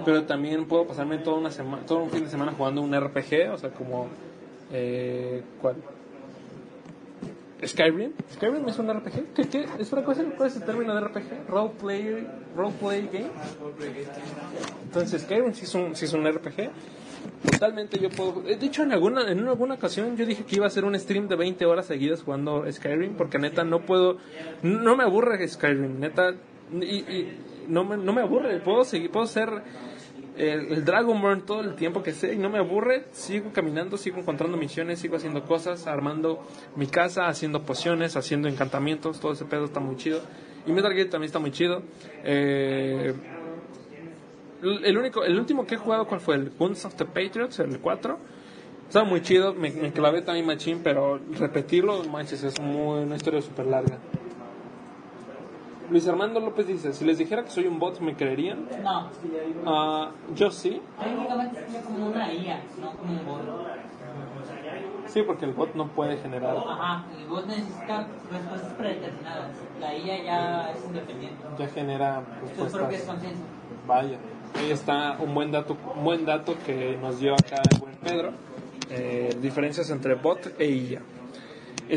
pero 0.05 0.23
también 0.23 0.65
puedo 0.65 0.87
pasarme 0.87 1.17
toda 1.17 1.37
una 1.37 1.51
semana, 1.51 1.85
todo 1.85 1.99
un 1.99 2.09
fin 2.09 2.23
de 2.23 2.29
semana 2.29 2.53
jugando 2.53 2.81
un 2.81 2.93
RPG, 2.93 3.51
o 3.53 3.57
sea, 3.57 3.71
como... 3.71 4.07
Eh, 4.71 5.43
¿Cuál? 5.61 5.75
Skyrim. 7.65 8.13
Skyrim 8.33 8.67
es 8.67 8.79
un 8.79 8.91
RPG. 8.91 9.33
¿Qué, 9.35 9.47
qué? 9.47 9.65
¿Es 9.77 9.91
una 9.91 10.03
cosa? 10.03 10.23
¿Cuál 10.35 10.49
es 10.49 10.55
el 10.55 10.63
término 10.63 10.95
de 10.95 11.01
RPG? 11.01 11.47
Roleplay, 11.47 12.27
roleplay 12.55 13.07
game. 13.11 13.29
Entonces 14.83 15.21
Skyrim 15.21 15.53
sí 15.53 15.65
es 15.65 15.75
un, 15.75 15.95
sí 15.95 16.05
es 16.05 16.13
un 16.13 16.27
RPG. 16.27 16.71
Totalmente 17.49 17.99
yo 17.99 18.09
puedo... 18.09 18.43
eh, 18.47 18.55
De 18.55 18.65
hecho, 18.67 18.83
en 18.83 18.91
alguna, 18.91 19.29
en 19.31 19.47
alguna 19.47 19.75
ocasión 19.75 20.15
yo 20.17 20.25
dije 20.25 20.43
que 20.43 20.55
iba 20.55 20.65
a 20.65 20.67
hacer 20.67 20.85
un 20.85 20.97
stream 20.99 21.27
de 21.27 21.35
20 21.35 21.65
horas 21.65 21.85
seguidas 21.87 22.23
jugando 22.23 22.65
Skyrim, 22.71 23.13
porque 23.15 23.37
neta 23.39 23.63
no 23.63 23.81
puedo... 23.81 24.17
No 24.63 24.95
me 24.95 25.03
aburre 25.03 25.47
Skyrim, 25.47 25.99
neta. 25.99 26.33
Y, 26.73 26.83
y 26.97 27.37
no, 27.67 27.83
me, 27.83 27.97
no 27.97 28.13
me 28.13 28.21
aburre. 28.21 28.59
Puedo 28.59 28.83
seguir, 28.83 29.09
puedo 29.11 29.25
ser 29.25 29.49
el, 30.37 30.85
Dragonborn 30.85 31.41
todo 31.45 31.61
el 31.61 31.75
tiempo 31.75 32.01
que 32.03 32.13
sé 32.13 32.33
y 32.33 32.37
no 32.37 32.49
me 32.49 32.57
aburre. 32.59 33.05
Sigo 33.11 33.51
caminando, 33.51 33.97
sigo 33.97 34.17
encontrando 34.19 34.57
misiones, 34.57 34.99
sigo 34.99 35.15
haciendo 35.17 35.43
cosas, 35.43 35.87
armando 35.87 36.43
mi 36.75 36.87
casa, 36.87 37.27
haciendo 37.27 37.63
pociones, 37.63 38.15
haciendo 38.15 38.47
encantamientos. 38.47 39.19
Todo 39.19 39.33
ese 39.33 39.45
pedo 39.45 39.65
está 39.65 39.79
muy 39.79 39.97
chido. 39.97 40.21
Y 40.65 40.71
Metal 40.71 40.93
Gear 40.93 41.09
también 41.09 41.27
está 41.27 41.39
muy 41.39 41.51
chido. 41.51 41.81
Eh, 42.23 43.13
el 44.61 44.97
único, 44.97 45.23
el 45.23 45.37
último 45.39 45.65
que 45.65 45.75
he 45.75 45.77
jugado, 45.77 46.05
¿cuál 46.07 46.19
fue? 46.21 46.35
El 46.35 46.51
Guns 46.57 46.85
of 46.85 46.95
the 46.95 47.05
Patriots, 47.05 47.59
el 47.59 47.79
4. 47.79 48.17
Estaba 48.87 49.05
muy 49.05 49.21
chido, 49.21 49.53
me, 49.53 49.71
me 49.71 49.91
clavé 49.91 50.21
también 50.21 50.45
machín, 50.45 50.81
pero 50.83 51.19
repetirlo, 51.39 52.03
manches, 52.03 52.43
es 52.43 52.59
muy, 52.59 53.03
una 53.03 53.15
historia 53.15 53.41
súper 53.41 53.65
larga. 53.67 53.97
Luis 55.89 56.07
Armando 56.07 56.39
López 56.39 56.67
dice, 56.67 56.93
si 56.93 57.03
les 57.05 57.17
dijera 57.17 57.43
que 57.43 57.49
soy 57.51 57.67
un 57.67 57.79
bot, 57.79 57.99
¿me 57.99 58.15
creerían? 58.15 58.65
No, 58.83 59.09
Ah, 59.65 60.11
yo 60.35 60.49
sí. 60.51 60.81
técnicamente 61.01 61.59
sería 61.65 61.81
como 61.81 62.07
una 62.07 62.33
IA, 62.33 62.61
no 62.81 62.91
como 62.93 63.11
un 63.13 63.25
bot. 63.25 63.41
Sí, 65.07 65.21
porque 65.23 65.43
el 65.45 65.51
bot 65.53 65.73
no 65.75 65.87
puede 65.89 66.17
generar. 66.17 66.55
Ajá, 66.57 67.05
el 67.17 67.27
bot 67.27 67.45
necesita 67.45 68.07
respuestas 68.31 68.73
predeterminadas. 68.73 69.51
La 69.81 69.97
IA 69.97 70.23
ya 70.23 70.71
es 70.71 70.85
independiente. 70.85 71.37
Ya 71.57 71.67
genera 71.67 72.23
Sus 72.39 72.51
propias 72.51 72.71
respuestas. 72.73 73.07
conciencias. 73.07 73.47
Vaya, 73.85 74.17
ahí 74.55 74.71
está 74.71 75.17
un 75.19 75.33
buen 75.33 75.51
dato, 75.51 75.75
buen 76.03 76.25
dato 76.25 76.55
que 76.65 76.97
nos 77.01 77.19
dio 77.19 77.33
acá 77.33 77.61
el 77.71 77.79
buen 77.79 77.95
Pedro. 77.95 78.31
Eh, 78.89 79.35
diferencias 79.41 79.89
entre 79.89 80.15
bot 80.15 80.53
e 80.59 80.67
IA. 80.69 81.01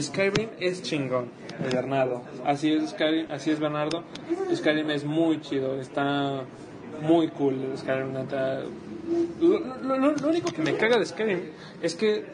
Skyrim 0.00 0.48
es 0.60 0.82
chingón, 0.82 1.28
Bernardo. 1.72 2.22
Así 2.44 2.72
es 2.72 2.90
Skyrim, 2.90 3.26
así 3.30 3.50
es 3.50 3.60
Bernardo. 3.60 4.02
Skyrim 4.54 4.90
es 4.90 5.04
muy 5.04 5.40
chido, 5.40 5.80
está 5.80 6.42
muy 7.02 7.28
cool 7.28 7.56
Skyrim. 7.76 8.12
lo- 9.40 9.58
lo- 9.98 10.12
lo 10.12 10.28
único 10.28 10.50
que 10.52 10.62
me 10.62 10.76
caga 10.76 10.98
de 10.98 11.06
Skyrim 11.06 11.40
es 11.82 11.94
que 11.94 12.24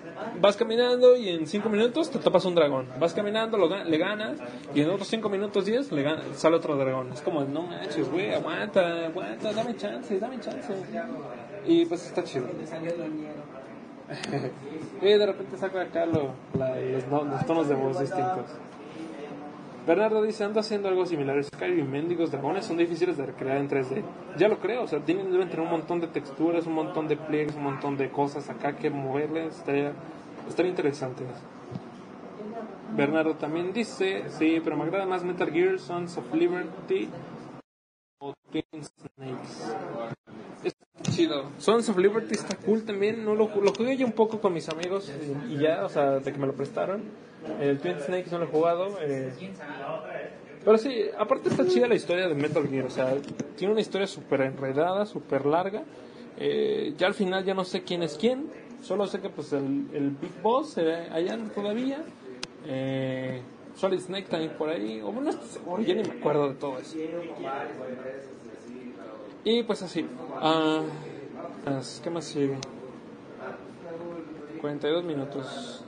vas 0.40 0.56
caminando 0.56 1.16
y 1.16 1.28
en 1.28 1.46
5 1.46 1.68
minutos 1.68 2.10
te 2.10 2.18
topas 2.18 2.44
un 2.44 2.54
dragón. 2.54 2.86
Vas 2.98 3.14
caminando, 3.14 3.56
lo 3.56 3.68
le 3.68 3.98
ganas 3.98 4.38
y 4.74 4.80
en 4.82 4.90
otros 4.90 5.08
5 5.08 5.28
minutos 5.28 5.64
10 5.64 5.92
le 5.92 6.02
gana- 6.02 6.22
sale 6.34 6.56
otro 6.56 6.76
dragón. 6.76 7.12
Es 7.12 7.20
como, 7.20 7.44
no 7.44 7.62
manches, 7.62 8.10
güey, 8.10 8.32
aguanta, 8.34 9.06
aguanta, 9.06 9.52
dame 9.52 9.76
chance, 9.76 10.18
dame 10.18 10.40
chance. 10.40 10.72
Y 11.66 11.84
pues 11.86 12.06
está 12.06 12.24
chido. 12.24 12.46
y 15.02 15.04
de 15.04 15.26
repente 15.26 15.56
saco 15.56 15.78
acá 15.78 16.04
lo- 16.06 16.32
la- 16.58 16.76
los, 16.76 17.06
los 17.28 17.46
tonos 17.46 17.68
de 17.68 17.74
voz 17.74 18.00
distintos. 18.00 18.46
Bernardo 19.90 20.22
dice, 20.22 20.44
ando 20.44 20.60
haciendo 20.60 20.88
algo 20.88 21.04
similar. 21.04 21.42
Skyrim, 21.42 21.90
mendigos 21.90 22.30
dragones 22.30 22.64
son 22.64 22.76
difíciles 22.76 23.16
de 23.16 23.26
recrear 23.26 23.56
en 23.56 23.68
3D. 23.68 24.04
Ya 24.38 24.46
lo 24.46 24.60
creo, 24.60 24.84
o 24.84 24.86
sea, 24.86 25.00
tienen, 25.00 25.32
deben 25.32 25.48
tener 25.48 25.64
un 25.64 25.70
montón 25.72 25.98
de 25.98 26.06
texturas, 26.06 26.64
un 26.68 26.74
montón 26.74 27.08
de 27.08 27.16
pliegues, 27.16 27.56
un 27.56 27.64
montón 27.64 27.96
de 27.96 28.08
cosas 28.08 28.48
acá 28.48 28.76
que 28.76 28.88
moverles. 28.88 29.56
Estaría, 29.56 29.90
estaría 30.48 30.70
interesante. 30.70 31.24
Bernardo 32.94 33.34
también 33.34 33.72
dice, 33.72 34.26
sí, 34.28 34.60
pero 34.62 34.76
me 34.76 34.84
agrada 34.84 35.06
más 35.06 35.24
Metal 35.24 35.50
Gear, 35.50 35.80
Sons 35.80 36.16
of 36.18 36.32
Liberty 36.32 37.08
o 38.20 38.32
Twin 38.52 38.84
Snakes. 38.84 40.19
Está 40.64 41.10
chido. 41.10 41.50
Sons 41.58 41.88
of 41.88 41.98
Liberty 41.98 42.34
está 42.34 42.56
cool 42.56 42.82
también. 42.84 43.24
No 43.24 43.34
lo, 43.34 43.48
lo 43.60 43.72
jugué 43.72 43.96
yo 43.96 44.06
un 44.06 44.12
poco 44.12 44.40
con 44.40 44.52
mis 44.52 44.68
amigos 44.68 45.10
y, 45.48 45.58
ya, 45.58 45.84
o 45.84 45.88
sea, 45.88 46.18
de 46.18 46.32
que 46.32 46.38
me 46.38 46.46
lo 46.46 46.54
prestaron. 46.54 47.02
El 47.60 47.78
Twin 47.78 47.96
Snakes 48.00 48.30
no 48.30 48.38
lo 48.38 48.44
he 48.44 48.48
jugado. 48.48 48.98
eh, 49.00 49.32
pero 50.64 50.76
sí, 50.76 51.04
aparte 51.18 51.48
está 51.48 51.66
chida 51.66 51.86
la 51.88 51.94
historia 51.94 52.28
de 52.28 52.34
Metal 52.34 52.66
Gear. 52.68 52.84
O 52.84 52.90
sea, 52.90 53.14
tiene 53.56 53.72
una 53.72 53.80
historia 53.80 54.06
súper 54.06 54.42
enredada, 54.42 55.06
súper 55.06 55.46
larga. 55.46 55.82
Eh, 56.38 56.94
ya 56.98 57.06
al 57.06 57.14
final 57.14 57.44
ya 57.44 57.54
no 57.54 57.64
sé 57.64 57.82
quién 57.82 58.02
es 58.02 58.16
quién. 58.18 58.46
Solo 58.82 59.06
sé 59.06 59.20
que 59.20 59.30
pues 59.30 59.52
el, 59.52 59.88
el 59.94 60.10
Big 60.10 60.40
Boss 60.42 60.70
se 60.70 60.82
ve 60.82 61.08
allá 61.10 61.38
todavía. 61.54 62.02
Eh, 62.66 63.40
Solid 63.74 64.00
Snake 64.00 64.26
también 64.28 64.52
por 64.52 64.68
ahí. 64.68 65.00
O 65.00 65.12
no 65.12 65.30
estoy 65.30 65.48
seguro, 65.48 65.82
ya 65.82 65.94
ni 65.94 66.02
me 66.02 66.18
acuerdo 66.18 66.48
de 66.48 66.54
todo 66.54 66.78
eso. 66.78 66.96
Y 69.44 69.62
pues 69.62 69.82
así. 69.82 70.06
ah, 70.36 70.82
¿Qué 72.02 72.10
más 72.10 72.24
sigue? 72.24 72.58
42 74.60 75.04
minutos. 75.04 75.84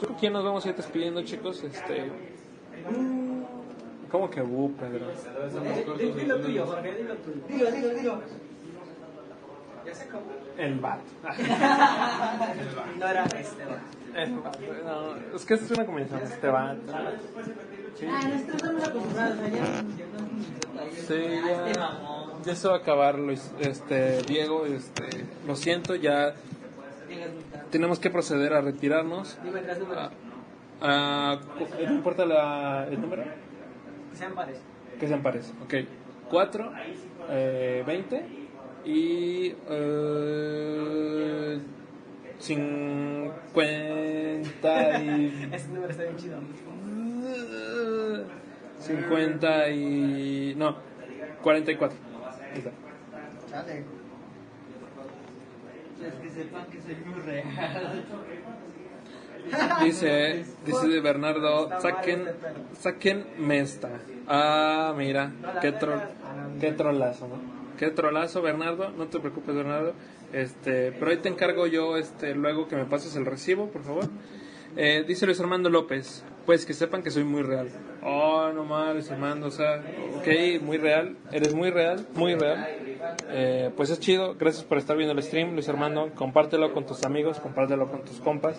Yo 0.00 0.06
creo 0.08 0.16
que 0.18 0.22
ya 0.26 0.30
nos 0.30 0.44
vamos 0.44 0.64
a 0.64 0.68
ir 0.70 0.76
despidiendo, 0.76 1.22
chicos. 1.22 1.62
Este. 1.64 2.10
¿Cómo 4.10 4.30
que 4.30 4.42
bu, 4.42 4.72
Pedro? 4.74 5.06
Dilo 5.96 6.40
tuyo, 6.40 6.66
Jorge, 6.66 6.94
dilo 6.94 7.14
tuyo. 7.16 7.42
Dilo, 7.48 7.70
dilo, 7.70 7.88
dilo. 7.94 8.20
El 10.58 10.78
bat. 10.78 11.00
No 12.98 13.08
era 13.08 13.24
este. 13.24 13.62
El 14.14 14.38
bat. 14.38 14.58
No, 14.84 15.16
es 15.36 15.44
que 15.44 15.54
esto 15.54 15.66
es 15.66 15.70
una 15.72 15.86
convención. 15.86 16.20
Este 16.22 16.46
bat. 16.48 16.76
Sí, 17.96 18.06
Ah, 18.08 18.20
nosotros 18.28 18.54
estamos 18.56 18.88
acostumbrados 18.88 19.38
a 19.38 19.48
ya. 19.48 19.58
ya 19.58 20.90
sí, 20.92 20.96
Este 21.00 21.72
ya. 21.74 22.21
Ya 22.44 22.56
se 22.56 22.68
va 22.68 22.74
a 22.74 22.78
acabar, 22.78 23.18
Luis. 23.18 23.52
Este, 23.60 24.22
Diego, 24.22 24.66
este, 24.66 25.24
lo 25.46 25.54
siento, 25.56 25.94
ya 25.94 26.34
tenemos 27.70 27.98
que 28.00 28.10
proceder 28.10 28.52
a 28.54 28.60
retirarnos. 28.60 29.38
Dime 29.44 29.60
tres 29.60 29.78
números. 29.78 30.10
Ah, 30.80 30.80
ah, 30.80 31.40
¿No 31.86 31.92
importa 31.94 32.26
la- 32.26 32.86
el 32.90 33.00
número? 33.00 33.22
Que 33.24 34.16
sean 34.18 34.34
pares. 34.34 34.58
Que 34.98 35.06
sean 35.08 35.22
pares. 35.22 35.52
Ok. 35.64 35.74
4, 36.30 36.72
eh, 37.30 37.84
20 37.86 38.24
y 38.86 39.54
eh, 39.70 41.58
50 42.38 45.00
y... 45.02 45.48
Este 45.52 45.68
número 45.72 45.90
está 45.90 46.02
bien 46.04 46.16
chido. 46.16 46.38
50 48.80 49.68
y... 49.70 50.54
No, 50.56 50.76
44. 51.42 52.11
Ahí 52.52 52.58
está. 52.58 52.70
Chale. 53.50 53.84
Es 56.02 56.14
que 56.14 56.30
sepan 56.30 56.66
que 56.66 56.80
soy 56.82 56.96
muy 57.06 57.20
real. 57.20 58.04
Dice, 59.82 60.44
dice 60.64 60.88
de 60.88 61.00
Bernardo, 61.00 61.68
saquen, 61.80 62.28
saquen 62.78 63.26
Mesta. 63.38 63.90
Ah, 64.28 64.94
mira, 64.96 65.32
qué, 65.60 65.72
tro, 65.72 66.00
qué 66.60 66.72
trolazo, 66.72 67.28
¿no? 67.28 67.36
Qué 67.78 67.90
trolazo, 67.90 68.42
Bernardo, 68.42 68.90
no 68.90 69.06
te 69.06 69.18
preocupes, 69.18 69.54
Bernardo. 69.54 69.94
Este, 70.32 70.92
pero 70.92 71.10
ahí 71.10 71.16
te 71.18 71.28
encargo 71.28 71.66
yo, 71.66 71.96
este, 71.96 72.34
luego 72.34 72.68
que 72.68 72.76
me 72.76 72.84
pases 72.84 73.16
el 73.16 73.26
recibo, 73.26 73.68
por 73.68 73.82
favor. 73.82 74.08
Eh, 74.76 75.04
dice 75.06 75.26
Luis 75.26 75.40
Armando 75.40 75.68
López, 75.68 76.24
pues 76.46 76.66
que 76.66 76.74
sepan 76.74 77.02
que 77.02 77.10
soy 77.10 77.24
muy 77.24 77.42
real. 77.42 77.68
Oh, 78.02 78.50
no 78.52 78.92
Luis 78.92 79.10
Armando, 79.10 79.46
o 79.46 79.50
sea, 79.50 79.82
ok, 80.16 80.62
muy 80.62 80.78
real, 80.78 81.16
eres 81.30 81.54
muy 81.54 81.70
real, 81.70 82.06
muy 82.14 82.34
real. 82.34 82.68
Eh, 83.28 83.70
pues 83.76 83.90
es 83.90 84.00
chido, 84.00 84.34
gracias 84.34 84.64
por 84.64 84.78
estar 84.78 84.96
viendo 84.96 85.12
el 85.12 85.22
stream, 85.22 85.52
Luis 85.54 85.68
Armando. 85.68 86.10
Compártelo 86.14 86.72
con 86.72 86.86
tus 86.86 87.04
amigos, 87.04 87.40
compártelo 87.40 87.88
con 87.90 88.02
tus 88.02 88.18
compas, 88.20 88.56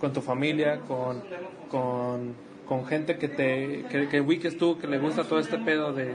con 0.00 0.12
tu 0.12 0.20
familia, 0.20 0.80
con, 0.80 1.22
con, 1.68 2.34
con 2.66 2.86
gente 2.86 3.16
que 3.16 3.28
te 3.28 3.84
que, 3.90 4.08
que 4.08 4.20
ubiques 4.20 4.56
tú, 4.58 4.78
que 4.78 4.86
le 4.86 4.98
gusta 4.98 5.24
todo 5.24 5.38
este 5.38 5.58
pedo 5.58 5.92
de 5.92 6.14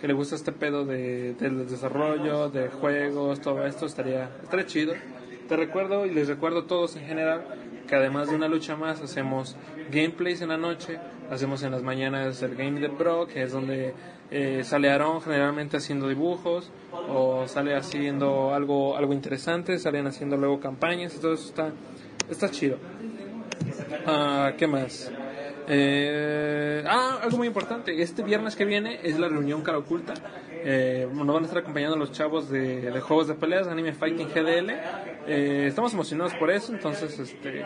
que 0.00 0.08
le 0.08 0.14
gusta 0.14 0.34
este 0.34 0.50
pedo 0.50 0.84
de, 0.84 1.34
del 1.34 1.68
desarrollo, 1.68 2.50
de 2.50 2.68
juegos, 2.68 3.40
todo 3.40 3.64
esto 3.64 3.86
estaría, 3.86 4.30
estaría 4.42 4.66
chido. 4.66 4.94
Te 5.48 5.56
recuerdo 5.56 6.06
y 6.06 6.10
les 6.10 6.26
recuerdo 6.26 6.60
a 6.60 6.66
todos 6.66 6.96
en 6.96 7.04
general 7.06 7.44
que 7.86 7.94
además 7.94 8.28
de 8.28 8.34
una 8.34 8.48
lucha 8.48 8.74
más 8.74 9.00
hacemos 9.00 9.56
gameplays 9.90 10.40
en 10.42 10.48
la 10.48 10.56
noche, 10.56 10.98
hacemos 11.30 11.62
en 11.62 11.72
las 11.72 11.82
mañanas 11.82 12.42
el 12.42 12.54
Game 12.54 12.80
de 12.80 12.88
Pro, 12.88 13.26
que 13.26 13.42
es 13.42 13.52
donde 13.52 13.94
eh, 14.30 14.62
sale 14.64 14.90
Aaron 14.90 15.20
generalmente 15.20 15.76
haciendo 15.76 16.08
dibujos 16.08 16.70
o 16.92 17.46
sale 17.48 17.74
haciendo 17.76 18.54
algo 18.54 18.96
algo 18.96 19.12
interesante, 19.12 19.78
salen 19.78 20.06
haciendo 20.06 20.36
luego 20.36 20.60
campañas 20.60 21.14
todo 21.20 21.34
eso 21.34 21.48
está, 21.48 21.72
está 22.30 22.50
chido. 22.50 22.78
Ah, 24.06 24.52
¿Qué 24.56 24.66
más? 24.66 25.12
Eh, 25.74 26.84
ah, 26.86 27.20
algo 27.22 27.38
muy 27.38 27.46
importante. 27.46 28.02
Este 28.02 28.22
viernes 28.22 28.56
que 28.56 28.66
viene 28.66 29.00
es 29.02 29.18
la 29.18 29.28
reunión 29.28 29.62
cara 29.62 29.78
oculta. 29.78 30.12
Eh, 30.64 31.08
nos 31.10 31.26
van 31.26 31.42
a 31.42 31.46
estar 31.46 31.58
acompañando 31.58 31.96
los 31.96 32.12
chavos 32.12 32.50
de, 32.50 33.00
juegos 33.00 33.28
de 33.28 33.34
peleas, 33.34 33.66
Anime 33.68 33.94
Fighting 33.94 34.28
GDL. 34.28 34.70
Eh, 35.26 35.66
estamos 35.68 35.94
emocionados 35.94 36.34
por 36.34 36.50
eso, 36.50 36.72
entonces, 36.72 37.18
este, 37.18 37.64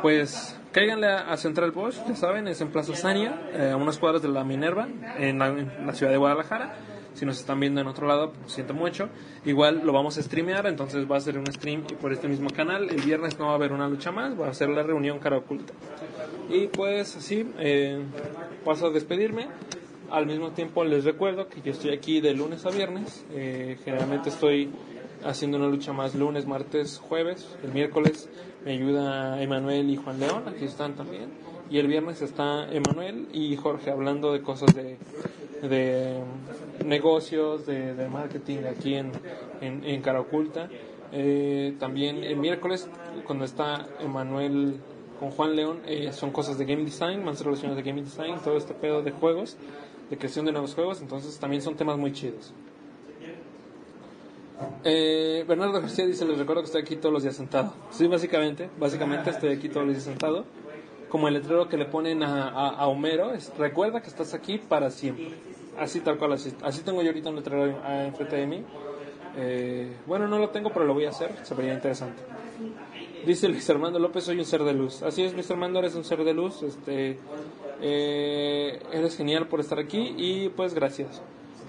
pues, 0.00 0.58
cáiganle 0.72 1.08
a, 1.08 1.36
Central 1.36 1.72
Bosch, 1.72 1.96
ya 2.08 2.16
saben, 2.16 2.48
es 2.48 2.60
en 2.62 2.68
Plaza 2.68 2.96
Sania, 2.96 3.50
eh, 3.52 3.70
a 3.72 3.76
unas 3.76 3.98
cuadras 3.98 4.22
de 4.22 4.28
la 4.28 4.42
Minerva, 4.42 4.88
en 5.18 5.38
la, 5.38 5.48
en 5.48 5.86
la 5.86 5.92
ciudad 5.92 6.10
de 6.10 6.18
Guadalajara. 6.18 6.74
Si 7.16 7.24
nos 7.24 7.38
están 7.38 7.58
viendo 7.60 7.80
en 7.80 7.86
otro 7.86 8.06
lado, 8.06 8.32
pues 8.32 8.52
siento 8.52 8.74
mucho. 8.74 9.08
Igual 9.46 9.80
lo 9.84 9.92
vamos 9.92 10.18
a 10.18 10.22
streamear, 10.22 10.66
entonces 10.66 11.10
va 11.10 11.16
a 11.16 11.20
ser 11.20 11.38
un 11.38 11.46
stream 11.46 11.82
por 11.98 12.12
este 12.12 12.28
mismo 12.28 12.50
canal. 12.50 12.90
El 12.90 13.00
viernes 13.00 13.38
no 13.38 13.46
va 13.46 13.52
a 13.52 13.54
haber 13.54 13.72
una 13.72 13.88
lucha 13.88 14.12
más, 14.12 14.38
va 14.38 14.48
a 14.48 14.54
ser 14.54 14.68
la 14.68 14.82
reunión 14.82 15.18
cara 15.18 15.38
oculta. 15.38 15.72
Y 16.48 16.68
pues 16.68 17.16
así, 17.16 17.50
eh, 17.58 17.98
paso 18.64 18.86
a 18.86 18.90
despedirme. 18.90 19.48
Al 20.10 20.26
mismo 20.26 20.50
tiempo 20.52 20.84
les 20.84 21.04
recuerdo 21.04 21.48
que 21.48 21.60
yo 21.62 21.72
estoy 21.72 21.90
aquí 21.90 22.20
de 22.20 22.34
lunes 22.34 22.64
a 22.64 22.70
viernes. 22.70 23.24
Eh, 23.32 23.78
generalmente 23.84 24.28
estoy 24.28 24.70
haciendo 25.24 25.56
una 25.58 25.66
lucha 25.66 25.92
más 25.92 26.14
lunes, 26.14 26.46
martes, 26.46 26.98
jueves. 26.98 27.56
El 27.64 27.72
miércoles 27.72 28.28
me 28.64 28.72
ayuda 28.72 29.42
Emanuel 29.42 29.90
y 29.90 29.96
Juan 29.96 30.20
León, 30.20 30.44
aquí 30.46 30.64
están 30.64 30.94
también. 30.94 31.30
Y 31.68 31.78
el 31.78 31.88
viernes 31.88 32.22
está 32.22 32.72
Emanuel 32.72 33.26
y 33.32 33.56
Jorge 33.56 33.90
hablando 33.90 34.32
de 34.32 34.42
cosas 34.42 34.72
de, 34.72 34.98
de 35.68 36.20
negocios, 36.84 37.66
de, 37.66 37.94
de 37.94 38.08
marketing 38.08 38.58
aquí 38.70 38.94
en, 38.94 39.10
en, 39.60 39.84
en 39.84 40.00
Cara 40.00 40.20
Oculta. 40.20 40.68
Eh, 41.10 41.74
también 41.80 42.22
el 42.22 42.36
miércoles, 42.36 42.88
cuando 43.26 43.44
está 43.44 43.86
Emanuel 43.98 44.76
con 45.18 45.30
Juan 45.30 45.56
León, 45.56 45.80
eh, 45.86 46.12
son 46.12 46.30
cosas 46.30 46.58
de 46.58 46.64
game 46.64 46.84
design, 46.84 47.24
más 47.24 47.42
relaciones 47.44 47.76
de 47.76 47.82
game 47.82 48.02
design, 48.02 48.36
todo 48.42 48.56
este 48.56 48.74
pedo 48.74 49.02
de 49.02 49.10
juegos, 49.10 49.56
de 50.10 50.16
creación 50.16 50.46
de 50.46 50.52
nuevos 50.52 50.74
juegos, 50.74 51.00
entonces 51.00 51.38
también 51.38 51.62
son 51.62 51.74
temas 51.74 51.98
muy 51.98 52.12
chidos. 52.12 52.52
Eh, 54.84 55.44
Bernardo 55.46 55.80
García 55.80 56.06
dice, 56.06 56.24
les 56.24 56.38
recuerdo 56.38 56.62
que 56.62 56.66
estoy 56.66 56.82
aquí 56.82 56.96
todos 56.96 57.12
los 57.12 57.22
días 57.22 57.36
sentado. 57.36 57.74
Sí, 57.90 58.06
básicamente, 58.06 58.70
básicamente 58.78 59.30
estoy 59.30 59.50
aquí 59.50 59.68
todos 59.68 59.86
los 59.86 59.94
días 59.96 60.04
sentado. 60.04 60.44
Como 61.08 61.28
el 61.28 61.34
letrero 61.34 61.68
que 61.68 61.76
le 61.76 61.84
ponen 61.84 62.22
a, 62.22 62.48
a, 62.48 62.68
a 62.70 62.86
Homero, 62.86 63.32
es, 63.32 63.52
recuerda 63.58 64.00
que 64.00 64.08
estás 64.08 64.34
aquí 64.34 64.58
para 64.58 64.90
siempre. 64.90 65.30
Así 65.78 66.00
tal 66.00 66.16
cual, 66.16 66.32
así, 66.32 66.54
así 66.62 66.82
tengo 66.82 67.02
yo 67.02 67.08
ahorita 67.08 67.28
un 67.28 67.36
letrero 67.36 67.66
enfrente 67.66 68.36
de 68.36 68.46
mí. 68.46 68.64
Eh, 69.36 69.94
bueno, 70.06 70.26
no 70.26 70.38
lo 70.38 70.48
tengo, 70.48 70.70
pero 70.70 70.86
lo 70.86 70.94
voy 70.94 71.04
a 71.04 71.10
hacer, 71.10 71.34
se 71.42 71.54
vería 71.54 71.74
interesante. 71.74 72.22
Dice 73.26 73.48
Luis 73.48 73.68
Armando 73.68 73.98
López, 73.98 74.24
soy 74.24 74.38
un 74.38 74.44
ser 74.44 74.62
de 74.62 74.72
luz. 74.72 75.02
Así 75.02 75.22
es, 75.24 75.34
Luis 75.34 75.50
Armando, 75.50 75.80
eres 75.80 75.94
un 75.96 76.04
ser 76.04 76.22
de 76.24 76.32
luz. 76.32 76.62
Este, 76.62 77.18
eh, 77.82 78.80
eres 78.92 79.16
genial 79.16 79.48
por 79.48 79.58
estar 79.60 79.78
aquí 79.78 80.14
y 80.16 80.48
pues 80.50 80.74
gracias. 80.74 81.20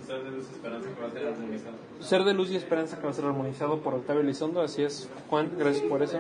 Ser 0.06 0.24
de 0.24 0.32
luz 0.32 0.46
y 0.50 0.54
esperanza 0.54 0.90
que 0.94 1.02
va 1.02 1.08
a 1.08 1.12
ser 1.12 1.28
armonizado. 1.28 1.76
Ser 2.00 2.24
de 2.24 2.34
luz 2.34 2.52
y 2.52 2.56
esperanza 2.56 2.98
que 2.98 3.04
va 3.04 3.10
a 3.10 3.14
ser 3.14 3.26
armonizado 3.26 3.80
por 3.80 3.96
Octavio 3.96 4.22
Elizondo, 4.22 4.62
así 4.62 4.84
es, 4.84 5.10
Juan, 5.30 5.52
gracias 5.58 5.84
por 5.86 6.02
eso. 6.04 6.20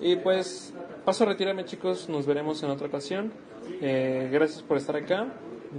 Y 0.00 0.16
pues 0.16 0.72
paso 1.04 1.24
a 1.24 1.26
retirarme 1.28 1.64
chicos, 1.66 2.08
nos 2.08 2.26
veremos 2.26 2.62
en 2.62 2.70
otra 2.70 2.88
ocasión. 2.88 3.30
Eh, 3.82 4.28
gracias 4.32 4.62
por 4.62 4.78
estar 4.78 4.96
acá. 4.96 5.26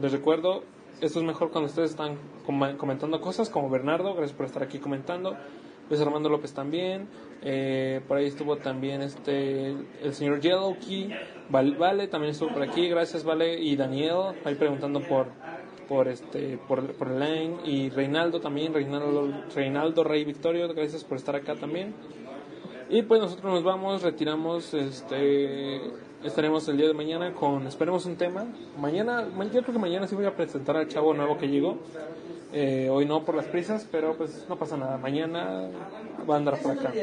Les 0.01 0.11
recuerdo, 0.11 0.63
esto 1.01 1.19
es 1.19 1.25
mejor 1.25 1.49
cuando 1.49 1.67
ustedes 1.69 1.89
están 1.89 2.15
com- 2.45 2.77
comentando 2.77 3.19
cosas, 3.19 3.49
como 3.49 3.69
Bernardo, 3.69 4.13
gracias 4.13 4.37
por 4.37 4.45
estar 4.45 4.61
aquí 4.63 4.77
comentando. 4.79 5.35
Luis 5.89 6.01
Armando 6.01 6.29
López 6.29 6.53
también. 6.53 7.07
Eh, 7.41 8.01
por 8.07 8.17
ahí 8.17 8.25
estuvo 8.27 8.55
también 8.57 9.01
este 9.01 9.69
el 10.01 10.13
señor 10.13 10.39
Yellow 10.41 10.77
Key. 10.79 11.09
Val- 11.49 11.75
Vale 11.75 12.07
también 12.07 12.31
estuvo 12.31 12.53
por 12.53 12.61
aquí. 12.63 12.87
Gracias, 12.87 13.23
Vale. 13.23 13.59
Y 13.61 13.75
Daniel, 13.75 14.35
ahí 14.45 14.55
preguntando 14.55 15.01
por 15.01 15.27
por 15.87 16.07
este 16.07 16.57
por, 16.67 16.93
por 16.93 17.09
Elaine 17.11 17.57
y 17.65 17.89
Reinaldo 17.89 18.39
también 18.39 18.73
Reinaldo 18.73 19.29
Reinaldo 19.53 20.05
Rey 20.05 20.23
Victorio 20.23 20.73
gracias 20.73 21.03
por 21.03 21.17
estar 21.17 21.35
acá 21.35 21.55
también 21.55 21.93
y 22.89 23.01
pues 23.01 23.19
nosotros 23.19 23.53
nos 23.53 23.63
vamos 23.65 24.01
retiramos 24.01 24.73
este 24.73 25.81
estaremos 26.23 26.65
el 26.69 26.77
día 26.77 26.87
de 26.87 26.93
mañana 26.93 27.33
con 27.33 27.67
esperemos 27.67 28.05
un 28.05 28.15
tema 28.15 28.45
mañana 28.79 29.27
ma- 29.35 29.43
yo 29.43 29.61
creo 29.61 29.73
que 29.73 29.79
mañana 29.79 30.07
sí 30.07 30.15
voy 30.15 30.25
a 30.25 30.33
presentar 30.33 30.77
al 30.77 30.87
chavo 30.87 31.13
nuevo 31.13 31.37
que 31.37 31.49
llegó 31.49 31.77
Eh, 32.53 32.87
hoy 32.87 33.05
no 33.05 33.23
por 33.23 33.33
las 33.35 33.45
prisas 33.45 33.87
pero 33.91 34.15
pues 34.15 34.45
no 34.47 34.57
pasa 34.57 34.77
nada 34.77 34.97
mañana 34.97 35.67
va 36.29 36.35
a 36.35 36.37
andar 36.37 36.59
por 36.59 36.71
acá 36.73 36.93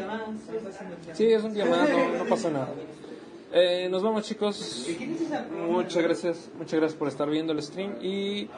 sí 1.12 1.26
es 1.26 1.42
un 1.42 1.55
día 1.55 1.64
no, 1.64 2.18
no 2.18 2.24
pasa 2.26 2.51
nada 2.51 2.68
eh, 3.53 3.88
nos 3.90 4.03
vamos 4.03 4.24
chicos. 4.24 4.86
Muchas 5.68 6.03
gracias, 6.03 6.51
muchas 6.57 6.78
gracias 6.78 6.98
por 6.98 7.09
estar 7.09 7.28
viendo 7.28 7.53
el 7.53 7.61
stream 7.61 7.96
y 8.01 8.48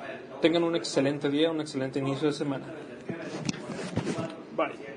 tengan 0.43 0.64
un 0.64 0.76
excelente 0.76 1.30
día, 1.30 1.51
un 1.51 1.61
excelente 1.61 1.99
inicio 1.99 2.28
de 2.28 2.34
semana. 2.34 2.66
Bye. 4.55 4.91